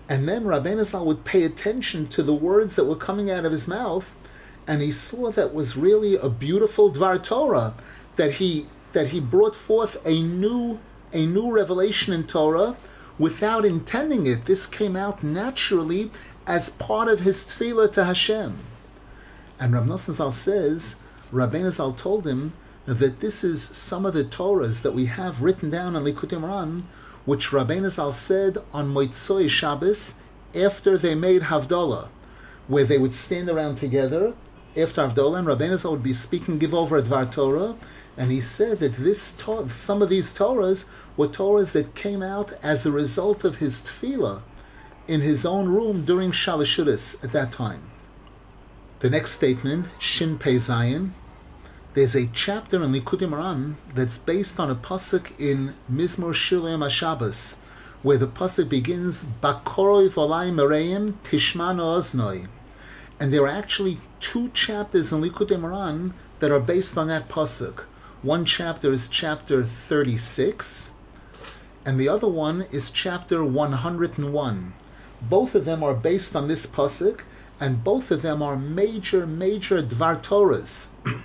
And 0.09 0.29
then 0.29 0.45
Rabbeinu 0.45 0.85
Zal 0.85 1.05
would 1.05 1.25
pay 1.25 1.45
attention 1.45 2.07
to 2.09 2.23
the 2.23 2.35
words 2.35 2.77
that 2.77 2.87
were 2.87 2.97
coming 2.97 3.31
out 3.31 3.45
of 3.45 3.53
his 3.53 3.69
mouth, 3.69 4.15
and 4.67 4.81
he 4.81 4.91
saw 4.91 5.31
that 5.31 5.55
was 5.55 5.77
really 5.77 6.17
a 6.17 6.29
beautiful 6.29 6.91
Dvar 6.91 7.23
Torah, 7.23 7.75
that 8.17 8.35
he 8.35 8.67
that 8.93 9.09
he 9.09 9.21
brought 9.21 9.55
forth 9.55 9.99
a 10.07 10.23
new 10.23 10.79
a 11.13 11.27
new 11.27 11.53
revelation 11.53 12.13
in 12.13 12.25
Torah 12.25 12.77
without 13.19 13.65
intending 13.65 14.27
it. 14.27 14.47
This 14.47 14.67
came 14.67 14.97
out 14.97 15.23
naturally 15.23 16.11
as 16.47 16.71
part 16.71 17.09
of 17.09 17.21
his 17.21 17.45
tefillah 17.45 17.93
to 17.93 18.05
Hashem. 18.05 18.59
And 19.61 19.75
Rav 19.75 19.87
Nosson 19.87 20.33
says, 20.33 20.97
Rabbeinu 21.33 21.71
Zal 21.73 21.93
told 21.93 22.27
him 22.27 22.53
that 22.89 23.21
this 23.21 23.45
is 23.45 23.63
some 23.63 24.07
of 24.07 24.15
the 24.15 24.25
Torahs 24.25 24.81
that 24.83 24.95
we 24.95 25.07
have 25.07 25.43
written 25.43 25.69
down 25.69 25.95
on 25.95 26.05
Likutei 26.05 26.41
Moharan 26.41 26.85
which 27.27 27.51
Rabbeinu 27.51 27.91
Zal 27.91 28.13
said 28.13 28.57
on 28.73 28.95
Moitzoi 28.95 29.51
Shabbos 29.51 30.15
after 30.55 30.97
they 30.97 31.15
made 31.15 31.43
Havdalah, 31.43 32.09
where 32.67 32.85
they 32.85 32.97
would 32.97 33.13
stand 33.13 33.51
around 33.51 33.75
together 33.75 34.33
after 34.75 35.03
Havdalah, 35.03 35.41
and 35.41 35.47
Rabbeinu 35.47 35.77
Zal 35.77 35.91
would 35.91 36.03
be 36.03 36.15
speaking, 36.15 36.57
give 36.57 36.73
over 36.73 36.97
a 36.97 37.03
Dvar 37.03 37.31
Torah, 37.31 37.77
and 38.17 38.31
he 38.33 38.41
said 38.41 38.79
that 38.79 38.95
this 38.95 39.37
some 39.67 40.01
of 40.01 40.09
these 40.09 40.33
Torahs 40.33 40.87
were 41.19 41.29
Torahs 41.29 41.73
that 41.73 41.95
came 41.95 42.23
out 42.23 42.53
as 42.63 42.87
a 42.87 42.91
result 42.91 43.45
of 43.45 43.59
his 43.59 43.83
tefillah 43.83 44.41
in 45.07 45.21
his 45.21 45.45
own 45.45 45.69
room 45.69 46.07
during 46.07 46.33
Shalashudas 46.33 47.23
at 47.23 47.33
that 47.33 47.53
time. 47.53 47.91
The 49.01 49.11
next 49.11 49.33
statement, 49.33 49.89
Shin 49.99 50.39
Pei 50.39 50.57
Zayin, 50.57 51.11
there's 51.99 52.15
a 52.15 52.29
chapter 52.29 52.81
in 52.85 52.93
Likutei 52.93 53.29
Moharan 53.29 53.75
that's 53.93 54.19
based 54.19 54.61
on 54.61 54.71
a 54.71 54.75
pasuk 54.77 55.33
in 55.41 55.75
Mizmor 55.93 56.33
Shilayim 56.33 56.79
Hashabbos, 56.79 57.57
where 58.05 58.17
the 58.17 58.29
pasuk 58.29 58.69
begins 58.69 59.25
Bakoroi 59.43 60.09
Volai 60.09 60.53
Mereim 60.53 61.15
Tishmano 61.25 61.99
Oznoi, 61.99 62.47
and 63.19 63.35
there 63.35 63.43
are 63.43 63.49
actually 63.49 63.99
two 64.21 64.49
chapters 64.51 65.13
in 65.13 65.21
Likutei 65.21 65.59
Moharan 65.59 66.13
that 66.39 66.53
are 66.53 66.61
based 66.61 66.97
on 66.97 67.09
that 67.09 67.29
pasuk. 67.29 67.81
One 68.23 68.45
chapter 68.45 68.93
is 68.93 69.09
chapter 69.09 69.65
36, 69.65 70.93
and 71.85 71.99
the 71.99 72.09
other 72.09 72.29
one 72.29 72.67
is 72.71 72.93
chapter 72.93 73.45
101. 73.45 74.73
Both 75.21 75.55
of 75.57 75.65
them 75.65 75.83
are 75.83 75.95
based 75.95 76.37
on 76.37 76.47
this 76.47 76.65
pasuk, 76.65 77.23
and 77.59 77.83
both 77.83 78.13
of 78.13 78.23
them 78.23 78.41
are 78.41 78.57
major, 78.57 79.27
major 79.27 79.83
Dvar 79.83 80.23
Torahs. 80.23 80.91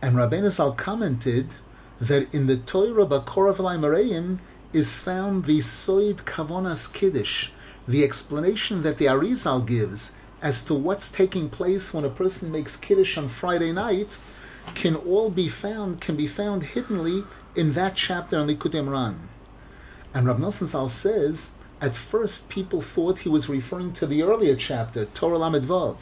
And 0.00 0.14
Rabbeinu 0.14 0.50
Zal 0.50 0.72
commented 0.72 1.54
that 2.00 2.32
in 2.32 2.46
the 2.46 2.56
Torah 2.56 3.04
Bakorav 3.04 3.56
Mareim 3.56 4.38
is 4.72 5.00
found 5.00 5.44
the 5.44 5.58
Soid 5.58 6.18
Kavonas 6.18 6.92
Kiddush, 6.92 7.50
the 7.86 8.04
explanation 8.04 8.82
that 8.82 8.98
the 8.98 9.06
Arizal 9.06 9.66
gives 9.66 10.14
as 10.40 10.64
to 10.64 10.74
what's 10.74 11.10
taking 11.10 11.48
place 11.48 11.92
when 11.92 12.04
a 12.04 12.10
person 12.10 12.52
makes 12.52 12.76
Kiddush 12.76 13.18
on 13.18 13.26
Friday 13.26 13.72
night 13.72 14.16
can 14.76 14.94
all 14.94 15.30
be 15.30 15.48
found, 15.48 16.00
can 16.00 16.14
be 16.14 16.28
found 16.28 16.62
hiddenly 16.62 17.24
in 17.56 17.72
that 17.72 17.96
chapter 17.96 18.38
in 18.38 18.46
Likutei 18.46 18.84
Moharan. 18.84 19.26
And 20.14 20.28
Rav 20.28 20.38
Nosson 20.38 20.66
Zal 20.66 20.88
says, 20.88 21.54
at 21.80 21.96
first 21.96 22.48
people 22.48 22.80
thought 22.80 23.20
he 23.20 23.28
was 23.28 23.48
referring 23.48 23.92
to 23.94 24.06
the 24.06 24.22
earlier 24.22 24.54
chapter, 24.54 25.06
Torah 25.06 25.38
Lamed 25.38 25.64
Vav. 25.64 25.96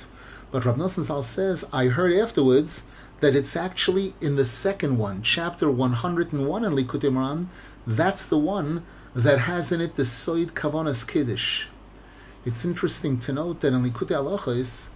But 0.50 0.66
Rav 0.66 0.76
Nosson 0.76 1.04
Zal 1.04 1.22
says, 1.22 1.64
I 1.72 1.86
heard 1.86 2.12
afterwards 2.12 2.84
that 3.20 3.34
it's 3.34 3.56
actually 3.56 4.14
in 4.20 4.36
the 4.36 4.44
second 4.44 4.98
one, 4.98 5.22
chapter 5.22 5.70
101 5.70 6.64
in 6.64 6.72
Likutei 6.72 7.10
Moharan, 7.10 7.46
that's 7.86 8.26
the 8.26 8.38
one 8.38 8.84
that 9.14 9.40
has 9.40 9.72
in 9.72 9.80
it 9.80 9.96
the 9.96 10.02
Soid 10.02 10.50
Kavanas 10.52 11.06
Kiddush. 11.06 11.66
It's 12.44 12.64
interesting 12.64 13.18
to 13.20 13.32
note 13.32 13.60
that 13.60 13.72
in 13.72 13.82
Likutei 13.82 14.16
Halachos, 14.16 14.90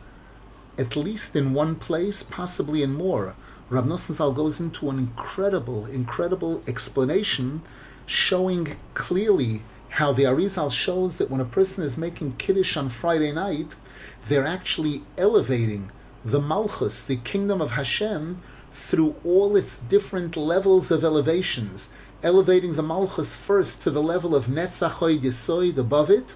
at 0.77 0.97
least 0.97 1.35
in 1.35 1.55
one 1.55 1.75
place, 1.77 2.23
possibly 2.23 2.83
in 2.83 2.95
more, 2.95 3.35
Rab 3.71 3.87
Nosson 3.87 4.13
Zal 4.13 4.33
goes 4.33 4.61
into 4.61 4.91
an 4.91 4.99
incredible, 4.99 5.87
incredible 5.87 6.63
explanation 6.67 7.63
showing 8.05 8.77
clearly 8.95 9.63
how 9.91 10.13
the 10.13 10.25
Arizal 10.25 10.71
shows 10.71 11.19
that 11.19 11.31
when 11.31 11.41
a 11.41 11.45
person 11.45 11.85
is 11.85 11.97
making 11.97 12.37
Kiddush 12.37 12.77
on 12.77 12.89
Friday 12.89 13.33
night, 13.33 13.77
they're 14.27 14.47
actually 14.47 15.05
elevating 15.17 15.91
the 16.25 16.41
Malchus, 16.41 17.03
the 17.03 17.17
kingdom 17.17 17.61
of 17.61 17.73
Hashem, 17.73 18.43
through 18.71 19.17
all 19.25 19.57
its 19.57 19.79
different 19.79 20.37
levels 20.37 20.91
of 20.91 21.03
elevations, 21.03 21.93
elevating 22.23 22.75
the 22.75 22.83
Malchus 22.83 23.35
first 23.35 23.83
to 23.83 23.91
the 23.91 24.03
level 24.03 24.35
of 24.35 24.47
Netzachoid 24.47 25.21
Yesoid 25.21 25.79
above 25.79 26.11
it, 26.11 26.35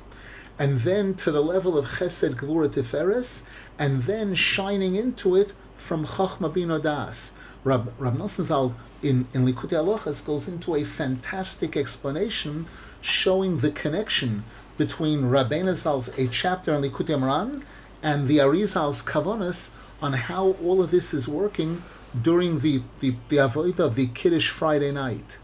and 0.59 0.81
then 0.81 1.15
to 1.15 1.31
the 1.31 1.43
level 1.43 1.77
of 1.77 1.87
Chesed 1.87 2.37
Gvura 2.37 2.69
Tiferes, 2.69 3.45
and 3.79 4.05
then 4.05 4.35
shining 4.35 4.95
into 4.95 5.37
it 5.37 5.53
from 5.77 6.07
Chachma 6.07 6.53
Bino 6.53 6.79
Das. 6.79 7.37
Rab, 7.65 7.93
Rab 7.99 8.17
Nosson 8.17 8.75
in, 9.03 9.27
in 9.35 9.47
Likutei 9.47 9.77
Halachos 9.77 10.25
goes 10.25 10.49
into 10.49 10.75
a 10.75 10.85
fantastic 10.85 11.77
explanation 11.77 12.67
showing 13.01 13.59
the 13.59 13.71
connection 13.71 14.45
between 14.79 15.23
Rabbeinu 15.23 15.75
Zal's 15.75 16.09
a 16.19 16.27
chapter 16.29 16.75
in 16.75 16.83
Likutei 16.83 17.19
Moharan 17.19 17.63
and 18.05 18.29
the 18.29 18.39
Arizal's 18.39 19.03
kavanas 19.03 19.71
on 20.03 20.13
how 20.13 20.57
all 20.63 20.83
of 20.83 20.91
this 20.91 21.15
is 21.15 21.27
working 21.27 21.83
during 22.21 22.59
the, 22.59 22.83
the, 23.01 23.17
the 23.31 23.39
avodah 23.39 23.81
of 23.81 23.95
the 23.95 24.09
Kiddush 24.09 24.51
Friday 24.51 24.93
night. 24.93 25.39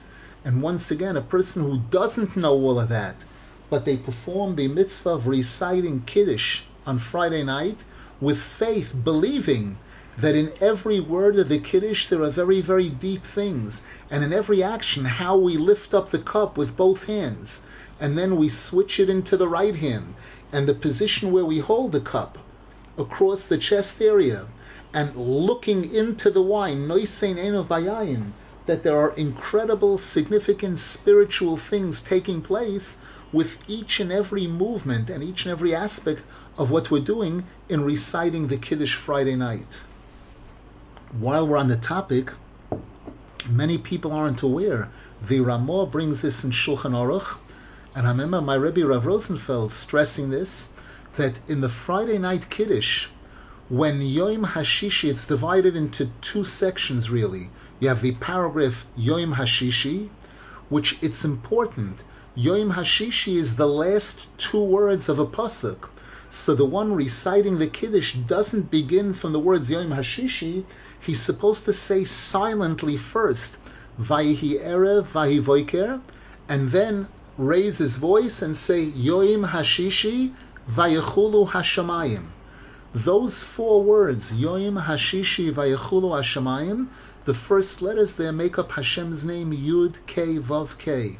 And 0.44 0.61
once 0.61 0.90
again, 0.90 1.16
a 1.16 1.23
person 1.23 1.64
who 1.64 1.79
doesn't 1.90 2.37
know 2.37 2.53
all 2.53 2.79
of 2.79 2.90
that, 2.90 3.25
but 3.70 3.87
they 3.87 3.96
perform 3.96 4.57
the 4.57 4.68
mitzvah 4.68 5.09
of 5.09 5.27
reciting 5.27 6.03
Kiddush 6.03 6.61
on 6.87 6.99
Friday 6.99 7.42
night 7.42 7.83
with 8.20 8.38
faith, 8.38 8.94
believing 9.05 9.79
that 10.18 10.35
in 10.35 10.53
every 10.61 11.01
word 11.01 11.38
of 11.38 11.49
the 11.49 11.59
Kiddush 11.59 12.09
there 12.09 12.23
are 12.23 12.29
very, 12.29 12.61
very 12.61 12.90
deep 12.90 13.23
things. 13.23 13.87
And 14.11 14.23
in 14.23 14.35
every 14.35 14.62
action, 14.62 15.07
how 15.07 15.35
we 15.35 15.57
lift 15.57 15.94
up 15.94 16.11
the 16.11 16.18
cup 16.18 16.59
with 16.59 16.77
both 16.77 17.07
hands, 17.07 17.62
and 17.99 18.18
then 18.18 18.37
we 18.37 18.51
switch 18.51 19.01
it 19.01 19.09
into 19.09 19.38
the 19.38 19.49
right 19.49 19.77
hand, 19.77 20.12
and 20.53 20.66
the 20.66 20.75
position 20.75 21.33
where 21.33 21.46
we 21.46 21.61
hold 21.61 21.92
the 21.92 22.03
cup 22.03 22.38
across 23.01 23.45
the 23.45 23.59
chest 23.59 24.01
area 24.01 24.47
and 24.93 25.17
looking 25.17 25.95
into 25.95 26.31
the 26.31 26.43
wine, 26.43 26.87
that 28.67 28.83
there 28.83 29.01
are 29.01 29.15
incredible, 29.17 29.99
significant 29.99 30.79
spiritual 30.79 31.57
things 31.57 32.01
taking 32.03 32.43
place 32.43 32.99
with 33.33 33.59
each 33.69 34.01
and 34.01 34.13
every 34.13 34.47
movement 34.47 35.09
and 35.09 35.23
each 35.23 35.45
and 35.45 35.53
every 35.53 35.75
aspect 35.75 36.25
of 36.59 36.71
what 36.71 36.91
we're 36.91 37.01
doing 37.01 37.45
in 37.69 37.83
reciting 37.83 38.49
the 38.49 38.57
Kiddush 38.57 38.95
Friday 38.95 39.37
night. 39.37 39.83
While 41.19 41.47
we're 41.47 41.57
on 41.57 41.69
the 41.69 41.77
topic, 41.77 42.33
many 43.49 43.79
people 43.79 44.13
aren't 44.13 44.43
aware. 44.43 44.91
The 45.23 45.41
Ramah 45.41 45.87
brings 45.87 46.23
this 46.23 46.45
in 46.45 46.51
Shulchan 46.51 46.93
Aruch, 46.93 47.39
and 47.95 48.07
I 48.07 48.11
remember 48.11 48.41
my 48.41 48.55
Rebbe 48.55 48.87
Rav 48.87 49.07
Rosenfeld 49.07 49.73
stressing 49.73 50.31
this 50.31 50.73
that 51.14 51.40
in 51.49 51.61
the 51.61 51.68
Friday 51.68 52.18
night 52.18 52.51
Kiddush, 52.51 53.09
when 53.68 54.01
Yom 54.01 54.44
Hashishi, 54.44 55.09
it's 55.09 55.27
divided 55.27 55.77
into 55.77 56.11
two 56.20 56.44
sections 56.44 57.09
really. 57.11 57.51
You 57.79 57.88
have 57.88 58.03
the 58.03 58.14
paragraph 58.16 58.87
Yom 58.96 59.35
Hashishi, 59.35 60.09
which 60.68 60.99
it's 61.01 61.25
important. 61.25 62.03
Yom 62.35 62.73
Hashishi 62.73 63.37
is 63.37 63.57
the 63.57 63.68
last 63.68 64.29
two 64.38 64.62
words 64.62 65.09
of 65.09 65.18
a 65.18 65.27
pasuk. 65.27 65.88
So 66.29 66.55
the 66.55 66.64
one 66.64 66.94
reciting 66.94 67.59
the 67.59 67.66
Kiddush 67.66 68.14
doesn't 68.14 68.70
begin 68.70 69.14
from 69.14 69.33
the 69.33 69.40
words 69.40 69.70
Yom 69.70 69.90
Hashishi. 69.90 70.64
He's 71.01 71.20
supposed 71.20 71.64
to 71.64 71.73
say 71.73 72.05
silently 72.05 72.96
first, 72.96 73.59
Vayihi 74.01 74.62
Erev, 74.62 75.09
Vayi 75.11 75.40
Voiker, 75.40 76.01
and 76.49 76.70
then 76.70 77.09
raise 77.37 77.79
his 77.79 77.96
voice 77.96 78.42
and 78.42 78.57
say 78.57 78.83
Yom 78.83 79.46
Hashishi, 79.46 80.33
Vayechulu 80.71 81.49
Hashamayim. 81.49 82.27
those 82.95 83.43
four 83.43 83.83
words, 83.83 84.31
Yoim 84.31 84.85
Hashishi 84.85 85.53
Vayechulu 85.53 86.11
Hashemayim, 86.13 86.87
the 87.25 87.35
first 87.35 87.83
letters 87.83 88.15
there 88.15 88.31
make 88.31 88.57
up 88.57 88.71
Hashem's 88.71 89.25
name, 89.25 89.53
Yud 89.53 89.97
K 90.07 90.39
Vav 90.39 90.79
K, 90.79 91.19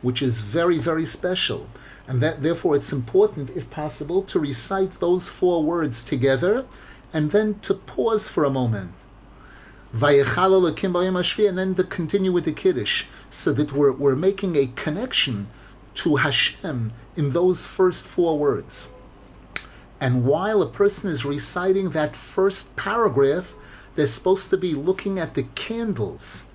which 0.00 0.22
is 0.22 0.40
very, 0.40 0.78
very 0.78 1.04
special. 1.04 1.68
And 2.08 2.22
that 2.22 2.42
therefore 2.42 2.74
it's 2.74 2.90
important, 2.90 3.50
if 3.50 3.68
possible, 3.68 4.22
to 4.22 4.38
recite 4.38 4.92
those 4.92 5.28
four 5.28 5.62
words 5.62 6.02
together 6.02 6.64
and 7.12 7.32
then 7.32 7.58
to 7.60 7.74
pause 7.74 8.30
for 8.30 8.44
a 8.44 8.50
moment. 8.50 8.92
And 9.92 11.58
then 11.58 11.74
to 11.74 11.84
continue 11.84 12.32
with 12.32 12.44
the 12.46 12.52
Kiddush, 12.52 13.04
so 13.28 13.52
that 13.52 13.74
we're, 13.74 13.92
we're 13.92 14.16
making 14.16 14.56
a 14.56 14.68
connection 14.68 15.48
to 15.96 16.16
Hashem 16.16 16.92
in 17.16 17.30
those 17.30 17.66
first 17.66 18.06
four 18.06 18.38
words. 18.38 18.92
And 20.00 20.24
while 20.24 20.60
a 20.60 20.68
person 20.68 21.10
is 21.10 21.24
reciting 21.24 21.90
that 21.90 22.14
first 22.14 22.76
paragraph, 22.76 23.54
they're 23.94 24.06
supposed 24.06 24.50
to 24.50 24.58
be 24.58 24.74
looking 24.74 25.18
at 25.18 25.34
the 25.34 25.44
candles. 25.54 26.46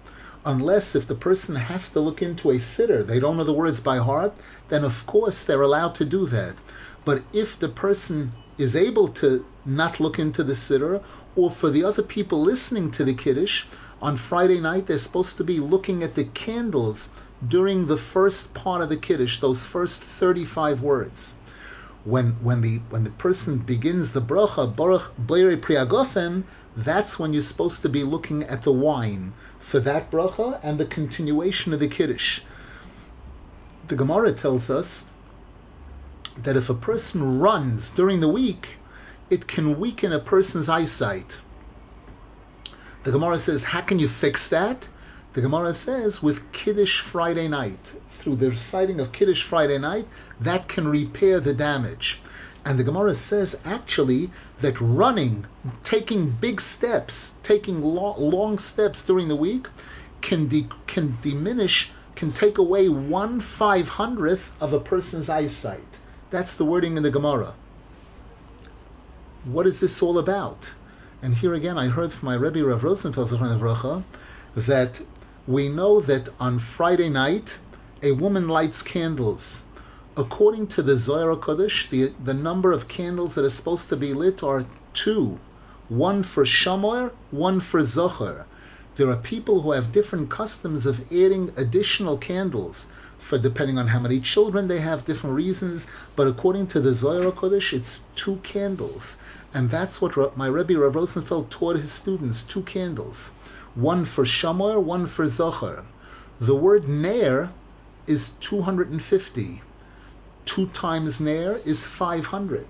Unless 0.45 0.95
if 0.95 1.07
the 1.07 1.15
person 1.15 1.55
has 1.55 1.89
to 1.91 1.99
look 1.99 2.21
into 2.21 2.51
a 2.51 2.55
siddur, 2.55 3.05
they 3.05 3.19
don't 3.19 3.37
know 3.37 3.43
the 3.43 3.53
words 3.53 3.79
by 3.79 3.97
heart, 3.97 4.33
then 4.69 4.83
of 4.83 5.05
course 5.05 5.43
they're 5.43 5.61
allowed 5.61 5.95
to 5.95 6.05
do 6.05 6.25
that. 6.27 6.55
But 7.03 7.23
if 7.33 7.57
the 7.57 7.69
person 7.69 8.33
is 8.57 8.75
able 8.75 9.07
to 9.07 9.45
not 9.65 9.99
look 9.99 10.19
into 10.19 10.43
the 10.43 10.53
siddur, 10.53 11.03
or 11.35 11.49
for 11.49 11.69
the 11.69 11.83
other 11.83 12.03
people 12.03 12.41
listening 12.41 12.91
to 12.91 13.03
the 13.03 13.13
Kiddush, 13.13 13.65
on 14.01 14.17
Friday 14.17 14.59
night 14.59 14.85
they're 14.85 14.97
supposed 14.97 15.37
to 15.37 15.43
be 15.43 15.59
looking 15.59 16.03
at 16.03 16.15
the 16.15 16.25
candles 16.25 17.09
during 17.45 17.87
the 17.87 17.97
first 17.97 18.53
part 18.53 18.81
of 18.81 18.89
the 18.89 18.97
Kiddush, 18.97 19.39
those 19.39 19.65
first 19.65 20.03
35 20.03 20.81
words. 20.81 21.37
When, 22.03 22.31
when, 22.43 22.61
the, 22.61 22.77
when 22.89 23.03
the 23.03 23.11
person 23.11 23.59
begins 23.59 24.13
the 24.13 24.21
bracha, 24.21 24.75
Baruch 24.75 25.13
Blere 25.17 25.57
Priagofem, 25.57 26.43
that's 26.75 27.19
when 27.19 27.33
you're 27.33 27.41
supposed 27.41 27.81
to 27.81 27.89
be 27.89 28.03
looking 28.03 28.43
at 28.43 28.63
the 28.63 28.71
wine 28.71 29.33
for 29.59 29.79
that 29.79 30.09
bracha 30.09 30.59
and 30.63 30.79
the 30.79 30.85
continuation 30.85 31.73
of 31.73 31.79
the 31.79 31.87
Kiddush. 31.87 32.41
The 33.87 33.95
Gemara 33.95 34.31
tells 34.31 34.69
us 34.69 35.09
that 36.37 36.55
if 36.55 36.69
a 36.69 36.73
person 36.73 37.39
runs 37.39 37.89
during 37.89 38.19
the 38.19 38.29
week, 38.29 38.77
it 39.29 39.47
can 39.47 39.79
weaken 39.79 40.11
a 40.11 40.19
person's 40.19 40.69
eyesight. 40.69 41.41
The 43.03 43.11
Gemara 43.11 43.39
says, 43.39 43.65
How 43.65 43.81
can 43.81 43.99
you 43.99 44.07
fix 44.07 44.47
that? 44.49 44.87
The 45.33 45.41
Gemara 45.41 45.73
says, 45.73 46.21
with 46.21 46.51
Kiddush 46.51 46.99
Friday 46.99 47.47
night, 47.47 47.93
through 48.09 48.35
the 48.35 48.49
reciting 48.49 48.99
of 48.99 49.13
Kiddush 49.13 49.43
Friday 49.43 49.77
night, 49.77 50.05
that 50.39 50.67
can 50.67 50.89
repair 50.89 51.39
the 51.39 51.53
damage. 51.53 52.21
And 52.65 52.77
the 52.77 52.83
Gemara 52.83 53.15
says 53.15 53.59
actually 53.63 54.29
that 54.59 54.81
running, 54.81 55.45
taking 55.83 56.31
big 56.31 56.59
steps, 56.59 57.39
taking 57.43 57.81
long, 57.81 58.19
long 58.19 58.57
steps 58.57 59.05
during 59.07 59.29
the 59.29 59.35
week, 59.37 59.67
can 60.19 60.47
de- 60.47 60.67
can 60.85 61.17
diminish, 61.21 61.91
can 62.15 62.33
take 62.33 62.57
away 62.57 62.89
one 62.89 63.39
five 63.39 63.87
hundredth 63.89 64.51
of 64.61 64.73
a 64.73 64.79
person's 64.81 65.29
eyesight. 65.29 65.97
That's 66.29 66.55
the 66.55 66.65
wording 66.65 66.97
in 66.97 67.03
the 67.03 67.09
Gemara. 67.09 67.53
What 69.45 69.65
is 69.65 69.79
this 69.79 70.03
all 70.03 70.19
about? 70.19 70.73
And 71.21 71.35
here 71.35 71.53
again, 71.53 71.77
I 71.77 71.87
heard 71.87 72.11
from 72.11 72.27
my 72.27 72.35
Rebbe 72.35 72.63
Rav 72.63 72.83
Rosenfeld 72.83 73.29
that 74.55 75.01
we 75.47 75.69
know 75.69 75.99
that 76.01 76.29
on 76.39 76.59
Friday 76.59 77.09
night, 77.09 77.57
a 78.03 78.11
woman 78.11 78.47
lights 78.47 78.83
candles. 78.83 79.63
According 80.15 80.67
to 80.67 80.83
the 80.83 80.95
Zohar 80.95 81.35
Kodesh, 81.35 81.89
the, 81.89 82.13
the 82.23 82.33
number 82.33 82.71
of 82.71 82.87
candles 82.87 83.33
that 83.35 83.45
are 83.45 83.49
supposed 83.49 83.89
to 83.89 83.95
be 83.95 84.13
lit 84.13 84.43
are 84.43 84.65
two 84.93 85.39
one 85.89 86.23
for 86.23 86.45
Shamor, 86.45 87.11
one 87.31 87.59
for 87.59 87.81
Zochor. 87.81 88.45
There 88.95 89.09
are 89.09 89.17
people 89.17 89.61
who 89.61 89.71
have 89.71 89.91
different 89.91 90.29
customs 90.29 90.85
of 90.85 91.11
adding 91.11 91.51
additional 91.57 92.17
candles 92.17 92.87
for 93.17 93.37
depending 93.37 93.77
on 93.77 93.87
how 93.87 93.99
many 93.99 94.19
children 94.19 94.67
they 94.67 94.79
have, 94.79 95.05
different 95.05 95.35
reasons. 95.35 95.87
But 96.15 96.27
according 96.27 96.67
to 96.67 96.79
the 96.79 96.93
Zohar 96.93 97.31
Kodesh, 97.31 97.73
it's 97.73 98.07
two 98.15 98.37
candles. 98.37 99.17
And 99.53 99.69
that's 99.69 100.01
what 100.01 100.37
my 100.37 100.47
Rebbe 100.47 100.77
Rav 100.77 100.95
Rosenfeld 100.95 101.49
taught 101.51 101.75
his 101.75 101.91
students 101.91 102.43
two 102.43 102.61
candles 102.61 103.33
one 103.75 104.03
for 104.03 104.25
Shamor, 104.25 104.81
one 104.81 105.07
for 105.07 105.25
Zochor. 105.25 105.85
The 106.39 106.55
word 106.55 106.89
Ner 106.89 107.51
is 108.05 108.31
250. 108.31 109.61
Two 110.43 110.67
times 110.67 111.21
Ner 111.21 111.59
is 111.65 111.85
500. 111.87 112.67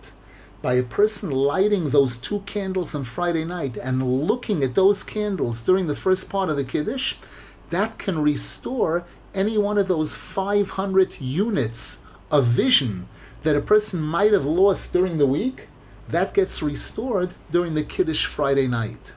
By 0.62 0.74
a 0.74 0.84
person 0.84 1.32
lighting 1.32 1.90
those 1.90 2.18
two 2.18 2.42
candles 2.42 2.94
on 2.94 3.04
Friday 3.04 3.46
night 3.46 3.78
and 3.78 4.28
looking 4.28 4.64
at 4.64 4.76
those 4.76 5.04
candles 5.04 5.64
during 5.64 5.88
the 5.88 5.96
first 5.96 6.30
part 6.30 6.50
of 6.50 6.56
the 6.56 6.64
Kiddush, 6.64 7.16
that 7.72 7.98
can 7.98 8.22
restore 8.22 9.06
any 9.34 9.58
one 9.58 9.80
of 9.80 9.88
those 9.88 10.16
500 10.16 11.20
units 11.20 12.00
of 12.30 12.46
vision 12.46 13.08
that 13.42 13.56
a 13.56 13.62
person 13.62 14.02
might 14.02 14.34
have 14.34 14.46
lost 14.46 14.94
during 14.94 15.18
the 15.18 15.26
week, 15.26 15.68
that 16.08 16.36
gets 16.36 16.62
restored 16.62 17.34
during 17.50 17.74
the 17.74 17.84
Kiddush 17.84 18.28
Friday 18.28 18.68
night. 18.68 19.16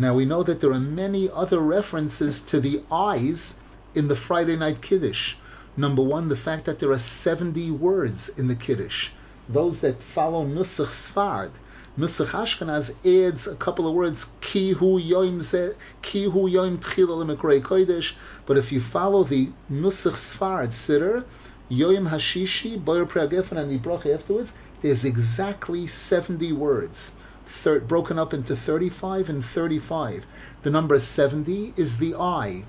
Now 0.00 0.14
we 0.14 0.24
know 0.24 0.44
that 0.44 0.60
there 0.60 0.70
are 0.70 0.78
many 0.78 1.28
other 1.28 1.58
references 1.58 2.40
to 2.42 2.60
the 2.60 2.84
eyes 2.88 3.58
in 3.96 4.06
the 4.06 4.14
Friday 4.14 4.54
night 4.54 4.80
Kiddush. 4.80 5.34
Number 5.76 6.02
one, 6.02 6.28
the 6.28 6.36
fact 6.36 6.66
that 6.66 6.78
there 6.78 6.92
are 6.92 6.98
70 6.98 7.72
words 7.72 8.28
in 8.28 8.46
the 8.46 8.54
Kiddush. 8.54 9.10
Those 9.48 9.80
that 9.80 10.00
follow 10.00 10.46
Nusach 10.46 10.86
Sfard, 10.86 11.50
Nusach 11.98 12.28
Ashkenaz 12.28 12.94
adds 13.04 13.48
a 13.48 13.56
couple 13.56 13.88
of 13.88 13.94
words, 13.94 14.30
Ki 14.40 14.70
hu 14.74 15.00
yoim 15.00 15.74
Ki 16.00 16.24
hu 16.30 16.48
yoim 16.48 16.78
kodesh. 16.78 18.14
But 18.46 18.56
if 18.56 18.70
you 18.70 18.80
follow 18.80 19.24
the 19.24 19.50
Nusach 19.68 20.12
Sfard 20.12 20.68
Siddur, 20.68 21.24
Yoim 21.68 22.10
Hashishi, 22.10 22.82
Boyer 22.82 23.04
Preagefen, 23.04 23.58
and 23.58 23.72
the 23.72 23.78
bracha 23.78 24.14
afterwards, 24.14 24.54
there's 24.80 25.04
exactly 25.04 25.88
70 25.88 26.52
words 26.52 27.16
thir- 27.48 27.80
broken 27.80 28.18
up 28.18 28.34
into 28.34 28.54
35 28.54 29.28
and 29.28 29.44
35. 29.44 30.26
The 30.62 30.70
number 30.70 30.98
70 30.98 31.72
is 31.76 31.98
the 31.98 32.14
eye. 32.14 32.64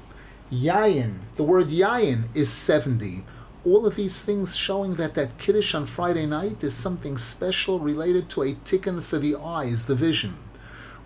Yayin, 0.51 1.19
the 1.35 1.43
word 1.43 1.67
yayin 1.67 2.23
is 2.33 2.49
70. 2.49 3.23
All 3.65 3.85
of 3.85 3.95
these 3.95 4.23
things 4.23 4.55
showing 4.55 4.95
that 4.95 5.13
that 5.15 5.37
Kiddush 5.37 5.75
on 5.75 5.85
Friday 5.85 6.25
night 6.25 6.63
is 6.63 6.73
something 6.73 7.17
special 7.17 7.79
related 7.79 8.29
to 8.29 8.43
a 8.43 8.53
tikkun 8.53 9.03
for 9.03 9.19
the 9.19 9.35
eyes, 9.35 9.85
the 9.85 9.95
vision. 9.95 10.37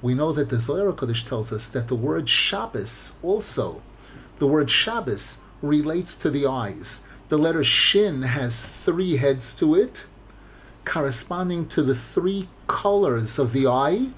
We 0.02 0.14
know 0.14 0.32
that 0.34 0.50
the 0.50 0.60
Zohar 0.60 0.94
Kodesh 0.94 1.28
tells 1.28 1.52
us 1.52 1.68
that 1.70 1.88
the 1.88 1.96
word 1.96 2.30
Shabbos 2.30 3.16
also, 3.24 3.82
the 4.38 4.48
word 4.48 4.70
Shabbos 4.70 5.40
relates 5.62 6.16
to 6.18 6.30
the 6.30 6.46
eyes. 6.46 7.04
The 7.30 7.38
letter 7.38 7.64
Shin 7.64 8.22
has 8.22 8.64
three 8.64 9.18
heads 9.18 9.56
to 9.56 9.76
it 9.76 10.06
corresponding 10.86 11.68
to 11.70 11.82
the 11.82 11.96
three 11.96 12.50
colors 12.68 13.40
of 13.40 13.54
the 13.54 13.68
eye, 13.68 14.12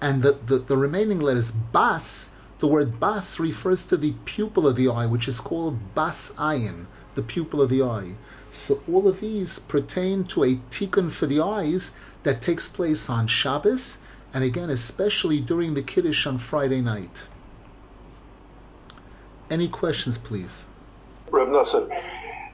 and 0.00 0.22
the, 0.22 0.32
the, 0.32 0.58
the 0.58 0.76
remaining 0.76 1.20
letters 1.20 1.50
bas, 1.50 2.32
the 2.58 2.66
word 2.66 3.00
bas 3.00 3.38
refers 3.38 3.84
to 3.86 3.96
the 3.96 4.12
pupil 4.24 4.66
of 4.66 4.76
the 4.76 4.88
eye, 4.88 5.06
which 5.06 5.28
is 5.28 5.40
called 5.40 5.94
bas 5.94 6.32
ayin, 6.38 6.86
the 7.14 7.22
pupil 7.22 7.60
of 7.60 7.70
the 7.70 7.82
eye. 7.82 8.14
So 8.50 8.82
all 8.90 9.06
of 9.06 9.20
these 9.20 9.58
pertain 9.58 10.24
to 10.24 10.44
a 10.44 10.56
tikkun 10.70 11.10
for 11.10 11.26
the 11.26 11.40
eyes 11.40 11.96
that 12.22 12.42
takes 12.42 12.68
place 12.68 13.08
on 13.08 13.26
Shabbos, 13.26 13.98
and 14.34 14.44
again, 14.44 14.70
especially 14.70 15.40
during 15.40 15.74
the 15.74 15.82
Kiddush 15.82 16.26
on 16.26 16.38
Friday 16.38 16.80
night. 16.80 17.26
Any 19.50 19.68
questions, 19.68 20.18
please? 20.18 20.66
Reb 21.30 21.48
Nosson, 21.48 21.88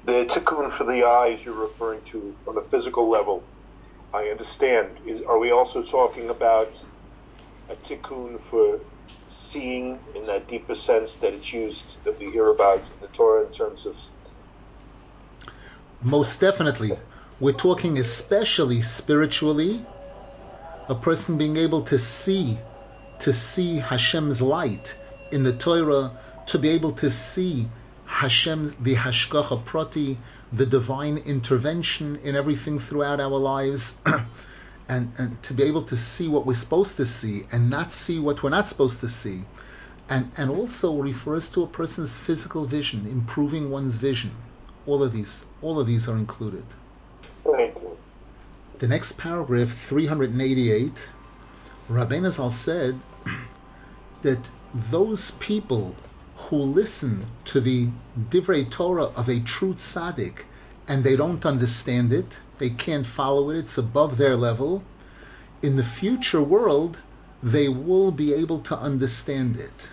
the 0.04 0.24
tikkun 0.26 0.70
for 0.72 0.84
the 0.84 1.04
eyes 1.04 1.44
you're 1.44 1.54
referring 1.54 2.02
to 2.06 2.34
on 2.46 2.56
a 2.56 2.62
physical 2.62 3.08
level, 3.08 3.42
I 4.16 4.28
understand. 4.30 4.96
Is, 5.04 5.22
are 5.22 5.38
we 5.38 5.50
also 5.50 5.82
talking 5.82 6.30
about 6.30 6.72
a 7.68 7.76
tikkun 7.86 8.40
for 8.40 8.80
seeing 9.30 9.98
in 10.14 10.24
that 10.24 10.48
deeper 10.48 10.74
sense 10.74 11.16
that 11.16 11.34
it's 11.34 11.52
used, 11.52 12.02
that 12.04 12.18
we 12.18 12.30
hear 12.30 12.48
about 12.48 12.78
in 12.78 13.00
the 13.02 13.08
Torah 13.08 13.46
in 13.46 13.52
terms 13.52 13.84
of. 13.84 13.96
Most 16.00 16.40
definitely. 16.40 16.92
We're 17.38 17.52
talking 17.52 17.98
especially 17.98 18.80
spiritually, 18.80 19.84
a 20.88 20.94
person 20.94 21.36
being 21.36 21.58
able 21.58 21.82
to 21.82 21.98
see, 21.98 22.58
to 23.18 23.34
see 23.34 23.80
Hashem's 23.80 24.40
light 24.40 24.96
in 25.30 25.42
the 25.42 25.52
Torah, 25.52 26.12
to 26.46 26.58
be 26.58 26.70
able 26.70 26.92
to 26.92 27.10
see 27.10 27.68
Hashem, 28.06 28.74
the 28.80 28.94
Hashgacha 28.94 29.62
Prati, 29.64 30.16
the 30.52 30.66
divine 30.66 31.18
intervention 31.18 32.16
in 32.22 32.36
everything 32.36 32.78
throughout 32.78 33.20
our 33.20 33.38
lives, 33.38 34.00
and, 34.88 35.12
and 35.18 35.42
to 35.42 35.52
be 35.52 35.64
able 35.64 35.82
to 35.82 35.96
see 35.96 36.28
what 36.28 36.46
we're 36.46 36.54
supposed 36.54 36.96
to 36.96 37.06
see 37.06 37.44
and 37.52 37.68
not 37.68 37.92
see 37.92 38.18
what 38.18 38.42
we're 38.42 38.50
not 38.50 38.66
supposed 38.66 39.00
to 39.00 39.08
see. 39.08 39.42
And, 40.08 40.30
and 40.36 40.50
also 40.50 40.96
refers 40.96 41.48
to 41.50 41.64
a 41.64 41.66
person's 41.66 42.16
physical 42.16 42.64
vision, 42.64 43.06
improving 43.06 43.70
one's 43.70 43.96
vision. 43.96 44.30
All 44.86 45.02
of 45.02 45.12
these, 45.12 45.46
all 45.62 45.80
of 45.80 45.88
these 45.88 46.08
are 46.08 46.16
included. 46.16 46.64
Thank 47.42 47.74
you. 47.74 47.98
The 48.78 48.86
next 48.86 49.18
paragraph, 49.18 49.70
388, 49.70 51.08
Rabbeinu 51.90 52.30
Zal 52.30 52.50
said 52.50 53.00
that 54.22 54.48
those 54.72 55.32
people 55.32 55.96
who 56.48 56.56
listen 56.56 57.26
to 57.44 57.60
the 57.60 57.88
Divrei 58.30 58.70
Torah 58.70 59.06
of 59.16 59.28
a 59.28 59.40
true 59.40 59.74
tzaddik 59.74 60.44
and 60.86 61.02
they 61.02 61.16
don't 61.16 61.44
understand 61.44 62.12
it, 62.12 62.40
they 62.58 62.70
can't 62.70 63.06
follow 63.06 63.50
it, 63.50 63.56
it's 63.56 63.76
above 63.76 64.16
their 64.16 64.36
level, 64.36 64.84
in 65.60 65.74
the 65.74 65.82
future 65.82 66.42
world, 66.42 66.98
they 67.42 67.68
will 67.68 68.12
be 68.12 68.32
able 68.32 68.60
to 68.60 68.78
understand 68.78 69.56
it. 69.56 69.88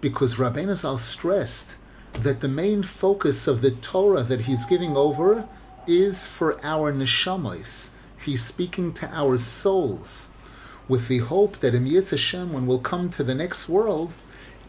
Because 0.00 0.36
Rabbeinu 0.36 0.74
Zal 0.74 0.96
stressed 0.96 1.76
that 2.14 2.40
the 2.40 2.48
main 2.48 2.82
focus 2.82 3.46
of 3.46 3.60
the 3.60 3.70
Torah 3.70 4.22
that 4.22 4.42
he's 4.42 4.64
giving 4.64 4.96
over 4.96 5.46
is 5.86 6.26
for 6.26 6.58
our 6.64 6.92
neshamas. 6.92 7.90
He's 8.24 8.42
speaking 8.42 8.94
to 8.94 9.08
our 9.14 9.36
souls 9.36 10.30
with 10.88 11.08
the 11.08 11.18
hope 11.18 11.58
that 11.58 11.74
in 11.74 11.84
Yitz 11.84 12.10
Hashem, 12.10 12.52
when 12.52 12.66
we'll 12.66 12.78
come 12.78 13.10
to 13.10 13.22
the 13.22 13.34
next 13.34 13.68
world, 13.68 14.14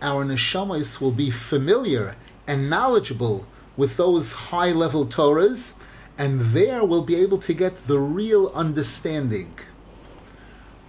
our 0.01 0.25
neshamas 0.25 1.01
will 1.01 1.11
be 1.11 1.31
familiar 1.31 2.15
and 2.47 2.69
knowledgeable 2.69 3.45
with 3.75 3.97
those 3.97 4.33
high 4.51 4.71
level 4.71 5.05
Torahs, 5.05 5.77
and 6.17 6.41
there 6.41 6.83
we'll 6.83 7.03
be 7.03 7.15
able 7.15 7.37
to 7.39 7.53
get 7.53 7.87
the 7.87 7.99
real 7.99 8.51
understanding. 8.55 9.53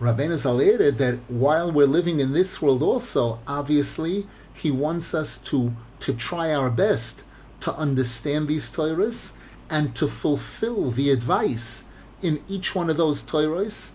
Rabbeinu 0.00 0.36
Zal 0.36 0.60
added 0.60 0.96
that 0.98 1.18
while 1.28 1.72
we're 1.72 1.86
living 1.86 2.20
in 2.20 2.32
this 2.32 2.62
world 2.62 2.82
also, 2.82 3.40
obviously, 3.46 4.26
he 4.54 4.70
wants 4.70 5.12
us 5.12 5.36
to, 5.38 5.74
to 6.00 6.14
try 6.14 6.54
our 6.54 6.70
best 6.70 7.24
to 7.60 7.74
understand 7.74 8.46
these 8.46 8.70
Torahs 8.70 9.34
and 9.68 9.94
to 9.96 10.06
fulfill 10.06 10.90
the 10.90 11.10
advice 11.10 11.84
in 12.22 12.42
each 12.48 12.74
one 12.74 12.88
of 12.88 12.96
those 12.96 13.22
Torahs 13.22 13.94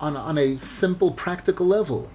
on, 0.00 0.16
on 0.16 0.36
a 0.38 0.58
simple, 0.58 1.12
practical 1.12 1.66
level. 1.66 2.10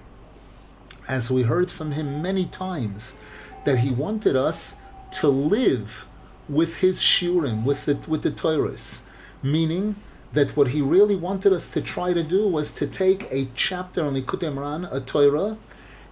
As 1.10 1.32
we 1.32 1.42
heard 1.42 1.72
from 1.72 1.94
him 1.94 2.22
many 2.22 2.46
times, 2.46 3.18
that 3.66 3.80
he 3.80 3.90
wanted 3.90 4.36
us 4.36 4.78
to 5.20 5.28
live 5.28 6.08
with 6.48 6.78
his 6.78 7.00
shurim, 7.00 7.64
with 7.64 7.86
the, 7.86 7.96
with 8.08 8.22
the 8.22 8.30
Torahs, 8.30 9.02
meaning 9.42 9.96
that 10.34 10.56
what 10.56 10.68
he 10.68 10.84
really 10.84 11.16
wanted 11.16 11.52
us 11.52 11.72
to 11.74 11.82
try 11.82 12.14
to 12.14 12.22
do 12.22 12.48
was 12.48 12.72
to 12.74 12.86
take 12.86 13.28
a 13.32 13.48
chapter 13.56 14.06
on 14.06 14.14
Likutei 14.14 14.54
Moharan, 14.54 14.88
a 14.94 15.02
Torah, 15.02 15.58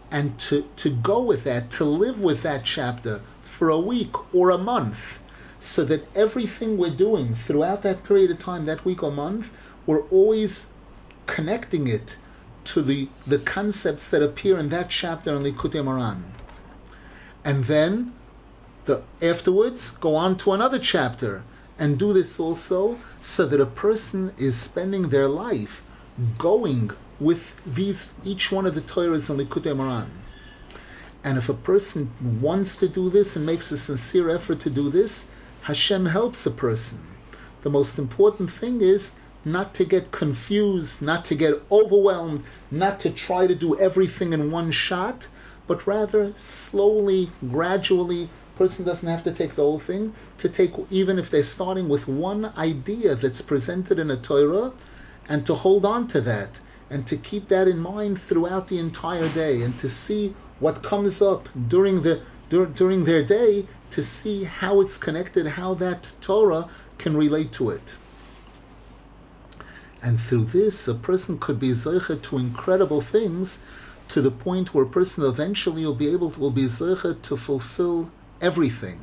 and 0.10 0.40
to, 0.40 0.68
to 0.78 0.90
go 0.90 1.22
with 1.22 1.44
that, 1.44 1.70
to 1.70 1.86
live 1.86 2.24
with 2.24 2.42
that 2.42 2.66
chapter 2.66 3.22
for 3.40 3.70
a 3.70 3.80
week 3.80 4.16
or 4.34 4.50
a 4.50 4.58
month, 4.58 5.22
so 5.60 5.86
that 5.86 6.08
everything 6.16 6.76
we're 6.76 6.90
doing 6.90 7.36
throughout 7.36 7.84
that 7.84 8.04
period 8.04 8.32
of 8.32 8.40
time, 8.40 8.66
that 8.66 8.84
week 8.84 9.04
or 9.04 9.12
month, 9.12 9.56
we're 9.86 10.08
always 10.10 10.68
connecting 11.28 11.86
it 11.86 12.16
to 12.68 12.82
the, 12.82 13.10
the 13.26 13.40
concepts 13.40 14.10
that 14.10 14.22
appear 14.22 14.58
in 14.58 14.70
that 14.70 14.90
chapter 14.90 15.36
in 15.36 15.44
Likutei 15.44 15.84
Moharan. 15.84 16.24
And 17.44 17.66
then 17.66 18.14
the, 18.86 19.04
afterwards, 19.22 19.92
go 19.92 20.16
on 20.16 20.38
to 20.38 20.52
another 20.52 20.80
chapter 20.80 21.44
and 21.80 21.98
do 21.98 22.14
this 22.14 22.40
also 22.40 22.98
so 23.22 23.46
that 23.46 23.62
a 23.62 23.66
person 23.66 24.34
is 24.38 24.58
spending 24.58 25.10
their 25.10 25.28
life 25.28 25.84
going 26.38 26.92
with 27.20 27.60
these 27.66 28.14
each 28.24 28.52
one 28.52 28.66
of 28.66 28.76
the 28.76 28.82
Torahs 28.82 29.30
in 29.30 29.38
Likutei 29.38 29.76
Moharan. 29.76 30.10
And 31.24 31.38
if 31.38 31.50
a 31.50 31.54
person 31.54 32.12
wants 32.42 32.76
to 32.78 32.88
do 32.88 33.10
this 33.10 33.36
and 33.36 33.46
makes 33.46 33.72
a 33.72 33.78
sincere 33.78 34.30
effort 34.30 34.60
to 34.62 34.70
do 34.70 34.90
this, 34.90 35.30
Hashem 35.64 36.06
helps 36.06 36.46
a 36.46 36.52
person. 36.52 37.06
The 37.62 37.70
most 37.70 38.00
important 38.00 38.50
thing 38.52 38.82
is 38.82 39.16
not 39.52 39.74
to 39.76 39.86
get 39.86 40.12
confused, 40.12 41.02
not 41.02 41.24
to 41.26 41.36
get 41.36 41.62
overwhelmed, 41.72 42.44
not 42.70 43.00
to 43.00 43.10
try 43.10 43.48
to 43.48 43.56
do 43.56 43.78
everything 43.80 44.34
in 44.34 44.52
one 44.52 44.72
shot, 44.72 45.28
but 45.68 45.88
rather 45.88 46.34
slowly, 46.36 47.32
gradually. 47.48 48.30
Person 48.56 48.86
doesn't 48.86 49.10
have 49.10 49.24
to 49.24 49.32
take 49.32 49.52
the 49.52 49.62
whole 49.62 49.80
thing. 49.80 50.14
To 50.40 50.50
take, 50.50 50.74
even 50.90 51.18
if 51.20 51.30
they're 51.30 51.44
starting 51.44 51.88
with 51.88 52.08
one 52.08 52.52
idea 52.58 53.16
that's 53.16 53.42
presented 53.42 54.00
in 54.00 54.12
a 54.12 54.18
Torah, 54.18 54.74
and 55.30 55.46
to 55.46 55.56
hold 55.56 55.86
on 55.86 56.08
to 56.08 56.22
that, 56.22 56.60
and 56.90 57.06
to 57.08 57.18
keep 57.18 57.48
that 57.50 57.68
in 57.68 57.80
mind 57.80 58.20
throughout 58.20 58.68
the 58.68 58.80
entire 58.80 59.30
day, 59.30 59.62
and 59.62 59.78
to 59.80 59.90
see 59.90 60.34
what 60.60 60.84
comes 60.84 61.22
up 61.22 61.50
during 61.68 62.02
the 62.02 62.22
during 62.50 63.04
their 63.04 63.24
day, 63.24 63.66
to 63.92 64.02
see 64.02 64.46
how 64.46 64.80
it's 64.82 64.98
connected, 64.98 65.46
how 65.48 65.74
that 65.74 66.08
Torah 66.22 66.70
can 66.98 67.16
relate 67.16 67.52
to 67.54 67.70
it. 67.70 67.96
And 70.02 70.20
through 70.20 70.46
this, 70.46 70.88
a 70.88 70.94
person 70.94 71.40
could 71.40 71.60
be 71.60 71.72
zeicha 71.72 72.22
to 72.22 72.38
incredible 72.38 73.02
things, 73.02 73.60
to 74.10 74.22
the 74.22 74.32
point 74.32 74.74
where 74.74 74.86
a 74.86 74.90
person 74.90 75.26
eventually 75.26 75.86
will 75.86 75.94
be 75.94 76.10
able 76.10 76.32
to, 76.32 76.40
will 76.40 76.52
be 76.52 76.66
zeicha 76.66 77.22
to 77.22 77.38
fulfill 77.38 78.10
everything. 78.40 79.02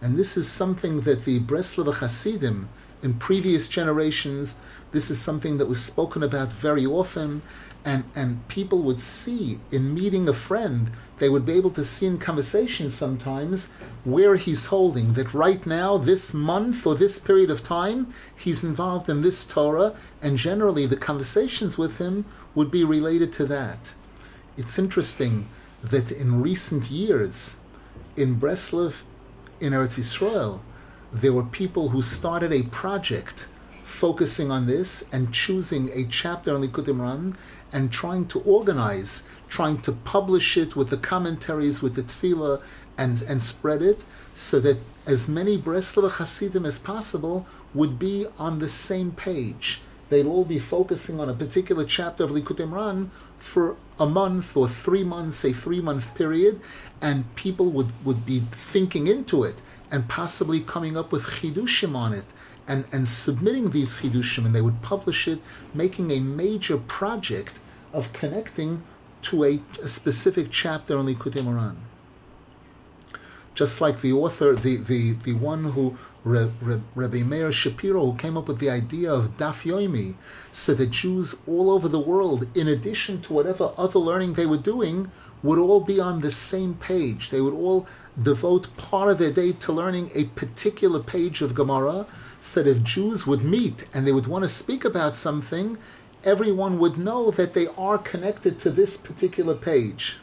And 0.00 0.16
this 0.16 0.36
is 0.36 0.48
something 0.48 1.00
that 1.00 1.24
the 1.24 1.40
Breslov 1.40 1.94
Hasidim 1.94 2.68
in 3.02 3.14
previous 3.14 3.68
generations, 3.68 4.56
this 4.92 5.10
is 5.10 5.20
something 5.20 5.58
that 5.58 5.66
was 5.66 5.82
spoken 5.82 6.22
about 6.22 6.52
very 6.52 6.86
often, 6.86 7.42
and, 7.84 8.04
and 8.14 8.46
people 8.48 8.82
would 8.82 9.00
see 9.00 9.58
in 9.70 9.94
meeting 9.94 10.28
a 10.28 10.34
friend, 10.34 10.90
they 11.20 11.28
would 11.28 11.44
be 11.44 11.52
able 11.52 11.70
to 11.70 11.84
see 11.84 12.06
in 12.06 12.18
conversation 12.18 12.90
sometimes 12.90 13.70
where 14.04 14.36
he's 14.36 14.66
holding, 14.66 15.12
that 15.12 15.34
right 15.34 15.64
now, 15.66 15.98
this 15.98 16.34
month 16.34 16.86
or 16.86 16.94
this 16.94 17.18
period 17.18 17.50
of 17.50 17.62
time, 17.62 18.12
he's 18.34 18.64
involved 18.64 19.08
in 19.08 19.20
this 19.20 19.46
Torah, 19.46 19.94
and 20.22 20.38
generally 20.38 20.86
the 20.86 20.96
conversations 20.96 21.76
with 21.76 21.98
him 21.98 22.24
would 22.54 22.70
be 22.70 22.84
related 22.84 23.32
to 23.34 23.44
that. 23.44 23.92
It's 24.56 24.78
interesting 24.78 25.46
that 25.82 26.10
in 26.10 26.40
recent 26.40 26.90
years, 26.90 27.60
in 28.16 28.40
Breslov, 28.40 29.02
in 29.60 29.74
Eretz 29.74 29.98
Yisrael, 29.98 30.60
there 31.12 31.34
were 31.34 31.44
people 31.44 31.90
who 31.90 32.00
started 32.00 32.52
a 32.52 32.62
project 32.64 33.46
focusing 33.84 34.50
on 34.50 34.66
this 34.66 35.04
and 35.12 35.34
choosing 35.34 35.90
a 35.92 36.06
chapter 36.06 36.54
on 36.54 36.62
Likutei 36.62 36.94
Moharan 36.94 37.34
and 37.72 37.92
trying 37.92 38.26
to 38.26 38.40
organize, 38.40 39.28
trying 39.48 39.80
to 39.82 39.92
publish 39.92 40.56
it 40.56 40.76
with 40.76 40.90
the 40.90 40.96
commentaries, 40.96 41.82
with 41.82 41.94
the 41.94 42.02
tefillah, 42.02 42.60
and, 42.98 43.22
and 43.22 43.40
spread 43.42 43.82
it 43.82 44.04
so 44.34 44.60
that 44.60 44.78
as 45.06 45.28
many 45.28 45.56
Breslov 45.56 46.18
Hasidim 46.18 46.66
as 46.66 46.78
possible 46.78 47.46
would 47.74 47.98
be 47.98 48.26
on 48.38 48.58
the 48.58 48.68
same 48.68 49.12
page. 49.12 49.80
They'd 50.08 50.26
all 50.26 50.44
be 50.44 50.58
focusing 50.58 51.20
on 51.20 51.28
a 51.28 51.34
particular 51.34 51.84
chapter 51.84 52.24
of 52.24 52.30
Likutei 52.30 52.68
Moharan 52.68 53.10
for 53.38 53.76
a 53.98 54.06
month 54.06 54.56
or 54.56 54.68
three 54.68 55.04
months, 55.04 55.44
a 55.44 55.52
three 55.52 55.80
month 55.80 56.14
period, 56.14 56.60
and 57.00 57.34
people 57.36 57.70
would, 57.70 58.04
would 58.04 58.26
be 58.26 58.40
thinking 58.50 59.06
into 59.06 59.44
it 59.44 59.56
and 59.90 60.08
possibly 60.08 60.60
coming 60.60 60.96
up 60.96 61.12
with 61.12 61.24
chidushim 61.24 61.94
on 61.94 62.12
it 62.12 62.24
and, 62.68 62.84
and 62.92 63.08
submitting 63.08 63.70
these 63.70 63.98
chidushim, 63.98 64.44
and 64.46 64.54
they 64.54 64.62
would 64.62 64.82
publish 64.82 65.26
it, 65.28 65.40
making 65.74 66.10
a 66.10 66.20
major 66.20 66.78
project 66.78 67.58
of 67.92 68.12
connecting 68.12 68.82
to 69.22 69.44
a, 69.44 69.60
a 69.82 69.88
specific 69.88 70.50
chapter 70.50 70.96
on 70.96 71.06
Likutei 71.06 71.42
Moharan. 71.42 71.76
Just 73.54 73.80
like 73.80 74.00
the 74.00 74.12
author, 74.12 74.54
the, 74.54 74.76
the, 74.76 75.12
the 75.12 75.34
one 75.34 75.64
who 75.72 75.98
Re, 76.22 76.50
Re, 76.60 76.80
Rabbi 76.94 77.22
Meir 77.22 77.50
Shapiro, 77.50 78.04
who 78.10 78.16
came 78.16 78.36
up 78.36 78.46
with 78.48 78.58
the 78.58 78.70
idea 78.70 79.12
of 79.12 79.36
Daf 79.38 79.64
Yomi, 79.64 80.14
so 80.52 80.74
that 80.74 80.90
Jews 80.90 81.42
all 81.46 81.70
over 81.70 81.88
the 81.88 81.98
world, 81.98 82.46
in 82.54 82.68
addition 82.68 83.22
to 83.22 83.32
whatever 83.32 83.72
other 83.78 83.98
learning 83.98 84.34
they 84.34 84.46
were 84.46 84.58
doing, 84.58 85.10
would 85.42 85.58
all 85.58 85.80
be 85.80 85.98
on 85.98 86.20
the 86.20 86.30
same 86.30 86.74
page. 86.74 87.30
They 87.30 87.40
would 87.40 87.54
all 87.54 87.86
devote 88.20 88.74
part 88.76 89.10
of 89.10 89.18
their 89.18 89.30
day 89.30 89.52
to 89.52 89.72
learning 89.72 90.10
a 90.14 90.24
particular 90.24 91.00
page 91.00 91.40
of 91.40 91.54
Gemara, 91.54 92.06
so 92.40 92.62
that 92.62 92.70
if 92.70 92.82
Jews 92.82 93.26
would 93.26 93.44
meet 93.44 93.84
and 93.92 94.06
they 94.06 94.12
would 94.12 94.26
want 94.26 94.44
to 94.44 94.48
speak 94.48 94.84
about 94.84 95.14
something, 95.14 95.78
everyone 96.24 96.78
would 96.78 96.98
know 96.98 97.30
that 97.30 97.52
they 97.52 97.66
are 97.78 97.98
connected 97.98 98.58
to 98.58 98.70
this 98.70 98.96
particular 98.96 99.54
page. 99.54 100.18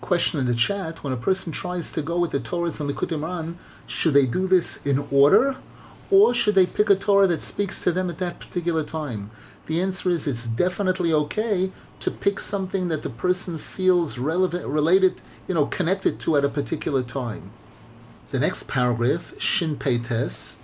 Question 0.00 0.40
in 0.40 0.46
the 0.46 0.54
chat: 0.54 1.02
When 1.02 1.12
a 1.12 1.16
person 1.16 1.52
tries 1.52 1.90
to 1.92 2.02
go 2.02 2.18
with 2.18 2.32
the 2.32 2.40
Torahs 2.40 2.80
and 2.80 2.90
Likutei 2.90 3.18
Moharan, 3.18 3.56
should 3.86 4.14
they 4.14 4.26
do 4.26 4.46
this 4.46 4.84
in 4.84 5.06
order, 5.10 5.56
or 6.10 6.34
should 6.34 6.54
they 6.54 6.66
pick 6.66 6.90
a 6.90 6.94
Torah 6.94 7.26
that 7.28 7.40
speaks 7.40 7.82
to 7.84 7.92
them 7.92 8.10
at 8.10 8.18
that 8.18 8.38
particular 8.38 8.84
time? 8.84 9.30
The 9.66 9.80
answer 9.80 10.10
is 10.10 10.26
it's 10.26 10.46
definitely 10.46 11.12
okay 11.12 11.70
to 12.00 12.10
pick 12.10 12.38
something 12.38 12.88
that 12.88 13.02
the 13.02 13.08
person 13.08 13.56
feels 13.56 14.18
relevant, 14.18 14.66
related, 14.66 15.22
you 15.48 15.54
know, 15.54 15.66
connected 15.66 16.20
to 16.20 16.36
at 16.36 16.44
a 16.44 16.50
particular 16.50 17.02
time. 17.02 17.50
The 18.30 18.40
next 18.40 18.68
paragraph, 18.68 19.32
Shin 19.40 19.76
Pei 19.76 19.98
Peites, 19.98 20.58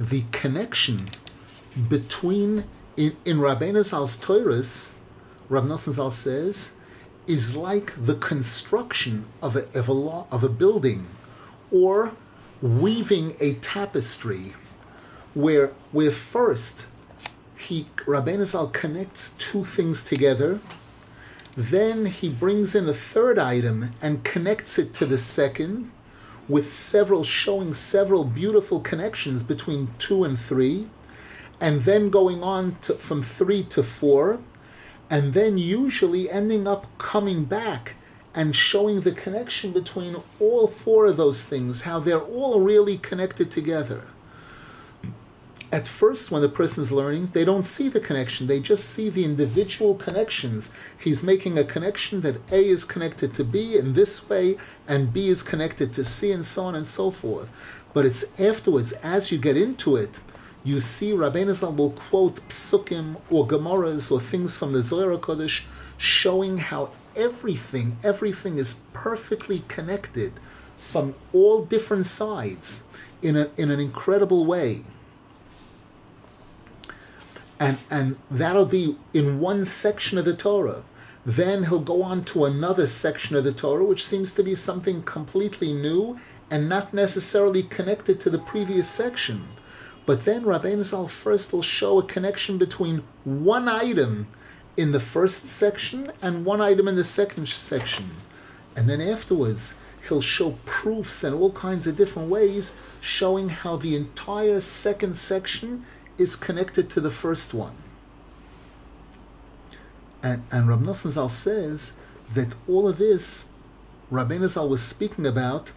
the 0.00 0.24
connection 0.32 1.08
between 1.88 2.64
in, 2.96 3.16
in 3.24 3.38
Rabbeinu 3.38 3.84
Zal's 3.84 4.16
Torahs, 4.16 4.94
Rab 5.48 5.64
Nosson 5.64 5.92
Zal 5.92 6.10
says, 6.10 6.72
is 7.26 7.54
like 7.54 7.92
the 7.96 8.14
construction 8.14 9.26
of 9.42 9.54
a, 9.56 9.68
of 9.78 9.88
a, 9.88 9.92
of 10.32 10.42
a 10.42 10.48
building 10.48 11.06
or 11.70 12.12
weaving 12.62 13.36
a 13.40 13.54
tapestry. 13.54 14.54
where 15.34 15.68
where 15.92 16.10
first 16.10 16.86
he 17.56 17.86
Rabbeinu 18.06 18.46
Zal 18.46 18.68
connects 18.68 19.30
two 19.38 19.64
things 19.64 20.02
together, 20.02 20.60
then 21.56 22.06
he 22.06 22.28
brings 22.28 22.74
in 22.74 22.88
a 22.88 22.94
third 22.94 23.38
item 23.38 23.92
and 24.02 24.24
connects 24.24 24.78
it 24.78 24.94
to 24.94 25.06
the 25.06 25.18
second, 25.18 25.90
with 26.50 26.72
several 26.72 27.22
showing 27.22 27.72
several 27.72 28.24
beautiful 28.24 28.80
connections 28.80 29.42
between 29.42 29.88
two 29.98 30.24
and 30.24 30.38
three, 30.38 30.88
and 31.60 31.82
then 31.82 32.10
going 32.10 32.42
on 32.42 32.76
to, 32.80 32.94
from 32.94 33.22
three 33.22 33.62
to 33.62 33.82
four, 33.82 34.40
and 35.08 35.32
then 35.34 35.56
usually 35.56 36.30
ending 36.30 36.66
up 36.66 36.86
coming 36.98 37.44
back 37.44 37.94
and 38.34 38.54
showing 38.54 39.00
the 39.00 39.12
connection 39.12 39.72
between 39.72 40.16
all 40.38 40.66
four 40.66 41.06
of 41.06 41.16
those 41.16 41.44
things, 41.44 41.82
how 41.82 41.98
they're 41.98 42.20
all 42.20 42.60
really 42.60 42.96
connected 42.96 43.50
together. 43.50 44.04
At 45.72 45.86
first, 45.86 46.32
when 46.32 46.42
the 46.42 46.48
person's 46.48 46.90
learning, 46.90 47.30
they 47.32 47.44
don't 47.44 47.62
see 47.62 47.88
the 47.88 48.00
connection, 48.00 48.48
they 48.48 48.58
just 48.58 48.90
see 48.90 49.08
the 49.08 49.24
individual 49.24 49.94
connections. 49.94 50.72
He's 50.98 51.22
making 51.22 51.56
a 51.56 51.62
connection 51.62 52.22
that 52.22 52.52
A 52.52 52.66
is 52.66 52.84
connected 52.84 53.32
to 53.34 53.44
B 53.44 53.76
in 53.76 53.92
this 53.92 54.28
way, 54.28 54.56
and 54.88 55.12
B 55.12 55.28
is 55.28 55.44
connected 55.44 55.92
to 55.92 56.04
C, 56.04 56.32
and 56.32 56.44
so 56.44 56.64
on 56.64 56.74
and 56.74 56.86
so 56.86 57.12
forth. 57.12 57.52
But 57.92 58.04
it's 58.04 58.40
afterwards, 58.40 58.92
as 58.94 59.30
you 59.30 59.38
get 59.38 59.56
into 59.56 59.94
it, 59.94 60.18
you 60.64 60.80
see 60.80 61.12
Rabbeinu 61.12 61.54
Zal 61.54 61.72
will 61.72 61.90
quote 61.90 62.40
psukim 62.48 63.16
or 63.30 63.46
gemaras 63.46 64.10
or 64.10 64.20
things 64.20 64.58
from 64.58 64.72
the 64.72 64.82
Zohar 64.82 65.16
Kodesh 65.18 65.62
showing 65.98 66.58
how 66.58 66.90
everything, 67.14 67.96
everything 68.02 68.58
is 68.58 68.80
perfectly 68.92 69.62
connected 69.68 70.32
from 70.78 71.14
all 71.32 71.64
different 71.64 72.06
sides 72.06 72.88
in, 73.22 73.36
a, 73.36 73.50
in 73.56 73.70
an 73.70 73.78
incredible 73.78 74.44
way. 74.44 74.82
And, 77.60 77.78
and 77.90 78.16
that'll 78.30 78.64
be 78.64 78.96
in 79.12 79.38
one 79.38 79.66
section 79.66 80.16
of 80.16 80.24
the 80.24 80.34
Torah. 80.34 80.82
Then 81.26 81.64
he'll 81.64 81.78
go 81.78 82.02
on 82.02 82.24
to 82.24 82.46
another 82.46 82.86
section 82.86 83.36
of 83.36 83.44
the 83.44 83.52
Torah, 83.52 83.84
which 83.84 84.04
seems 84.04 84.34
to 84.34 84.42
be 84.42 84.54
something 84.54 85.02
completely 85.02 85.74
new 85.74 86.18
and 86.50 86.68
not 86.68 86.94
necessarily 86.94 87.62
connected 87.62 88.18
to 88.20 88.30
the 88.30 88.38
previous 88.38 88.88
section. 88.88 89.46
But 90.06 90.22
then 90.22 90.44
Rabbeinu 90.44 90.82
Zal 90.82 91.06
first 91.06 91.52
will 91.52 91.62
show 91.62 91.98
a 91.98 92.02
connection 92.02 92.56
between 92.56 93.04
one 93.24 93.68
item 93.68 94.26
in 94.76 94.92
the 94.92 95.00
first 95.00 95.46
section 95.46 96.10
and 96.22 96.46
one 96.46 96.62
item 96.62 96.88
in 96.88 96.96
the 96.96 97.04
second 97.04 97.48
section. 97.48 98.06
And 98.74 98.88
then 98.88 99.02
afterwards, 99.02 99.74
he'll 100.08 100.22
show 100.22 100.58
proofs 100.64 101.22
and 101.22 101.34
all 101.34 101.52
kinds 101.52 101.86
of 101.86 101.96
different 101.96 102.30
ways 102.30 102.76
showing 103.02 103.50
how 103.50 103.76
the 103.76 103.94
entire 103.94 104.60
second 104.60 105.14
section 105.14 105.84
is 106.20 106.36
connected 106.36 106.90
to 106.90 107.00
the 107.00 107.10
first 107.10 107.54
one. 107.54 107.74
And, 110.22 110.44
and 110.52 110.68
Rab 110.68 110.84
Zal 110.94 111.30
says 111.30 111.94
that 112.34 112.54
all 112.68 112.86
of 112.86 112.98
this 112.98 113.48
Rabbeinu 114.12 114.48
Zal 114.48 114.68
was 114.68 114.82
speaking 114.82 115.24
about 115.24 115.72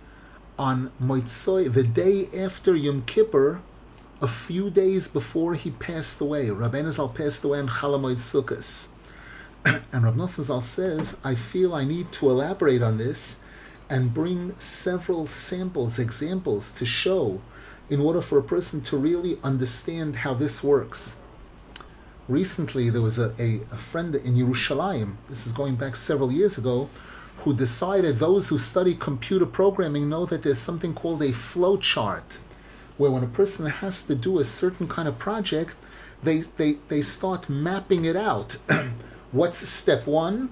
on 0.60 0.92
Moitzoy, 1.02 1.72
the 1.72 1.84
day 1.84 2.28
after 2.38 2.76
Yom 2.76 3.04
Kippur, 3.04 3.62
a 4.22 4.28
few 4.28 4.70
days 4.70 5.08
before 5.08 5.54
he 5.54 5.72
passed 5.72 6.20
away. 6.20 6.48
Rabbeinu 6.48 6.92
Zal 6.92 7.08
passed 7.08 7.46
away 7.46 7.60
on 7.60 7.70
Chalamoid 7.70 8.18
Sukkot. 8.18 8.90
and 9.66 10.04
Nosson 10.04 10.44
Zal 10.44 10.60
says, 10.60 11.22
I 11.24 11.36
feel 11.36 11.74
I 11.74 11.86
need 11.86 12.12
to 12.14 12.30
elaborate 12.30 12.82
on 12.82 12.98
this 12.98 13.40
and 13.90 14.14
bring 14.14 14.60
several 14.60 15.26
samples, 15.26 16.00
examples 16.00 16.74
to 16.80 16.86
show 16.86 17.40
in 17.94 18.00
order 18.00 18.22
for 18.22 18.40
a 18.40 18.44
person 18.44 18.82
to 18.82 18.98
really 18.98 19.38
understand 19.44 20.16
how 20.16 20.34
this 20.34 20.64
works. 20.64 21.22
Recently, 22.28 22.90
there 22.90 23.04
was 23.04 23.20
a, 23.20 23.36
a, 23.38 23.62
a 23.72 23.78
friend 23.78 24.16
in 24.16 24.34
Yerushalayim, 24.34 25.18
this 25.30 25.46
is 25.46 25.52
going 25.52 25.76
back 25.76 25.96
several 25.96 26.32
years 26.32 26.58
ago, 26.58 26.90
who 27.38 27.54
decided 27.54 28.16
those 28.16 28.50
who 28.50 28.58
study 28.58 28.96
computer 28.96 29.46
programming 29.46 30.10
know 30.10 30.26
that 30.26 30.42
there's 30.42 30.58
something 30.58 30.96
called 30.96 31.22
a 31.22 31.32
flow 31.32 31.78
chart, 31.78 32.40
where 32.98 33.12
when 33.12 33.24
a 33.24 33.28
person 33.28 33.68
has 33.68 34.02
to 34.08 34.16
do 34.16 34.40
a 34.40 34.44
certain 34.44 34.88
kind 34.88 35.08
of 35.08 35.20
project, 35.20 35.76
they, 36.24 36.40
they, 36.40 36.78
they 36.88 37.04
start 37.04 37.48
mapping 37.48 38.06
it 38.06 38.16
out. 38.16 38.58
what's 39.32 39.60
step 39.70 40.08
one, 40.08 40.50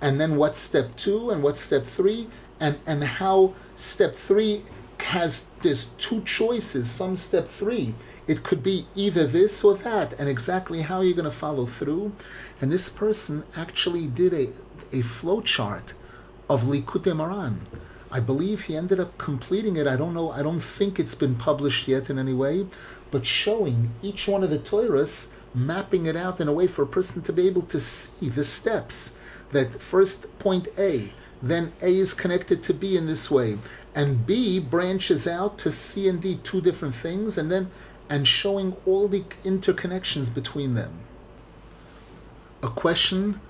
and 0.00 0.20
then 0.20 0.36
what's 0.36 0.58
step 0.58 0.94
two, 0.94 1.30
and 1.30 1.42
what's 1.42 1.60
step 1.60 1.82
three, 1.82 2.28
and, 2.60 2.78
and 2.86 3.02
how 3.02 3.52
step 3.74 4.14
three 4.14 4.62
has 5.04 5.50
there's 5.62 5.86
two 6.06 6.22
choices 6.22 6.92
from 6.92 7.16
step 7.16 7.48
three. 7.48 7.94
It 8.26 8.42
could 8.42 8.62
be 8.62 8.86
either 8.94 9.26
this 9.26 9.62
or 9.62 9.74
that, 9.74 10.14
and 10.18 10.28
exactly 10.28 10.80
how 10.82 10.98
are 10.98 11.04
you're 11.04 11.14
going 11.14 11.24
to 11.24 11.30
follow 11.30 11.66
through. 11.66 12.12
And 12.60 12.72
this 12.72 12.88
person 12.88 13.44
actually 13.56 14.06
did 14.06 14.32
a, 14.32 14.48
a 14.92 15.02
flow 15.02 15.40
chart 15.42 15.92
of 16.48 16.62
Likutei 16.62 17.12
Moharan. 17.12 17.58
I 18.10 18.20
believe 18.20 18.62
he 18.62 18.76
ended 18.76 19.00
up 19.00 19.18
completing 19.18 19.76
it. 19.76 19.86
I 19.86 19.96
don't 19.96 20.14
know. 20.14 20.30
I 20.30 20.42
don't 20.42 20.60
think 20.60 20.98
it's 20.98 21.14
been 21.14 21.34
published 21.34 21.86
yet 21.88 22.08
in 22.08 22.18
any 22.18 22.32
way, 22.32 22.66
but 23.10 23.26
showing 23.26 23.90
each 24.02 24.26
one 24.26 24.42
of 24.42 24.50
the 24.50 24.58
Torahs, 24.58 25.32
mapping 25.54 26.06
it 26.06 26.16
out 26.16 26.40
in 26.40 26.48
a 26.48 26.52
way 26.52 26.66
for 26.66 26.82
a 26.82 26.86
person 26.86 27.22
to 27.22 27.32
be 27.32 27.46
able 27.46 27.62
to 27.62 27.80
see 27.80 28.28
the 28.28 28.44
steps. 28.44 29.18
That 29.50 29.82
first 29.82 30.38
point 30.38 30.68
A, 30.78 31.12
then 31.42 31.72
A 31.82 31.92
is 31.98 32.14
connected 32.14 32.62
to 32.62 32.72
B 32.72 32.96
in 32.96 33.06
this 33.06 33.30
way, 33.30 33.58
and 33.94 34.26
B 34.26 34.58
branches 34.58 35.26
out 35.26 35.58
to 35.58 35.70
C 35.70 36.08
and 36.08 36.20
D, 36.20 36.36
two 36.36 36.60
different 36.60 36.94
things, 36.94 37.38
and 37.38 37.50
then 37.50 37.70
and 38.10 38.28
showing 38.28 38.76
all 38.84 39.08
the 39.08 39.20
interconnections 39.44 40.32
between 40.32 40.74
them. 40.74 41.00
A 42.62 42.68
question: 42.68 43.40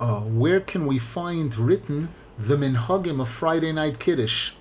uh, 0.00 0.20
Where 0.20 0.60
can 0.60 0.86
we 0.86 0.98
find 0.98 1.56
written 1.56 2.10
the 2.38 2.56
minhagim 2.56 3.20
of 3.20 3.28
Friday 3.28 3.72
night 3.72 3.98
kiddush? 3.98 4.52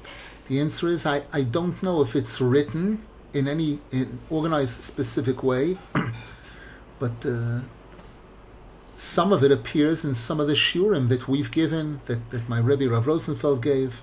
The 0.47 0.59
answer 0.59 0.89
is 0.89 1.05
I, 1.05 1.23
I 1.31 1.43
don't 1.43 1.81
know 1.81 2.01
if 2.01 2.15
it's 2.15 2.41
written 2.41 3.05
in 3.33 3.47
any 3.47 3.79
in 3.91 4.19
organized 4.29 4.83
specific 4.83 5.43
way, 5.43 5.77
but 6.99 7.25
uh, 7.25 7.61
some 8.95 9.33
of 9.33 9.43
it 9.43 9.51
appears 9.51 10.05
in 10.05 10.13
some 10.13 10.39
of 10.39 10.47
the 10.47 10.53
shurim 10.53 11.09
that 11.09 11.27
we've 11.27 11.51
given, 11.51 12.01
that, 12.05 12.29
that 12.29 12.47
my 12.47 12.59
Rebbe 12.59 12.87
Rav 12.89 13.07
Rosenfeld 13.07 13.61
gave. 13.61 14.01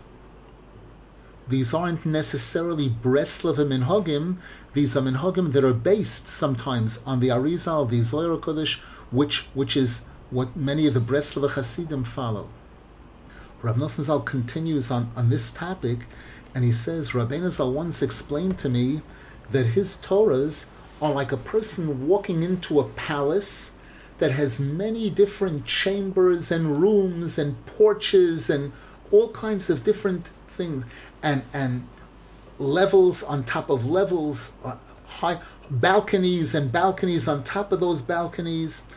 These 1.48 1.72
aren't 1.72 2.04
necessarily 2.04 2.90
Breslov 2.90 3.56
minhagim. 3.56 4.36
These 4.74 4.96
are 4.98 5.02
minhagim 5.02 5.52
that 5.52 5.64
are 5.64 5.72
based 5.72 6.28
sometimes 6.28 7.00
on 7.06 7.20
the 7.20 7.28
Arizal, 7.28 7.88
the 7.88 8.02
Zohar 8.02 8.36
Kodesh, 8.36 8.80
which 9.10 9.46
which 9.54 9.74
is 9.74 10.04
what 10.30 10.54
many 10.54 10.86
of 10.86 10.92
the 10.92 11.00
Breslov 11.00 11.52
Hasidim 11.54 12.04
follow. 12.04 12.48
Rav 13.62 13.76
Nosson 13.76 14.04
Zal 14.04 14.20
continues 14.20 14.90
on, 14.90 15.10
on 15.16 15.30
this 15.30 15.50
topic, 15.50 16.00
and 16.54 16.64
he 16.64 16.72
says, 16.72 17.10
Rabbeinu 17.10 17.50
Zal 17.50 17.72
once 17.72 18.02
explained 18.02 18.58
to 18.58 18.68
me 18.68 19.00
that 19.50 19.66
his 19.68 19.96
Torahs 19.96 20.66
are 21.00 21.12
like 21.12 21.32
a 21.32 21.38
person 21.38 22.06
walking 22.06 22.42
into 22.42 22.78
a 22.78 22.84
palace 22.84 23.72
that 24.18 24.32
has 24.32 24.60
many 24.60 25.08
different 25.08 25.64
chambers 25.64 26.50
and 26.50 26.80
rooms 26.80 27.38
and 27.38 27.64
porches 27.64 28.50
and 28.50 28.72
all 29.10 29.30
kinds 29.30 29.70
of 29.70 29.82
different 29.82 30.28
things 30.58 30.84
and 31.22 31.42
and 31.54 31.86
levels 32.58 33.22
on 33.22 33.44
top 33.44 33.70
of 33.70 33.86
levels, 33.86 34.56
uh, 34.64 34.76
high 35.06 35.40
balconies 35.70 36.54
and 36.54 36.72
balconies 36.72 37.28
on 37.28 37.44
top 37.44 37.72
of 37.72 37.80
those 37.80 38.02
balconies. 38.02 38.88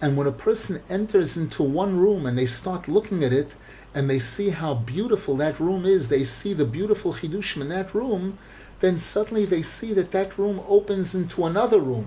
And 0.00 0.16
when 0.16 0.26
a 0.26 0.32
person 0.32 0.82
enters 0.88 1.36
into 1.36 1.62
one 1.62 1.98
room 1.98 2.24
and 2.26 2.36
they 2.38 2.46
start 2.46 2.88
looking 2.88 3.22
at 3.22 3.32
it 3.32 3.54
and 3.94 4.08
they 4.08 4.18
see 4.18 4.50
how 4.50 4.74
beautiful 4.74 5.36
that 5.36 5.60
room 5.60 5.84
is, 5.84 6.08
they 6.08 6.24
see 6.24 6.54
the 6.54 6.64
beautiful 6.64 7.12
chidushim 7.12 7.60
in 7.60 7.68
that 7.68 7.94
room, 7.94 8.38
then 8.80 8.96
suddenly 8.96 9.44
they 9.44 9.62
see 9.62 9.92
that 9.92 10.12
that 10.12 10.38
room 10.38 10.60
opens 10.66 11.14
into 11.14 11.44
another 11.44 11.80
room, 11.80 12.06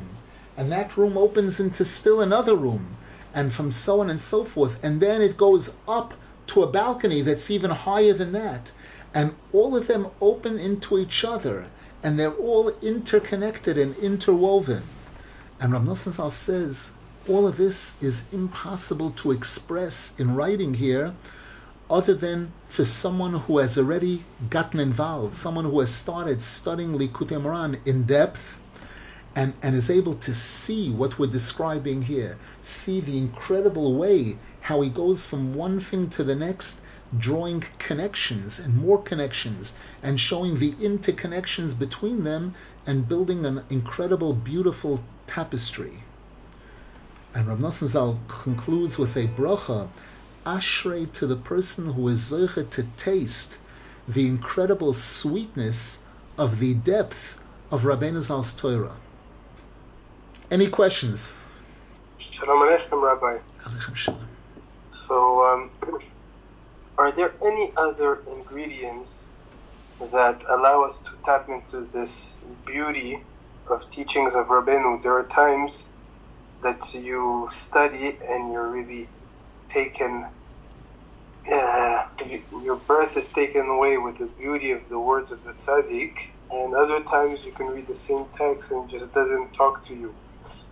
and 0.57 0.71
that 0.71 0.97
room 0.97 1.17
opens 1.17 1.59
into 1.59 1.85
still 1.85 2.19
another 2.19 2.55
room, 2.55 2.95
and 3.33 3.53
from 3.53 3.71
so 3.71 4.01
on 4.01 4.09
and 4.09 4.19
so 4.19 4.43
forth. 4.43 4.83
And 4.83 4.99
then 4.99 5.21
it 5.21 5.37
goes 5.37 5.77
up 5.87 6.15
to 6.47 6.63
a 6.63 6.71
balcony 6.71 7.21
that's 7.21 7.51
even 7.51 7.69
higher 7.69 8.13
than 8.13 8.31
that 8.31 8.71
and 9.13 9.35
all 9.51 9.75
of 9.75 9.87
them 9.87 10.07
open 10.19 10.59
into 10.59 10.97
each 10.97 11.23
other, 11.23 11.69
and 12.01 12.19
they're 12.19 12.31
all 12.31 12.69
interconnected 12.81 13.77
and 13.77 13.95
interwoven. 13.97 14.83
And 15.59 15.73
Rav 15.73 15.83
Nosson 15.83 16.31
says 16.31 16.93
all 17.27 17.47
of 17.47 17.57
this 17.57 18.01
is 18.01 18.25
impossible 18.33 19.11
to 19.11 19.31
express 19.31 20.19
in 20.19 20.35
writing 20.35 20.73
here, 20.75 21.13
other 21.89 22.13
than 22.13 22.51
for 22.65 22.85
someone 22.85 23.33
who 23.33 23.59
has 23.59 23.77
already 23.77 24.25
gotten 24.49 24.79
involved, 24.79 25.33
someone 25.33 25.65
who 25.65 25.79
has 25.79 25.93
started 25.93 26.41
studying 26.41 26.97
Likutei 26.97 27.39
Moharan 27.41 27.79
in 27.87 28.03
depth, 28.03 28.59
and, 29.35 29.53
and 29.61 29.75
is 29.75 29.89
able 29.89 30.15
to 30.15 30.33
see 30.33 30.91
what 30.91 31.17
we're 31.17 31.27
describing 31.27 32.03
here, 32.03 32.37
see 32.61 32.99
the 32.99 33.17
incredible 33.17 33.95
way 33.95 34.37
how 34.61 34.81
he 34.81 34.89
goes 34.89 35.25
from 35.25 35.55
one 35.55 35.79
thing 35.79 36.09
to 36.09 36.23
the 36.23 36.35
next 36.35 36.81
drawing 37.17 37.63
connections 37.79 38.59
and 38.59 38.75
more 38.75 39.01
connections 39.01 39.77
and 40.01 40.19
showing 40.19 40.59
the 40.59 40.71
interconnections 40.73 41.77
between 41.77 42.23
them 42.23 42.55
and 42.85 43.07
building 43.07 43.45
an 43.45 43.63
incredible, 43.69 44.33
beautiful 44.33 45.03
tapestry. 45.27 46.03
And 47.33 47.47
Rav 47.47 47.59
Nosson 47.59 47.87
Zal 47.87 48.19
concludes 48.27 48.97
with 48.97 49.15
a 49.15 49.27
bracha, 49.27 49.89
ashrei 50.45 51.11
to 51.13 51.25
the 51.25 51.35
person 51.35 51.93
who 51.93 52.07
is 52.07 52.31
zeicha 52.31 52.69
to 52.69 52.83
taste 52.97 53.57
the 54.07 54.27
incredible 54.27 54.93
sweetness 54.93 56.03
of 56.37 56.59
the 56.59 56.73
depth 56.73 57.41
of 57.71 57.83
Rabbeinu 57.83 58.21
Zal's 58.21 58.53
Torah. 58.53 58.97
Any 60.51 60.69
questions? 60.69 61.33
Shalom 62.17 62.59
Aleichem, 62.59 63.01
Rabbi. 63.01 63.39
Aleichem 63.63 63.95
Shalom. 63.95 64.27
So, 64.91 65.45
um, 65.45 65.69
are 67.03 67.11
there 67.11 67.35
any 67.45 67.73
other 67.75 68.23
ingredients 68.31 69.27
that 69.99 70.43
allow 70.49 70.85
us 70.85 71.01
to 71.01 71.11
tap 71.25 71.49
into 71.49 71.85
this 71.85 72.37
beauty 72.65 73.25
of 73.69 73.89
teachings 73.89 74.33
of 74.35 74.47
Rabbeinu? 74.47 75.03
There 75.03 75.17
are 75.17 75.27
times 75.27 75.89
that 76.63 76.93
you 76.93 77.49
study 77.51 78.17
and 78.29 78.53
you're 78.53 78.69
really 78.71 79.09
taken, 79.67 80.29
uh, 81.51 82.03
your 82.63 82.77
breath 82.77 83.17
is 83.17 83.29
taken 83.31 83.67
away 83.67 83.97
with 83.97 84.19
the 84.19 84.27
beauty 84.27 84.71
of 84.71 84.87
the 84.89 84.99
words 84.99 85.31
of 85.33 85.43
the 85.43 85.53
tzaddik, 85.53 86.15
and 86.51 86.73
other 86.73 87.03
times 87.03 87.43
you 87.45 87.51
can 87.51 87.67
read 87.67 87.87
the 87.87 87.95
same 87.95 88.27
text 88.33 88.71
and 88.71 88.89
it 88.89 88.97
just 88.97 89.13
doesn't 89.13 89.53
talk 89.53 89.83
to 89.87 89.93
you. 89.95 90.15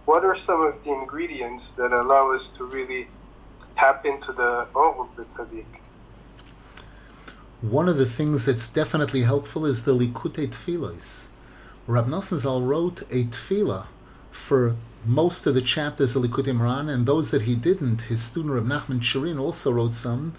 What 0.06 0.24
are 0.26 0.36
some 0.36 0.62
of 0.62 0.82
the 0.84 0.92
ingredients 0.94 1.72
that 1.74 1.92
allow 1.92 2.32
us 2.32 2.50
to 2.58 2.66
really 2.66 3.10
tap 3.78 4.06
into 4.06 4.34
the 4.34 4.70
oh 4.76 5.10
of 5.10 5.18
the 5.18 5.26
tzaddik? 5.26 5.81
One 7.62 7.88
of 7.88 7.98
the 7.98 8.08
things 8.08 8.46
that's 8.46 8.68
definitely 8.68 9.22
helpful 9.22 9.68
is 9.68 9.86
the 9.86 9.94
Likutei 9.94 10.50
Tfilos. 10.50 11.28
Rab 11.86 12.08
Nosson 12.08 12.40
Zal 12.40 12.64
wrote 12.64 13.02
a 13.12 13.26
tefillah 13.26 13.86
for 14.32 14.76
most 15.06 15.46
of 15.46 15.54
the 15.54 15.62
chapters 15.62 16.16
of 16.16 16.24
Likutei 16.24 16.58
Moharan, 16.58 16.92
and 16.92 17.06
those 17.06 17.30
that 17.30 17.44
he 17.44 17.54
didn't, 17.56 18.02
his 18.02 18.20
student 18.20 18.56
Rab 18.56 18.66
Nachman 18.66 19.00
Tcherin 19.00 19.40
also 19.40 19.72
wrote 19.72 19.94
some. 19.94 20.34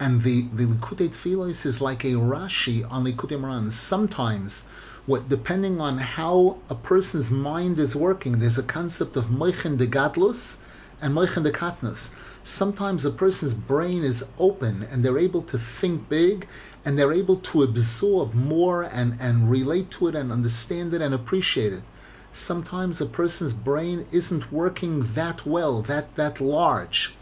And 0.00 0.22
the, 0.22 0.48
the 0.52 0.64
Likutei 0.64 1.10
Tfilos 1.10 1.64
is 1.64 1.80
like 1.80 2.04
a 2.04 2.14
Rashi 2.14 2.84
on 2.90 3.04
Likutei 3.04 3.38
Moharan. 3.38 3.70
Sometimes, 3.70 4.66
what 5.06 5.28
depending 5.28 5.80
on 5.80 5.98
how 5.98 6.58
a 6.68 6.74
person's 6.74 7.30
mind 7.30 7.78
is 7.78 7.94
working, 7.94 8.40
there's 8.40 8.58
a 8.58 8.64
concept 8.64 9.16
of 9.16 9.26
Moichen 9.30 9.76
de 9.76 9.86
Gadlus 9.86 10.62
and 11.00 11.14
Moichen 11.14 11.44
de 11.44 11.52
Katnus. 11.52 12.12
Sometimes 12.46 13.04
a 13.04 13.10
person's 13.10 13.54
brain 13.54 14.04
is 14.04 14.28
open 14.38 14.84
and 14.84 15.04
they're 15.04 15.18
able 15.18 15.42
to 15.42 15.58
think 15.58 16.08
big 16.08 16.46
and 16.84 16.96
they're 16.96 17.12
able 17.12 17.36
to 17.36 17.64
absorb 17.64 18.34
more 18.34 18.84
and, 18.84 19.16
and 19.20 19.50
relate 19.50 19.90
to 19.92 20.06
it 20.06 20.14
and 20.14 20.30
understand 20.30 20.94
it 20.94 21.02
and 21.02 21.12
appreciate 21.12 21.72
it 21.72 21.82
sometimes 22.36 23.00
a 23.00 23.06
person's 23.06 23.54
brain 23.54 24.06
isn't 24.12 24.52
working 24.52 25.00
that 25.14 25.46
well, 25.46 25.80
that 25.82 26.14
that 26.16 26.40
large. 26.40 27.14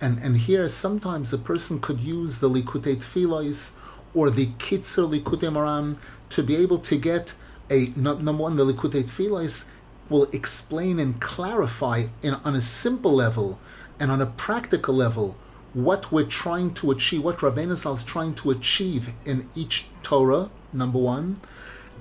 And 0.00 0.18
and 0.18 0.36
here 0.36 0.68
sometimes 0.68 1.32
a 1.32 1.38
person 1.38 1.80
could 1.80 2.00
use 2.00 2.40
the 2.40 2.50
Likutei 2.50 2.96
Tfilos 2.96 3.72
or 4.14 4.30
the 4.30 4.46
Kitzur 4.58 5.06
Likutei 5.08 5.52
Moharan 5.52 5.96
to 6.30 6.42
be 6.42 6.56
able 6.56 6.78
to 6.78 6.96
get 6.96 7.34
a 7.70 7.92
number 7.96 8.32
one, 8.32 8.56
the 8.56 8.64
Likutei 8.64 9.04
Tfilos 9.04 9.66
will 10.08 10.28
explain 10.32 10.98
and 10.98 11.20
clarify 11.20 12.04
in, 12.22 12.34
on 12.34 12.54
a 12.54 12.60
simple 12.60 13.12
level 13.12 13.58
and 13.98 14.10
on 14.10 14.20
a 14.20 14.26
practical 14.26 14.94
level 14.94 15.36
what 15.74 16.12
we're 16.12 16.24
trying 16.24 16.72
to 16.72 16.92
achieve, 16.92 17.24
what 17.24 17.38
Rabbeinu 17.38 17.76
Zal 17.76 17.92
is 17.92 18.04
trying 18.04 18.34
to 18.36 18.50
achieve 18.52 19.12
in 19.24 19.48
each 19.56 19.86
Torah, 20.02 20.48
number 20.72 20.98
one. 20.98 21.38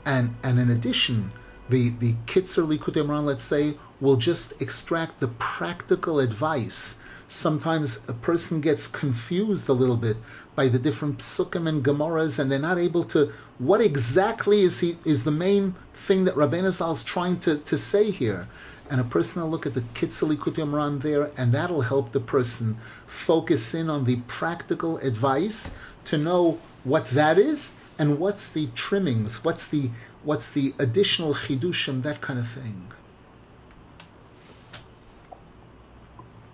And 0.05 0.35
and 0.43 0.59
in 0.59 0.69
addition, 0.69 1.31
the, 1.69 1.89
the 1.89 2.13
Likutei 2.13 3.03
Moharan, 3.03 3.25
let's 3.25 3.43
say, 3.43 3.75
will 3.99 4.17
just 4.17 4.61
extract 4.61 5.19
the 5.19 5.29
practical 5.29 6.19
advice. 6.19 6.99
Sometimes 7.27 8.07
a 8.07 8.13
person 8.13 8.61
gets 8.61 8.85
confused 8.85 9.67
a 9.69 9.73
little 9.73 9.97
bit 9.97 10.17
by 10.55 10.67
the 10.67 10.77
different 10.77 11.17
psukim 11.17 11.67
and 11.67 11.83
gemaras, 11.83 12.37
and 12.37 12.51
they're 12.51 12.59
not 12.59 12.77
able 12.77 13.03
to. 13.05 13.31
What 13.57 13.81
exactly 13.81 14.61
is 14.61 14.81
he 14.81 14.97
is 15.05 15.23
the 15.23 15.31
main 15.31 15.73
thing 15.93 16.25
that 16.25 16.35
Rabbeinu 16.35 16.71
Zal 16.71 16.91
is 16.91 17.03
trying 17.03 17.39
to, 17.39 17.57
to 17.57 17.77
say 17.77 18.11
here? 18.11 18.47
And 18.93 19.01
a 19.01 19.05
person 19.05 19.41
will 19.41 19.49
look 19.49 19.65
at 19.65 19.73
the 19.73 19.81
Kitzur 19.81 20.37
Likutei 20.37 20.69
Moharan 20.69 21.01
there, 21.01 21.31
and 21.35 21.51
that'll 21.51 21.81
help 21.81 22.11
the 22.11 22.19
person 22.19 22.77
focus 23.07 23.73
in 23.73 23.89
on 23.89 24.03
the 24.05 24.17
practical 24.27 24.97
advice 24.99 25.75
to 26.05 26.15
know 26.15 26.59
what 26.83 27.07
that 27.09 27.39
is 27.39 27.75
and 27.97 28.19
what's 28.19 28.51
the 28.51 28.67
trimmings, 28.75 29.43
what's 29.43 29.67
the 29.67 29.89
what's 30.21 30.51
the 30.51 30.75
additional 30.77 31.33
chidushim, 31.33 32.03
that 32.03 32.21
kind 32.21 32.37
of 32.37 32.47
thing. 32.47 32.91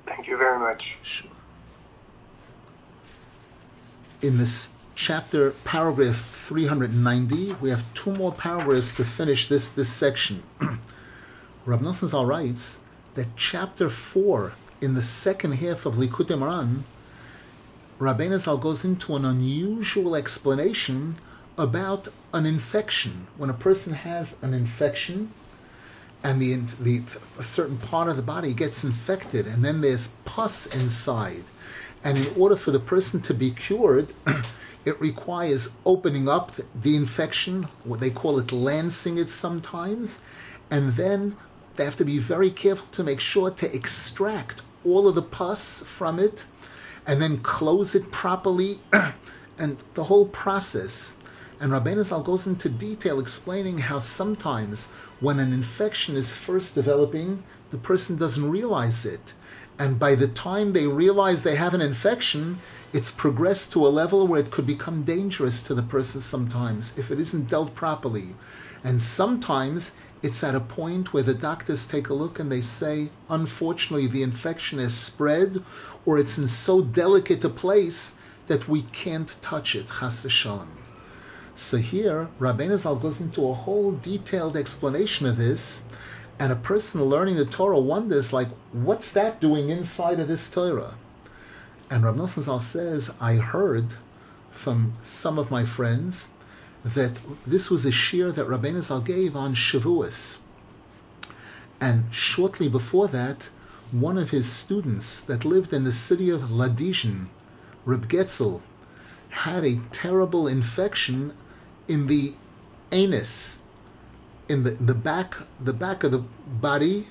Thank 0.05 0.27
you 0.27 0.37
very 0.37 0.59
much. 0.59 0.97
Sure. 1.03 1.29
In 4.21 4.37
this 4.37 4.71
chapter, 4.95 5.51
paragraph 5.65 6.25
390, 6.31 7.55
we 7.55 7.69
have 7.69 7.83
two 7.93 8.13
more 8.13 8.31
paragraphs 8.31 8.95
to 8.95 9.03
finish 9.03 9.49
this, 9.49 9.73
this 9.73 9.89
section. 9.89 10.41
Rab 11.69 11.81
Nosson 11.81 12.27
writes 12.27 12.79
that 13.13 13.35
chapter 13.35 13.91
4, 13.91 14.53
in 14.81 14.95
the 14.95 15.03
second 15.03 15.51
half 15.51 15.85
of 15.85 15.97
Likutei 15.97 16.35
Moharan, 16.35 16.81
Rabbeinu 17.99 18.39
Zal 18.39 18.57
goes 18.57 18.83
into 18.83 19.15
an 19.15 19.23
unusual 19.23 20.15
explanation 20.15 21.17
about 21.59 22.07
an 22.33 22.47
infection. 22.47 23.27
When 23.37 23.51
a 23.51 23.53
person 23.53 23.93
has 23.93 24.41
an 24.41 24.55
infection 24.55 25.31
and 26.23 26.41
the, 26.41 26.55
the 26.55 27.03
a 27.37 27.43
certain 27.43 27.77
part 27.77 28.09
of 28.09 28.15
the 28.15 28.23
body 28.23 28.55
gets 28.55 28.83
infected, 28.83 29.45
and 29.45 29.63
then 29.63 29.81
there's 29.81 30.07
pus 30.25 30.65
inside, 30.65 31.43
and 32.03 32.17
in 32.17 32.33
order 32.35 32.55
for 32.55 32.71
the 32.71 32.79
person 32.79 33.21
to 33.21 33.33
be 33.35 33.51
cured, 33.51 34.11
it 34.85 34.99
requires 34.99 35.77
opening 35.85 36.27
up 36.27 36.53
the 36.73 36.95
infection. 36.95 37.67
What 37.83 37.99
they 37.99 38.09
call 38.09 38.39
it 38.39 38.51
lancing 38.51 39.19
it 39.19 39.29
sometimes, 39.29 40.19
and 40.71 40.93
then 40.93 41.37
they 41.79 41.85
have 41.85 41.95
to 41.95 42.05
be 42.05 42.19
very 42.19 42.51
careful 42.51 42.85
to 42.91 43.03
make 43.03 43.19
sure 43.19 43.49
to 43.49 43.75
extract 43.75 44.61
all 44.85 45.07
of 45.07 45.15
the 45.15 45.23
pus 45.23 45.81
from 45.83 46.19
it, 46.19 46.45
and 47.07 47.19
then 47.19 47.39
close 47.39 47.95
it 47.95 48.11
properly, 48.11 48.79
and 49.57 49.77
the 49.95 50.03
whole 50.03 50.27
process 50.27 51.17
and 51.59 51.73
Rabbeinu 51.73 52.23
goes 52.23 52.47
into 52.47 52.69
detail 52.69 53.19
explaining 53.19 53.79
how 53.79 53.99
sometimes 53.99 54.91
when 55.19 55.39
an 55.39 55.51
infection 55.51 56.15
is 56.15 56.33
first 56.35 56.73
developing, 56.73 57.43
the 57.69 57.77
person 57.77 58.15
doesn't 58.15 58.49
realize 58.49 59.05
it. 59.05 59.33
And 59.77 59.99
by 59.99 60.15
the 60.15 60.29
time 60.29 60.71
they 60.71 60.87
realize 60.87 61.43
they 61.43 61.55
have 61.55 61.73
an 61.73 61.81
infection, 61.81 62.59
it's 62.93 63.11
progressed 63.11 63.73
to 63.73 63.85
a 63.85 63.89
level 63.89 64.25
where 64.25 64.39
it 64.39 64.51
could 64.51 64.65
become 64.65 65.03
dangerous 65.03 65.61
to 65.63 65.73
the 65.73 65.83
person 65.83 66.21
sometimes 66.21 66.97
if 66.97 67.11
it 67.11 67.19
isn't 67.19 67.49
dealt 67.49 67.75
properly. 67.75 68.35
And 68.83 69.01
sometimes 69.01 69.91
it's 70.21 70.43
at 70.43 70.55
a 70.55 70.59
point 70.59 71.13
where 71.13 71.23
the 71.23 71.33
doctors 71.33 71.87
take 71.87 72.09
a 72.09 72.13
look 72.13 72.39
and 72.39 72.51
they 72.51 72.61
say, 72.61 73.09
unfortunately, 73.29 74.07
the 74.07 74.23
infection 74.23 74.79
has 74.79 74.93
spread 74.93 75.63
or 76.05 76.17
it's 76.17 76.37
in 76.37 76.47
so 76.47 76.81
delicate 76.81 77.43
a 77.43 77.49
place 77.49 78.19
that 78.47 78.67
we 78.67 78.81
can't 78.81 79.37
touch 79.41 79.75
it. 79.75 79.87
Chas 79.99 80.21
v'shalom. 80.25 80.67
So 81.55 81.77
here, 81.77 82.29
Rabbeinu 82.39 82.77
Zal 82.77 82.95
goes 82.95 83.19
into 83.19 83.47
a 83.47 83.53
whole 83.53 83.91
detailed 83.91 84.55
explanation 84.55 85.25
of 85.25 85.37
this, 85.37 85.83
and 86.39 86.51
a 86.51 86.55
person 86.55 87.03
learning 87.03 87.35
the 87.35 87.45
Torah 87.45 87.79
wonders, 87.79 88.31
like, 88.31 88.47
what's 88.71 89.11
that 89.11 89.41
doing 89.41 89.69
inside 89.69 90.21
of 90.21 90.29
this 90.29 90.49
Torah? 90.49 90.95
And 91.91 92.03
Rabbi 92.05 92.17
Nosson 92.17 92.43
Zal 92.43 92.59
says, 92.59 93.13
I 93.19 93.35
heard 93.35 93.95
from 94.51 94.93
some 95.01 95.37
of 95.37 95.51
my 95.51 95.65
friends 95.65 96.29
that 96.83 97.19
this 97.45 97.69
was 97.69 97.85
a 97.85 97.91
shiur 97.91 98.33
that 98.33 98.47
Rabbeinu 98.47 98.81
Zal 98.81 99.01
gave 99.01 99.35
on 99.35 99.55
Shavuos. 99.55 100.39
And 101.81 102.13
shortly 102.13 102.69
before 102.69 103.07
that, 103.09 103.49
one 103.91 104.17
of 104.17 104.29
his 104.29 104.49
students 104.49 105.21
that 105.21 105.45
lived 105.45 105.73
in 105.73 105.83
the 105.83 105.91
city 105.91 106.29
of 106.29 106.49
Ladizhin, 106.49 107.29
Reb 107.85 108.07
Getzel, 108.07 108.61
had 109.29 109.63
a 109.63 109.79
terrible 109.91 110.47
infection 110.47 111.33
in 111.87 112.07
the 112.07 112.33
anus, 112.91 113.61
in 114.47 114.63
the, 114.63 114.71
the 114.71 114.93
back 114.93 115.37
the 115.59 115.73
back 115.73 116.03
of 116.03 116.11
the 116.11 116.23
body, 116.47 117.07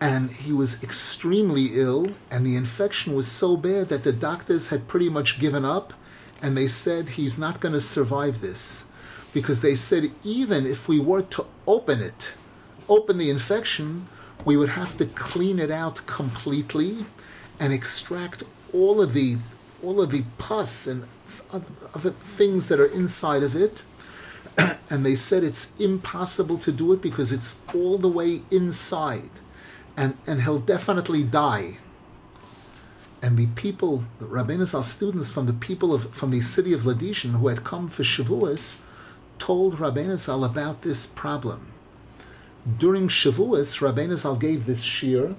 and 0.00 0.30
he 0.30 0.52
was 0.52 0.82
extremely 0.82 1.70
ill, 1.80 2.08
and 2.30 2.44
the 2.44 2.56
infection 2.56 3.14
was 3.14 3.26
so 3.26 3.56
bad 3.56 3.88
that 3.88 4.04
the 4.04 4.12
doctors 4.12 4.68
had 4.68 4.88
pretty 4.88 5.08
much 5.08 5.40
given 5.40 5.64
up, 5.64 5.94
and 6.42 6.56
they 6.56 6.68
said 6.68 7.10
he's 7.10 7.38
not 7.38 7.60
going 7.60 7.72
to 7.72 7.80
survive 7.80 8.40
this, 8.40 8.86
because 9.32 9.60
they 9.60 9.74
said 9.74 10.10
even 10.24 10.66
if 10.66 10.88
we 10.88 11.00
were 11.00 11.22
to 11.22 11.46
open 11.66 12.00
it, 12.00 12.34
open 12.88 13.18
the 13.18 13.30
infection, 13.30 14.08
we 14.44 14.56
would 14.56 14.70
have 14.70 14.96
to 14.96 15.06
clean 15.06 15.58
it 15.58 15.70
out 15.70 16.06
completely 16.06 17.04
and 17.58 17.72
extract 17.72 18.44
all 18.72 19.00
of 19.00 19.12
the 19.12 19.36
all 19.82 20.00
of 20.00 20.10
the 20.10 20.24
pus 20.38 20.86
and 20.86 21.06
other 21.94 22.10
things 22.10 22.68
that 22.68 22.80
are 22.80 22.86
inside 22.86 23.42
of 23.42 23.54
it. 23.54 23.84
and 24.90 25.04
they 25.04 25.14
said 25.14 25.44
it's 25.44 25.78
impossible 25.78 26.56
to 26.58 26.72
do 26.72 26.92
it 26.92 27.02
because 27.02 27.30
it's 27.30 27.60
all 27.74 27.98
the 27.98 28.08
way 28.08 28.42
inside. 28.50 29.30
And, 29.96 30.16
and 30.26 30.42
he'll 30.42 30.58
definitely 30.58 31.24
die. 31.24 31.78
And 33.22 33.38
the 33.38 33.46
people, 33.46 34.04
rabbis, 34.20 34.74
our 34.74 34.82
students 34.82 35.30
from 35.30 35.46
the 35.46 35.52
people 35.52 35.94
of 35.94 36.14
from 36.14 36.30
the 36.30 36.42
city 36.42 36.72
of 36.72 36.82
Ladizhin 36.82 37.38
who 37.38 37.48
had 37.48 37.64
come 37.64 37.88
for 37.88 38.02
Shavuos, 38.02 38.82
told 39.38 39.76
Rabbeinu 39.76 40.18
Zal 40.18 40.44
about 40.44 40.82
this 40.82 41.06
problem. 41.06 41.68
During 42.78 43.08
Shavuos, 43.08 43.80
Rabbeinu 43.80 44.16
Zal 44.16 44.36
gave 44.36 44.66
this 44.66 44.82
shir, 44.82 45.34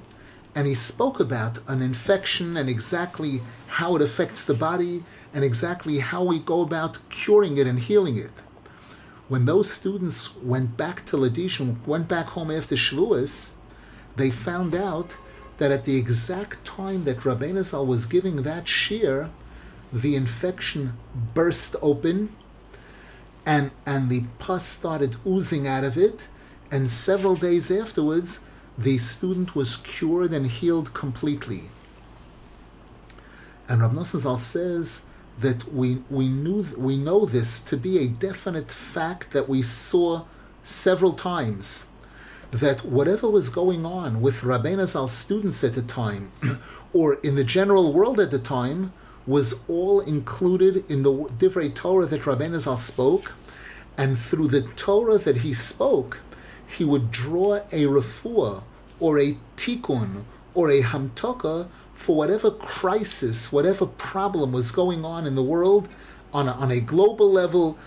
and 0.55 0.65
he 0.65 0.75
spoke 0.75 1.19
about 1.19 1.59
an 1.67 1.81
infection 1.81 2.57
and 2.57 2.69
exactly 2.69 3.41
how 3.67 3.95
it 3.95 4.01
affects 4.01 4.43
the 4.45 4.53
body 4.53 5.03
and 5.33 5.43
exactly 5.43 5.99
how 5.99 6.23
we 6.23 6.39
go 6.39 6.61
about 6.61 6.99
curing 7.09 7.57
it 7.57 7.67
and 7.67 7.79
healing 7.79 8.17
it. 8.17 8.31
When 9.27 9.45
those 9.45 9.69
students 9.69 10.35
went 10.37 10.77
back 10.77 11.05
to 11.07 11.17
Ladish 11.17 11.59
and 11.59 11.85
went 11.85 12.07
back 12.07 12.27
home 12.27 12.49
after 12.49 12.75
Shavuos, 12.75 13.53
they 14.15 14.31
found 14.31 14.73
out 14.73 15.17
that 15.57 15.71
at 15.71 15.85
the 15.85 15.97
exact 15.97 16.63
time 16.65 17.03
that 17.05 17.17
Rabbeinu 17.17 17.85
was 17.85 18.05
giving 18.05 18.43
that 18.43 18.67
shir, 18.67 19.29
the 19.91 20.15
infection 20.15 20.93
burst 21.33 21.75
open 21.81 22.35
and, 23.45 23.71
and 23.85 24.09
the 24.09 24.25
pus 24.39 24.65
started 24.65 25.15
oozing 25.25 25.67
out 25.67 25.83
of 25.83 25.97
it. 25.97 26.27
And 26.69 26.91
several 26.91 27.35
days 27.35 27.71
afterwards, 27.71 28.41
the 28.77 28.97
student 28.97 29.55
was 29.55 29.77
cured 29.77 30.33
and 30.33 30.47
healed 30.47 30.93
completely. 30.93 31.69
And 33.69 33.81
Rav 33.81 33.93
Nosson 33.93 34.37
says 34.37 35.05
that 35.39 35.73
we, 35.73 36.03
we, 36.09 36.27
knew, 36.27 36.65
we 36.77 36.97
know 36.97 37.25
this 37.25 37.59
to 37.61 37.77
be 37.77 37.99
a 37.99 38.07
definite 38.07 38.71
fact 38.71 39.31
that 39.31 39.47
we 39.47 39.61
saw 39.61 40.25
several 40.63 41.13
times 41.13 41.87
that 42.51 42.85
whatever 42.85 43.29
was 43.29 43.49
going 43.49 43.85
on 43.85 44.21
with 44.21 44.41
Rabbeinu 44.41 44.87
Zal's 44.87 45.11
students 45.11 45.63
at 45.63 45.73
the 45.73 45.81
time, 45.81 46.31
or 46.93 47.15
in 47.15 47.35
the 47.35 47.43
general 47.43 47.91
world 47.91 48.19
at 48.19 48.31
the 48.31 48.39
time, 48.39 48.93
was 49.25 49.63
all 49.67 49.99
included 49.99 50.89
in 50.89 51.01
the 51.01 51.11
Divrei 51.11 51.73
Torah 51.73 52.05
that 52.05 52.21
Rabbeinu 52.21 52.59
Zal 52.59 52.77
spoke, 52.77 53.33
and 53.97 54.17
through 54.17 54.47
the 54.47 54.61
Torah 54.61 55.17
that 55.17 55.37
he 55.37 55.53
spoke, 55.53 56.21
he 56.65 56.85
would 56.85 57.11
draw 57.11 57.55
a 57.71 57.85
refuah, 57.85 58.63
or 58.99 59.19
a 59.19 59.37
tikkun, 59.57 60.23
or 60.53 60.69
a 60.69 60.81
hamtoka 60.81 61.67
for 61.93 62.15
whatever 62.15 62.51
crisis, 62.51 63.51
whatever 63.51 63.85
problem 63.85 64.53
was 64.53 64.71
going 64.71 65.03
on 65.03 65.27
in 65.27 65.35
the 65.35 65.43
world, 65.43 65.89
on 66.33 66.47
a, 66.47 66.51
on 66.53 66.71
a 66.71 66.79
global 66.79 67.29
level, 67.29 67.77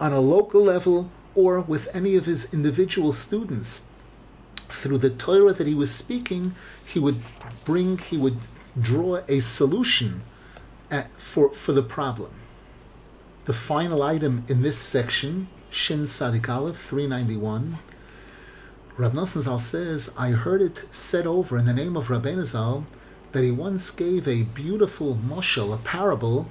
on 0.00 0.12
a 0.12 0.20
local 0.20 0.62
level, 0.62 1.10
or 1.34 1.60
with 1.60 1.94
any 1.94 2.16
of 2.16 2.26
his 2.26 2.52
individual 2.52 3.12
students 3.12 3.86
through 4.72 4.98
the 4.98 5.10
Torah 5.10 5.52
that 5.52 5.66
he 5.66 5.74
was 5.74 5.94
speaking, 5.94 6.54
he 6.84 6.98
would 6.98 7.22
bring, 7.64 7.98
he 7.98 8.16
would 8.16 8.38
draw 8.80 9.20
a 9.28 9.40
solution 9.40 10.22
at, 10.90 11.10
for, 11.20 11.52
for 11.52 11.72
the 11.72 11.82
problem. 11.82 12.32
The 13.44 13.52
final 13.52 14.02
item 14.02 14.44
in 14.48 14.62
this 14.62 14.78
section, 14.78 15.48
Shin 15.70 16.04
Tzadik 16.04 16.48
Aleph 16.48 16.76
391, 16.76 17.78
Rav 18.96 19.12
Nosson 19.12 19.42
Zal 19.42 19.58
says, 19.58 20.14
I 20.18 20.30
heard 20.30 20.62
it 20.62 20.84
said 20.90 21.26
over 21.26 21.56
in 21.58 21.64
the 21.64 21.72
name 21.72 21.96
of 21.96 22.08
Rabbeinu 22.08 22.44
Zal 22.44 22.84
that 23.32 23.42
he 23.42 23.50
once 23.50 23.90
gave 23.90 24.28
a 24.28 24.42
beautiful 24.42 25.14
moshel, 25.16 25.74
a 25.74 25.78
parable, 25.78 26.46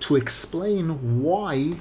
to 0.00 0.16
explain 0.16 1.22
why 1.22 1.80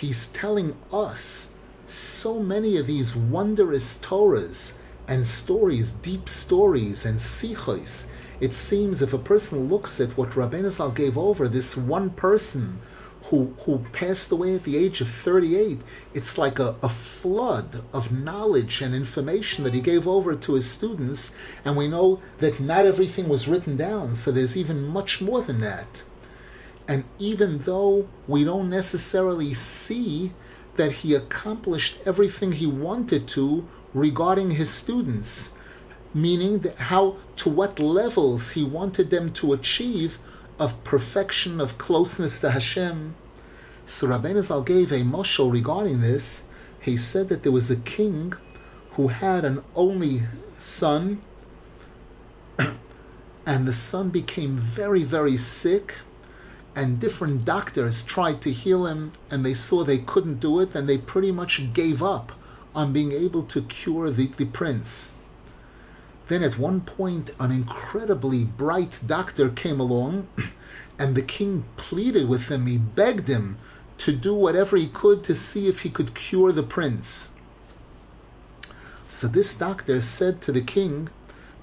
he's 0.00 0.28
telling 0.28 0.76
us 0.92 1.52
so 1.86 2.40
many 2.40 2.76
of 2.76 2.86
these 2.86 3.14
wondrous 3.14 3.98
Torahs 3.98 4.78
and 5.08 5.26
stories, 5.26 5.92
deep 5.92 6.28
stories 6.28 7.04
and 7.04 7.18
sichos. 7.18 8.08
It 8.40 8.52
seems 8.52 9.02
if 9.02 9.12
a 9.12 9.18
person 9.18 9.68
looks 9.68 10.00
at 10.00 10.16
what 10.16 10.30
Rabbeinu 10.30 10.70
Zal 10.70 10.90
gave 10.90 11.16
over, 11.16 11.46
this 11.48 11.76
one 11.76 12.10
person 12.10 12.80
who, 13.24 13.54
who 13.60 13.78
passed 13.92 14.30
away 14.32 14.54
at 14.54 14.64
the 14.64 14.76
age 14.76 15.00
of 15.00 15.08
38, 15.08 15.80
it's 16.12 16.36
like 16.36 16.58
a, 16.58 16.76
a 16.82 16.88
flood 16.88 17.82
of 17.92 18.12
knowledge 18.12 18.82
and 18.82 18.94
information 18.94 19.64
that 19.64 19.74
he 19.74 19.80
gave 19.80 20.06
over 20.06 20.34
to 20.34 20.54
his 20.54 20.70
students. 20.70 21.34
And 21.64 21.76
we 21.76 21.88
know 21.88 22.20
that 22.38 22.60
not 22.60 22.84
everything 22.84 23.28
was 23.28 23.48
written 23.48 23.76
down, 23.76 24.14
so 24.14 24.30
there's 24.30 24.56
even 24.56 24.86
much 24.86 25.20
more 25.20 25.40
than 25.40 25.60
that. 25.60 26.02
And 26.88 27.04
even 27.18 27.58
though 27.58 28.08
we 28.26 28.44
don't 28.44 28.68
necessarily 28.68 29.54
see 29.54 30.32
that 30.76 30.92
he 30.92 31.14
accomplished 31.14 31.98
everything 32.04 32.52
he 32.52 32.66
wanted 32.66 33.28
to 33.28 33.68
regarding 33.94 34.52
his 34.52 34.70
students, 34.70 35.54
meaning 36.14 36.64
how 36.78 37.16
to 37.36 37.48
what 37.48 37.78
levels 37.78 38.50
he 38.52 38.64
wanted 38.64 39.10
them 39.10 39.30
to 39.30 39.52
achieve 39.52 40.18
of 40.58 40.82
perfection, 40.84 41.60
of 41.60 41.78
closeness 41.78 42.40
to 42.40 42.50
Hashem. 42.50 43.14
So 43.84 44.06
Rabbeinu 44.06 44.42
Zal 44.42 44.62
gave 44.62 44.92
a 44.92 45.02
moshel 45.02 45.50
regarding 45.52 46.00
this. 46.00 46.48
He 46.80 46.96
said 46.96 47.28
that 47.28 47.42
there 47.42 47.52
was 47.52 47.70
a 47.70 47.76
king 47.76 48.34
who 48.92 49.08
had 49.08 49.44
an 49.44 49.62
only 49.74 50.22
son, 50.58 51.20
and 53.46 53.66
the 53.66 53.72
son 53.72 54.10
became 54.10 54.56
very, 54.56 55.02
very 55.02 55.36
sick, 55.36 55.96
and 56.74 56.98
different 56.98 57.44
doctors 57.44 58.02
tried 58.02 58.40
to 58.42 58.52
heal 58.52 58.86
him, 58.86 59.12
and 59.30 59.44
they 59.44 59.54
saw 59.54 59.84
they 59.84 59.98
couldn't 59.98 60.40
do 60.40 60.60
it, 60.60 60.74
and 60.74 60.88
they 60.88 60.98
pretty 60.98 61.32
much 61.32 61.72
gave 61.72 62.02
up 62.02 62.32
on 62.74 62.92
being 62.92 63.12
able 63.12 63.42
to 63.44 63.62
cure 63.62 64.10
the, 64.10 64.26
the 64.26 64.46
prince. 64.46 65.14
Then 66.28 66.42
at 66.42 66.58
one 66.58 66.80
point, 66.80 67.30
an 67.38 67.50
incredibly 67.50 68.44
bright 68.44 69.00
doctor 69.06 69.50
came 69.50 69.80
along, 69.80 70.28
and 70.98 71.14
the 71.14 71.22
king 71.22 71.64
pleaded 71.76 72.28
with 72.28 72.50
him, 72.50 72.66
he 72.66 72.78
begged 72.78 73.28
him 73.28 73.58
to 73.98 74.12
do 74.12 74.34
whatever 74.34 74.76
he 74.76 74.86
could 74.86 75.22
to 75.24 75.34
see 75.34 75.68
if 75.68 75.80
he 75.80 75.90
could 75.90 76.14
cure 76.14 76.52
the 76.52 76.62
prince. 76.62 77.32
So 79.08 79.28
this 79.28 79.54
doctor 79.56 80.00
said 80.00 80.40
to 80.42 80.52
the 80.52 80.62
king, 80.62 81.10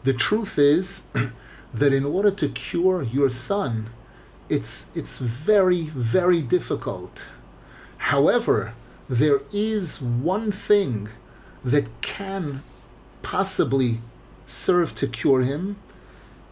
The 0.04 0.14
truth 0.14 0.60
is 0.60 1.08
that 1.74 1.94
in 1.94 2.06
order 2.06 2.32
to 2.32 2.48
cure 2.48 3.02
your 3.02 3.30
son, 3.30 3.90
it's, 4.50 4.92
it's 4.96 5.20
very, 5.20 5.84
very 5.84 6.42
difficult. 6.42 7.28
However, 7.98 8.74
there 9.10 9.42
is 9.52 10.00
one 10.00 10.52
thing 10.52 11.10
that 11.66 11.88
can 12.02 12.62
possibly 13.24 14.02
serve 14.46 14.94
to 14.96 15.08
cure 15.08 15.42
him, 15.42 15.78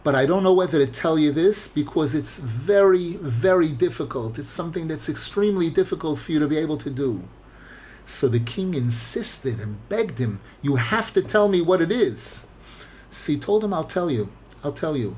but 0.02 0.16
I 0.16 0.26
don't 0.26 0.42
know 0.42 0.52
whether 0.52 0.84
to 0.84 0.90
tell 0.90 1.18
you 1.18 1.30
this 1.30 1.68
because 1.68 2.16
it's 2.16 2.38
very, 2.38 3.12
very 3.14 3.70
difficult. 3.70 4.40
It's 4.40 4.48
something 4.48 4.88
that's 4.88 5.08
extremely 5.08 5.70
difficult 5.70 6.18
for 6.18 6.32
you 6.32 6.40
to 6.40 6.48
be 6.48 6.58
able 6.58 6.78
to 6.78 6.90
do. 6.90 7.22
So 8.04 8.26
the 8.26 8.40
king 8.40 8.74
insisted 8.74 9.60
and 9.60 9.88
begged 9.88 10.18
him, 10.18 10.40
You 10.60 10.76
have 10.76 11.12
to 11.12 11.22
tell 11.22 11.48
me 11.48 11.60
what 11.62 11.80
it 11.80 11.92
is. 11.92 12.48
So 13.10 13.32
he 13.32 13.38
told 13.38 13.62
him, 13.62 13.72
I'll 13.72 13.84
tell 13.84 14.10
you. 14.10 14.32
I'll 14.64 14.72
tell 14.72 14.96
you. 14.96 15.16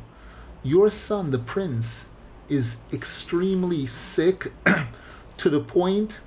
Your 0.63 0.91
son, 0.91 1.31
the 1.31 1.39
prince, 1.39 2.11
is 2.51 2.81
extremely 2.93 3.87
sick 3.87 4.53
to 5.39 5.49
the 5.49 5.61
point 5.61 6.21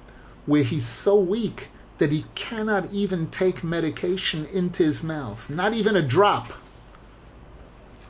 where 0.46 0.64
he's 0.64 0.88
so 0.88 1.16
weak 1.16 1.70
that 1.98 2.12
he 2.12 2.26
cannot 2.36 2.92
even 2.92 3.28
take 3.28 3.64
medication 3.64 4.46
into 4.48 4.84
his 4.84 5.04
mouth, 5.04 5.50
not 5.50 5.74
even 5.74 5.96
a 5.96 6.02
drop. 6.02 6.54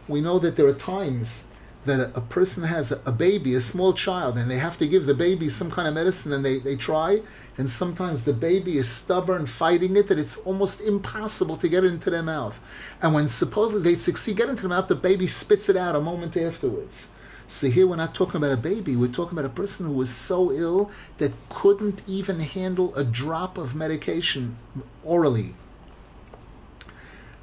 We 0.07 0.21
know 0.21 0.39
that 0.39 0.55
there 0.55 0.67
are 0.67 0.73
times 0.73 1.47
that 1.85 2.15
a, 2.15 2.21
person 2.21 2.63
has 2.63 2.91
a, 2.91 3.01
a, 3.05 3.11
baby, 3.11 3.55
a 3.55 3.61
small 3.61 3.93
child, 3.93 4.37
and 4.37 4.49
they 4.49 4.57
have 4.57 4.77
to 4.77 4.87
give 4.87 5.05
the 5.05 5.13
baby 5.13 5.49
some 5.49 5.69
kind 5.69 5.87
of 5.87 5.93
medicine, 5.93 6.31
and 6.31 6.43
they, 6.43 6.59
they 6.59 6.77
try, 6.77 7.21
and 7.57 7.69
sometimes 7.69 8.23
the 8.23 8.33
baby 8.33 8.77
is 8.77 8.89
stubborn, 8.89 9.45
fighting 9.45 9.95
it, 9.97 10.07
that 10.07 10.17
it's 10.17 10.37
almost 10.37 10.81
impossible 10.81 11.57
to 11.57 11.67
get 11.67 11.83
it 11.83 11.91
into 11.91 12.09
their 12.09 12.23
mouth. 12.23 12.59
And 13.01 13.13
when 13.13 13.27
supposedly 13.27 13.91
they 13.91 13.95
succeed, 13.95 14.37
get 14.37 14.49
into 14.49 14.63
the 14.63 14.69
mouth, 14.69 14.87
the 14.87 14.95
baby 14.95 15.27
spits 15.27 15.67
it 15.67 15.75
out 15.75 15.95
a 15.95 16.01
moment 16.01 16.37
afterwards. 16.37 17.09
So 17.47 17.69
here 17.69 17.85
we're 17.85 17.97
not 17.97 18.15
talking 18.15 18.37
about 18.37 18.51
a 18.51 18.57
baby, 18.57 18.95
we're 18.95 19.07
talking 19.07 19.37
about 19.37 19.49
a 19.49 19.53
person 19.53 19.85
who 19.85 19.93
was 19.93 20.09
so 20.09 20.51
ill 20.51 20.89
that 21.17 21.33
couldn't 21.49 22.01
even 22.07 22.39
handle 22.39 22.95
a 22.95 23.03
drop 23.03 23.57
of 23.57 23.75
medication 23.75 24.55
orally. 25.03 25.55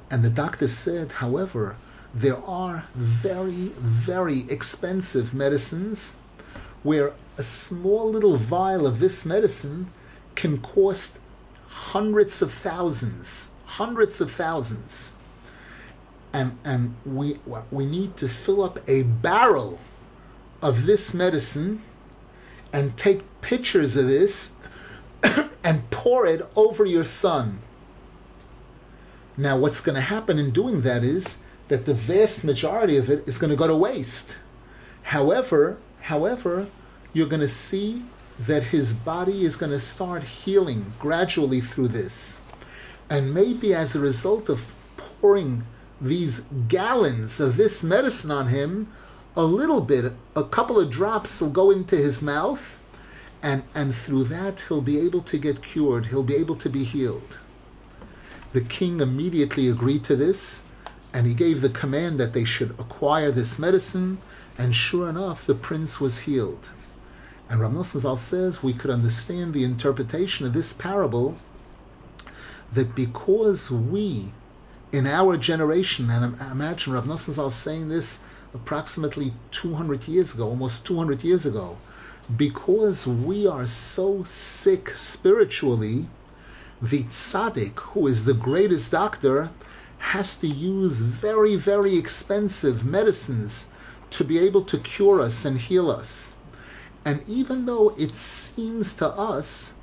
And 0.09 0.23
the 0.23 0.29
doctor 0.29 0.67
said, 0.67 1.13
however, 1.13 1.77
there 2.13 2.43
are 2.45 2.87
very, 2.93 3.71
very 3.77 4.45
expensive 4.49 5.33
medicines 5.33 6.17
where 6.83 7.13
a 7.37 7.43
small 7.43 8.09
little 8.09 8.35
vial 8.35 8.85
of 8.85 8.99
this 8.99 9.25
medicine 9.25 9.87
can 10.35 10.57
cost 10.57 11.19
hundreds 11.67 12.41
of 12.41 12.51
thousands, 12.51 13.51
hundreds 13.65 14.19
of 14.19 14.29
thousands. 14.29 15.13
And, 16.33 16.57
and 16.65 16.95
we, 17.05 17.39
we 17.71 17.85
need 17.85 18.17
to 18.17 18.27
fill 18.27 18.63
up 18.63 18.79
a 18.89 19.03
barrel 19.03 19.79
of 20.61 20.85
this 20.85 21.13
medicine 21.13 21.81
and 22.73 22.95
take 22.97 23.23
pictures 23.41 23.97
of 23.97 24.07
this 24.07 24.55
and 25.63 25.89
pour 25.89 26.25
it 26.25 26.41
over 26.55 26.85
your 26.85 27.03
son. 27.03 27.61
Now, 29.37 29.57
what's 29.57 29.81
going 29.81 29.95
to 29.95 30.01
happen 30.01 30.37
in 30.37 30.51
doing 30.51 30.81
that 30.81 31.03
is 31.03 31.43
that 31.67 31.85
the 31.85 31.93
vast 31.93 32.43
majority 32.43 32.97
of 32.97 33.09
it 33.09 33.27
is 33.27 33.37
going 33.37 33.49
to 33.49 33.55
go 33.55 33.67
to 33.67 33.75
waste. 33.75 34.37
However, 35.03 35.77
however, 36.01 36.67
you're 37.13 37.27
going 37.27 37.41
to 37.41 37.47
see 37.47 38.03
that 38.37 38.63
his 38.63 38.93
body 38.93 39.45
is 39.45 39.55
going 39.55 39.71
to 39.71 39.79
start 39.79 40.23
healing 40.23 40.93
gradually 40.99 41.61
through 41.61 41.89
this. 41.89 42.41
And 43.09 43.33
maybe 43.33 43.73
as 43.73 43.95
a 43.95 43.99
result 43.99 44.49
of 44.49 44.73
pouring 44.97 45.65
these 45.99 46.41
gallons 46.67 47.39
of 47.39 47.57
this 47.57 47.83
medicine 47.83 48.31
on 48.31 48.47
him, 48.47 48.91
a 49.35 49.43
little 49.43 49.81
bit, 49.81 50.13
a 50.35 50.43
couple 50.43 50.79
of 50.79 50.89
drops 50.89 51.41
will 51.41 51.49
go 51.49 51.71
into 51.71 51.95
his 51.95 52.21
mouth, 52.21 52.77
and, 53.41 53.63
and 53.73 53.95
through 53.95 54.25
that 54.25 54.65
he'll 54.67 54.81
be 54.81 54.99
able 54.99 55.21
to 55.21 55.37
get 55.37 55.63
cured, 55.63 56.07
he'll 56.07 56.23
be 56.23 56.35
able 56.35 56.55
to 56.55 56.69
be 56.69 56.83
healed. 56.83 57.39
The 58.53 58.61
king 58.61 58.99
immediately 58.99 59.69
agreed 59.69 60.03
to 60.05 60.15
this, 60.15 60.63
and 61.13 61.25
he 61.25 61.33
gave 61.33 61.61
the 61.61 61.69
command 61.69 62.19
that 62.19 62.33
they 62.33 62.43
should 62.43 62.71
acquire 62.71 63.31
this 63.31 63.57
medicine, 63.57 64.17
and 64.57 64.75
sure 64.75 65.09
enough, 65.09 65.45
the 65.45 65.55
prince 65.55 66.01
was 66.01 66.19
healed. 66.19 66.69
And 67.49 67.59
Rav 67.59 67.71
Nosson 67.71 68.17
says 68.17 68.63
we 68.63 68.73
could 68.73 68.91
understand 68.91 69.53
the 69.53 69.63
interpretation 69.63 70.45
of 70.45 70.53
this 70.53 70.71
parable 70.73 71.37
that 72.71 72.95
because 72.95 73.71
we, 73.71 74.31
in 74.91 75.05
our 75.07 75.35
generation, 75.37 76.09
and 76.09 76.39
imagine 76.39 76.93
Rav 76.93 77.05
Nosson 77.05 77.33
Zal 77.33 77.49
saying 77.49 77.89
this 77.89 78.23
approximately 78.53 79.33
200 79.51 80.07
years 80.07 80.33
ago, 80.33 80.47
almost 80.47 80.85
200 80.85 81.23
years 81.23 81.45
ago, 81.45 81.77
because 82.35 83.07
we 83.07 83.47
are 83.47 83.65
so 83.65 84.23
sick 84.23 84.89
spiritually, 84.89 86.07
the 86.81 87.03
tzaddik, 87.03 87.79
who 87.79 88.07
is 88.07 88.25
the 88.25 88.33
greatest 88.33 88.91
doctor, 88.91 89.49
has 89.99 90.35
to 90.37 90.47
use 90.47 91.01
very, 91.01 91.55
very 91.55 91.95
expensive 91.97 92.85
medicines 92.85 93.69
to 94.09 94.23
be 94.23 94.39
able 94.39 94.63
to 94.63 94.77
cure 94.77 95.21
us 95.21 95.45
and 95.45 95.59
heal 95.59 95.91
us. 95.91 96.35
And 97.05 97.21
even 97.27 97.65
though 97.65 97.93
it 97.97 98.15
seems 98.15 98.93
to 98.95 99.09
us 99.09 99.75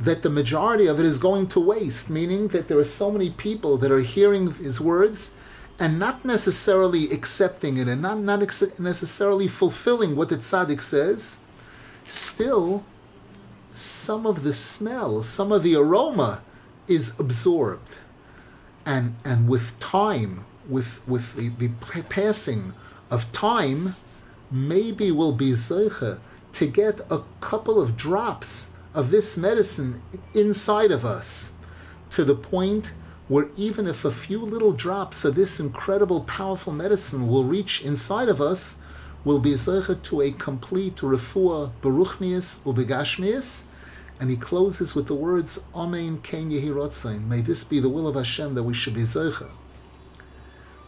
that 0.00 0.22
the 0.22 0.30
majority 0.30 0.86
of 0.86 0.98
it 0.98 1.06
is 1.06 1.18
going 1.18 1.46
to 1.48 1.60
waste, 1.60 2.10
meaning 2.10 2.48
that 2.48 2.68
there 2.68 2.78
are 2.78 2.84
so 2.84 3.10
many 3.10 3.30
people 3.30 3.76
that 3.78 3.92
are 3.92 4.00
hearing 4.00 4.50
his 4.50 4.80
words 4.80 5.34
and 5.78 5.98
not 5.98 6.24
necessarily 6.24 7.10
accepting 7.10 7.76
it 7.76 7.88
and 7.88 8.02
not, 8.02 8.18
not 8.18 8.40
necessarily 8.78 9.48
fulfilling 9.48 10.14
what 10.14 10.28
the 10.28 10.36
tzaddik 10.36 10.80
says, 10.80 11.40
still 12.06 12.84
some 13.74 14.24
of 14.24 14.44
the 14.44 14.52
smell, 14.52 15.22
some 15.22 15.50
of 15.50 15.62
the 15.62 15.74
aroma 15.74 16.42
is 16.86 17.18
absorbed. 17.18 17.96
And, 18.86 19.16
and 19.24 19.48
with 19.48 19.78
time, 19.80 20.44
with, 20.68 21.06
with 21.08 21.34
the, 21.34 21.48
the 21.48 21.68
passing 22.08 22.74
of 23.10 23.32
time, 23.32 23.96
maybe 24.50 25.10
we'll 25.10 25.32
be 25.32 25.52
zeicha 25.52 26.20
to 26.52 26.66
get 26.66 27.00
a 27.10 27.22
couple 27.40 27.80
of 27.80 27.96
drops 27.96 28.74
of 28.94 29.10
this 29.10 29.36
medicine 29.36 30.00
inside 30.34 30.92
of 30.92 31.04
us 31.04 31.54
to 32.10 32.24
the 32.24 32.36
point 32.36 32.92
where 33.28 33.48
even 33.56 33.86
if 33.86 34.04
a 34.04 34.10
few 34.10 34.44
little 34.44 34.72
drops 34.72 35.24
of 35.24 35.34
this 35.34 35.58
incredible, 35.58 36.20
powerful 36.22 36.72
medicine 36.72 37.26
will 37.26 37.44
reach 37.44 37.82
inside 37.82 38.28
of 38.28 38.40
us, 38.40 38.76
will 39.24 39.38
be 39.38 39.54
zeichet 39.54 40.02
to 40.02 40.20
a 40.20 40.30
complete 40.30 40.96
refuah 40.96 41.70
beruchnius 41.80 42.60
ubegashmius. 42.64 43.64
And 44.20 44.30
he 44.30 44.36
closes 44.36 44.94
with 44.94 45.06
the 45.06 45.14
words, 45.14 45.64
Amen 45.74 46.20
ken 46.22 46.50
yehi 46.50 47.26
May 47.26 47.40
this 47.40 47.64
be 47.64 47.80
the 47.80 47.88
will 47.88 48.06
of 48.06 48.14
Hashem 48.14 48.54
that 48.54 48.62
we 48.62 48.74
should 48.74 48.94
be 48.94 49.02
zeichet. 49.02 49.50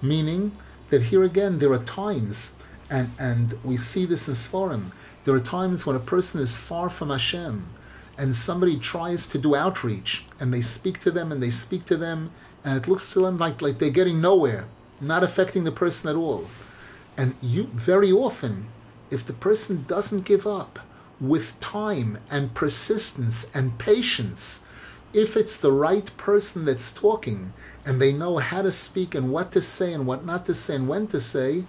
Meaning 0.03 0.53
that 0.91 1.05
here 1.05 1.25
again 1.25 1.59
there 1.59 1.73
are 1.73 1.83
times, 1.83 2.55
and, 2.91 3.11
and 3.19 3.59
we 3.65 3.77
see 3.79 4.05
this 4.05 4.29
in 4.29 4.35
Sforim, 4.35 4.93
there 5.25 5.35
are 5.35 5.41
times 5.41 5.87
when 5.87 5.97
a 5.97 6.01
person 6.01 6.41
is 6.41 6.57
far 6.57 6.89
from 6.89 7.11
Hashem, 7.11 7.67
and 8.19 8.35
somebody 8.35 8.79
tries 8.79 9.27
to 9.29 9.39
do 9.39 9.55
outreach 9.55 10.25
and 10.41 10.53
they 10.53 10.63
speak 10.63 10.99
to 11.01 11.11
them 11.11 11.31
and 11.31 11.43
they 11.43 11.51
speak 11.51 11.85
to 11.85 11.97
them 11.97 12.31
and 12.65 12.77
it 12.77 12.89
looks 12.89 13.13
to 13.13 13.21
them 13.21 13.39
like, 13.39 13.63
like 13.63 13.79
they're 13.79 13.91
getting 13.91 14.21
nowhere, 14.21 14.67
not 15.01 15.23
affecting 15.23 15.65
the 15.65 15.73
person 15.73 16.11
at 16.11 16.17
all. 16.17 16.47
And 17.17 17.35
you 17.41 17.65
very 17.75 18.11
often, 18.11 18.69
if 19.11 19.25
the 19.25 19.33
person 19.33 19.85
doesn't 19.87 20.25
give 20.25 20.47
up 20.47 20.81
with 21.21 21.59
time 21.61 22.19
and 22.31 22.55
persistence 22.55 23.51
and 23.55 23.79
patience, 23.79 24.65
if 25.13 25.37
it's 25.37 25.57
the 25.59 25.73
right 25.73 26.15
person 26.17 26.65
that's 26.65 26.93
talking 26.93 27.53
and 27.85 28.03
they 28.03 28.13
know 28.13 28.39
how 28.39 28.63
to 28.63 28.73
speak 28.73 29.15
and 29.15 29.31
what 29.31 29.53
to 29.53 29.63
say 29.63 29.93
and 29.93 30.07
what 30.07 30.27
not 30.27 30.45
to 30.47 30.55
say 30.55 30.75
and 30.75 30.89
when 30.89 31.07
to 31.07 31.21
say, 31.21 31.65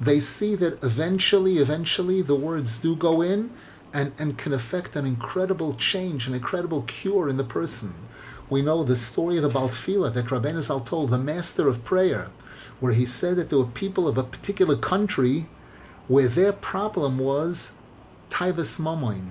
they 0.00 0.18
see 0.18 0.56
that 0.56 0.82
eventually, 0.82 1.58
eventually 1.58 2.20
the 2.22 2.34
words 2.34 2.78
do 2.78 2.96
go 2.96 3.22
in 3.22 3.50
and, 3.92 4.12
and 4.18 4.38
can 4.38 4.52
affect 4.52 4.96
an 4.96 5.06
incredible 5.06 5.74
change, 5.74 6.26
an 6.26 6.34
incredible 6.34 6.82
cure 6.82 7.28
in 7.28 7.36
the 7.36 7.44
person. 7.44 7.94
We 8.48 8.62
know 8.62 8.82
the 8.82 8.96
story 8.96 9.36
of 9.36 9.42
the 9.42 9.50
Baltfila 9.50 10.12
that 10.12 10.26
Rabbeinu 10.26 10.60
Zal 10.62 10.80
told, 10.80 11.10
the 11.10 11.18
master 11.18 11.68
of 11.68 11.84
prayer, 11.84 12.28
where 12.80 12.92
he 12.92 13.06
said 13.06 13.36
that 13.36 13.48
there 13.48 13.58
were 13.58 13.64
people 13.64 14.08
of 14.08 14.18
a 14.18 14.24
particular 14.24 14.76
country 14.76 15.46
where 16.08 16.28
their 16.28 16.52
problem 16.52 17.18
was 17.18 17.74
Taivas 18.28 18.78
Mamoin, 18.80 19.30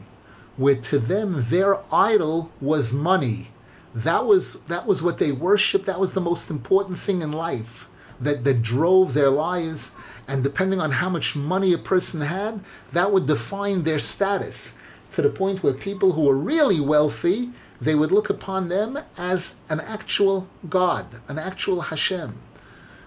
where 0.57 0.75
to 0.75 0.99
them 0.99 1.35
their 1.49 1.79
idol 1.93 2.51
was 2.59 2.93
money. 2.93 3.49
That 3.93 4.25
was 4.25 4.63
that 4.63 4.87
was 4.87 5.03
what 5.03 5.17
they 5.17 5.31
worshipped. 5.31 5.85
That 5.85 5.99
was 5.99 6.13
the 6.13 6.21
most 6.21 6.49
important 6.49 6.97
thing 6.97 7.21
in 7.21 7.31
life 7.31 7.89
that, 8.21 8.43
that 8.43 8.61
drove 8.61 9.13
their 9.13 9.29
lives. 9.29 9.95
And 10.27 10.43
depending 10.43 10.79
on 10.79 10.91
how 10.91 11.09
much 11.09 11.35
money 11.35 11.73
a 11.73 11.77
person 11.77 12.21
had, 12.21 12.61
that 12.93 13.11
would 13.11 13.25
define 13.25 13.83
their 13.83 13.99
status 13.99 14.77
to 15.13 15.21
the 15.21 15.29
point 15.29 15.61
where 15.61 15.73
people 15.73 16.13
who 16.13 16.21
were 16.21 16.37
really 16.37 16.79
wealthy, 16.79 17.49
they 17.79 17.95
would 17.95 18.11
look 18.11 18.29
upon 18.29 18.69
them 18.69 18.97
as 19.17 19.59
an 19.69 19.81
actual 19.81 20.47
God, 20.69 21.07
an 21.27 21.37
actual 21.37 21.81
Hashem. 21.81 22.35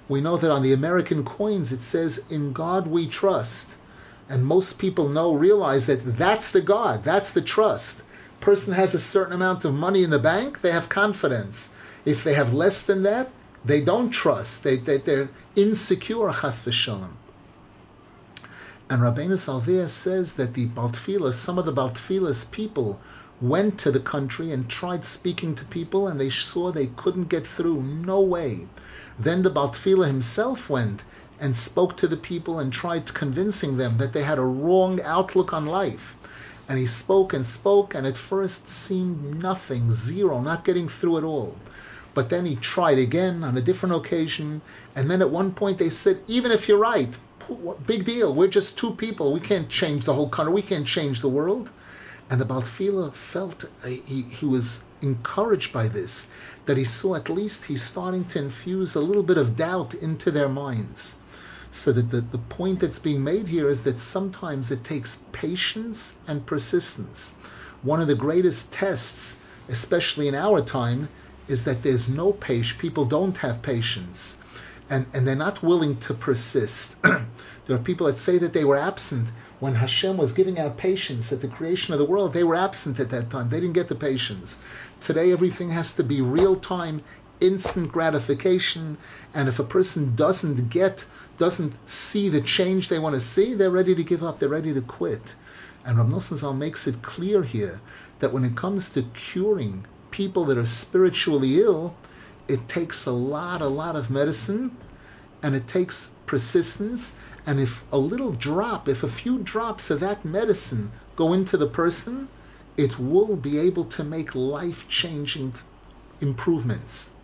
We 0.09 0.21
know 0.21 0.37
that 0.37 0.51
on 0.51 0.63
the 0.63 0.73
American 0.73 1.25
coins 1.25 1.73
it 1.73 1.81
says, 1.81 2.31
In 2.31 2.53
God 2.53 2.87
we 2.87 3.07
trust. 3.07 3.77
And 4.29 4.45
most 4.45 4.79
people 4.79 5.09
know, 5.09 5.35
realize 5.35 5.87
that 5.87 6.17
that's 6.19 6.51
the 6.51 6.61
God, 6.61 7.05
that's 7.05 7.31
the 7.31 7.43
trust. 7.43 8.05
Person 8.41 8.75
has 8.75 8.95
a 8.95 8.99
certain 8.99 9.33
amount 9.33 9.65
of 9.65 9.75
money 9.75 10.03
in 10.03 10.11
the 10.11 10.19
bank, 10.19 10.61
they 10.61 10.73
have 10.73 10.89
confidence. 10.89 11.75
If 12.05 12.23
they 12.23 12.35
have 12.35 12.53
less 12.53 12.83
than 12.83 13.03
that, 13.05 13.31
they 13.65 13.81
don't 13.81 14.11
trust. 14.11 14.65
They, 14.65 14.77
they, 14.77 14.99
they're 14.99 15.31
insecure, 15.57 16.33
chas 16.33 16.65
v'shalom. 16.65 17.13
And 18.91 19.01
Rabbeinu 19.01 19.39
Salvia 19.39 19.89
says 19.89 20.35
that 20.35 20.53
the 20.55 20.67
Baltfilas, 20.67 21.35
some 21.35 21.59
of 21.59 21.65
the 21.65 21.73
Baltfilas 21.73 22.51
people 22.51 23.01
went 23.41 23.79
to 23.79 23.91
the 23.91 24.01
country 24.01 24.53
and 24.53 24.69
tried 24.69 25.05
speaking 25.07 25.55
to 25.55 25.65
people 25.65 26.07
and 26.07 26.21
they 26.21 26.31
saw 26.31 26.71
they 26.71 26.89
couldn't 26.89 27.29
get 27.29 27.47
through. 27.47 27.83
No 27.83 28.21
way. 28.21 28.69
Then 29.19 29.43
the 29.43 29.51
Baltfila 29.51 30.07
himself 30.07 30.69
went 30.69 31.05
and 31.41 31.57
spoke 31.57 31.97
to 31.97 32.07
the 32.07 32.17
people 32.17 32.59
and 32.59 32.73
tried 32.73 33.13
convincing 33.15 33.77
them 33.77 33.97
that 33.99 34.13
they 34.13 34.23
had 34.23 34.39
a 34.39 34.43
wrong 34.43 35.01
outlook 35.03 35.53
on 35.53 35.67
life. 35.67 36.17
And 36.69 36.79
he 36.79 36.87
spoke 36.87 37.35
and 37.35 37.45
spoke, 37.45 37.95
and 37.95 38.07
at 38.07 38.17
first 38.17 38.69
seemed 38.69 39.43
nothing, 39.43 39.93
zero, 39.93 40.41
not 40.41 40.65
getting 40.65 40.89
through 40.89 41.19
at 41.19 41.25
all. 41.25 41.57
But 42.15 42.31
then 42.31 42.47
he 42.47 42.57
tried 42.57 42.99
again 42.99 43.45
on 43.45 43.57
a 43.57 43.61
different 43.61 43.95
occasion. 43.95 44.63
And 44.95 45.11
then 45.11 45.21
at 45.21 45.31
one 45.31 45.53
point 45.53 45.79
they 45.79 45.91
said, 45.91 46.21
even 46.27 46.53
if 46.53 46.69
you're 46.69 46.79
right, 46.79 47.19
big 47.87 48.05
deal. 48.05 48.33
We're 48.33 48.49
just 48.49 48.79
two 48.79 48.95
people. 48.95 49.33
We 49.33 49.41
can't 49.41 49.69
change 49.69 50.05
the 50.05 50.15
whole 50.15 50.29
country. 50.29 50.55
We 50.55 50.63
can't 50.63 50.87
change 50.87 51.21
the 51.21 51.29
world. 51.29 51.71
And 52.31 52.41
the 52.41 52.47
Baltfila 52.47 53.13
felt 53.13 53.65
uh, 53.85 53.89
he, 53.89 54.23
he 54.23 54.47
was 54.47 54.85
encouraged 55.03 55.73
by 55.73 55.89
this, 55.89 56.31
that 56.65 56.79
he 56.79 56.85
saw 56.85 57.17
at 57.17 57.29
least 57.29 57.67
he's 57.67 57.83
starting 57.83 58.25
to 58.27 58.39
infuse 58.39 58.95
a 58.95 59.01
little 59.01 59.23
bit 59.23 59.37
of 59.37 59.57
doubt 59.57 59.93
into 59.93 60.31
their 60.31 60.49
minds. 60.49 61.21
So 61.71 61.93
that 61.93 62.11
the, 62.11 62.23
the 62.23 62.39
point 62.39 62.81
that's 62.81 62.99
being 62.99 63.23
made 63.23 63.49
here 63.49 63.69
is 63.69 63.83
that 63.85 63.99
sometimes 63.99 64.71
it 64.71 64.85
takes 64.85 65.25
patience 65.33 66.19
and 66.27 66.47
persistence. 66.47 67.35
One 67.83 68.01
of 68.01 68.09
the 68.09 68.15
greatest 68.15 68.73
tests, 68.73 69.43
especially 69.69 70.29
in 70.29 70.35
our 70.35 70.63
time, 70.63 71.09
is 71.49 71.65
that 71.65 71.83
there's 71.83 72.09
no 72.09 72.33
patience. 72.33 72.81
People 72.81 73.05
don't 73.05 73.39
have 73.39 73.63
patience, 73.63 74.43
and 74.89 75.07
and 75.13 75.27
they're 75.27 75.37
not 75.37 75.63
willing 75.63 75.97
to 75.99 76.15
persist. 76.15 77.01
there 77.67 77.77
are 77.77 77.79
people 77.79 78.07
that 78.07 78.17
say 78.17 78.39
that 78.39 78.53
they 78.53 78.65
were 78.65 78.77
absent 78.77 79.29
when 79.61 79.77
Hashem 79.77 80.17
was 80.17 80.33
giving 80.33 80.59
out 80.59 80.77
patience 80.77 81.33
at 81.33 81.41
the 81.41 81.49
creation 81.49 81.95
of 81.95 81.99
the 81.99 82.05
world. 82.05 82.33
They 82.33 82.45
were 82.45 82.55
absent 82.55 83.01
at 83.01 83.11
that 83.11 83.31
time. 83.31 83.49
They 83.49 83.61
didn't 83.61 83.75
get 83.75 83.89
the 83.89 83.95
patience. 83.95 84.59
Today, 85.01 85.33
everything 85.33 85.71
has 85.71 85.95
to 85.97 86.03
be 86.03 86.21
real 86.21 86.57
time, 86.57 87.03
instant 87.41 87.93
gratification, 87.93 88.99
and 89.33 89.49
if 89.49 89.59
a 89.59 89.65
person 89.65 90.15
doesn't 90.15 90.71
get, 90.71 91.05
doesn't 91.39 91.77
see 91.89 92.29
the 92.29 92.41
change 92.41 92.89
they 92.89 92.99
want 92.99 93.15
to 93.15 93.21
see, 93.21 93.55
they're 93.55 93.71
ready 93.71 93.95
to 93.95 94.05
give 94.05 94.23
up, 94.23 94.39
they're 94.39 94.49
ready 94.49 94.73
to 94.73 94.81
quit. 94.81 95.35
And 95.85 95.99
Rav 95.99 96.09
Nosson 96.09 96.37
Zal 96.37 96.55
makes 96.55 96.87
it 96.87 97.03
clear 97.03 97.43
here 97.43 97.81
that 98.21 98.33
when 98.33 98.45
it 98.45 98.57
comes 98.57 98.91
to 98.95 99.03
curing 99.15 99.87
people 100.15 100.45
that 100.45 100.57
are 100.57 100.65
spiritually 100.65 101.61
ill, 101.61 101.93
it 102.47 102.69
takes 102.69 103.05
a 103.05 103.11
lot, 103.11 103.61
a 103.61 103.67
lot 103.67 103.97
of 103.97 104.11
medicine, 104.11 104.71
and 105.43 105.57
it 105.57 105.67
takes 105.67 106.15
persistence. 106.25 107.17
And 107.45 107.59
if 107.59 107.85
a 107.91 107.99
little 107.99 108.31
drop, 108.31 108.89
if 108.89 109.03
a 109.03 109.09
few 109.09 109.41
drops 109.41 109.91
of 109.91 109.99
that 109.99 110.25
medicine 110.25 110.93
go 111.17 111.33
into 111.33 111.57
the 111.57 111.67
person, 111.67 112.29
it 112.77 112.97
will 112.97 113.35
be 113.35 113.59
able 113.59 113.83
to 113.85 114.05
make 114.05 114.37
life 114.37 114.89
changing 114.89 115.55
improvements. 116.21 117.15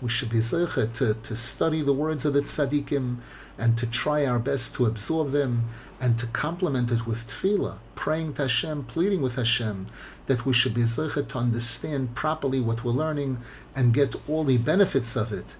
We 0.00 0.08
should 0.08 0.30
be 0.30 0.38
zeichet 0.38 0.94
to, 0.94 1.12
to 1.12 1.36
study 1.36 1.82
the 1.82 1.92
words 1.92 2.24
of 2.24 2.32
the 2.32 2.40
tzaddikim 2.40 3.18
and 3.58 3.76
to 3.76 3.86
try 3.86 4.24
our 4.24 4.38
best 4.38 4.74
to 4.76 4.86
absorb 4.86 5.32
them 5.32 5.64
and 6.00 6.18
to 6.18 6.26
complement 6.28 6.90
it 6.90 7.06
with 7.06 7.26
tefillah, 7.28 7.76
praying 7.94 8.32
to 8.34 8.42
Hashem, 8.42 8.84
pleading 8.84 9.20
with 9.20 9.36
Hashem 9.36 9.88
that 10.30 10.46
we 10.46 10.52
should 10.52 10.72
be 10.72 10.82
zeichet 10.82 11.26
to 11.26 11.38
understand 11.38 12.14
properly 12.14 12.60
what 12.60 12.84
we're 12.84 12.92
learning 12.92 13.36
and 13.74 13.92
get 13.92 14.14
all 14.28 14.44
the 14.44 14.58
benefits 14.58 15.16
of 15.16 15.32
it. 15.32 15.56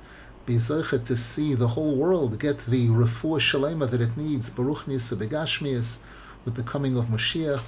Be 0.47 0.55
zeichet 0.55 1.05
to 1.07 1.17
see 1.17 1.55
the 1.55 1.73
whole 1.75 1.97
world 1.97 2.39
get 2.39 2.59
the 2.59 2.87
refuah 2.87 3.41
shalema 3.49 3.91
that 3.91 4.01
it 4.01 4.17
needs, 4.17 4.49
beruchnius 4.49 5.13
ubegashmius, 5.13 5.99
with 6.45 6.55
the 6.55 6.63
coming 6.63 6.97
of 6.97 7.07
Mashiach, 7.07 7.63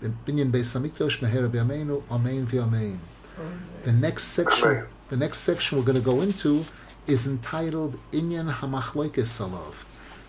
the 0.00 0.08
Binyan 0.24 0.50
Beis 0.50 0.70
Hamikdash, 0.74 1.18
Meher 1.20 1.44
Amen 2.10 2.46
V'Amen. 2.46 2.98
The 3.82 3.92
next 3.92 4.24
section, 4.24 4.86
the 5.10 5.16
next 5.18 5.40
section 5.40 5.76
we're 5.76 5.84
going 5.84 6.02
to 6.04 6.10
go 6.12 6.22
into 6.22 6.64
is 7.06 7.26
entitled 7.26 7.98
Inyan 8.12 8.50
Hamachloikes 8.50 9.28
Salov, 9.36 9.84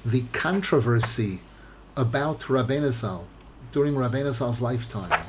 the 0.06 0.24
controversy 0.34 1.40
about 1.96 2.42
Rabbeinu 2.42 2.92
Zal 2.92 3.26
during 3.72 3.96
Rabbeinu 3.96 4.34
Zal's 4.34 4.60
lifetime. 4.60 5.26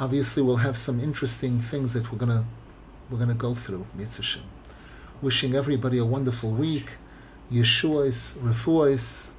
Obviously, 0.00 0.42
we'll 0.42 0.56
have 0.56 0.76
some 0.76 1.00
interesting 1.00 1.60
things 1.60 1.92
that 1.92 2.12
we're 2.12 2.18
gonna 2.18 2.44
we're 3.10 3.18
gonna 3.18 3.34
go 3.34 3.54
through. 3.54 3.86
Mitzvah. 3.94 4.42
Wishing 5.20 5.54
everybody 5.54 5.98
a 5.98 6.04
wonderful 6.04 6.50
week. 6.50 6.92
Yeshua's, 7.50 8.38
refuahs, 8.40 9.30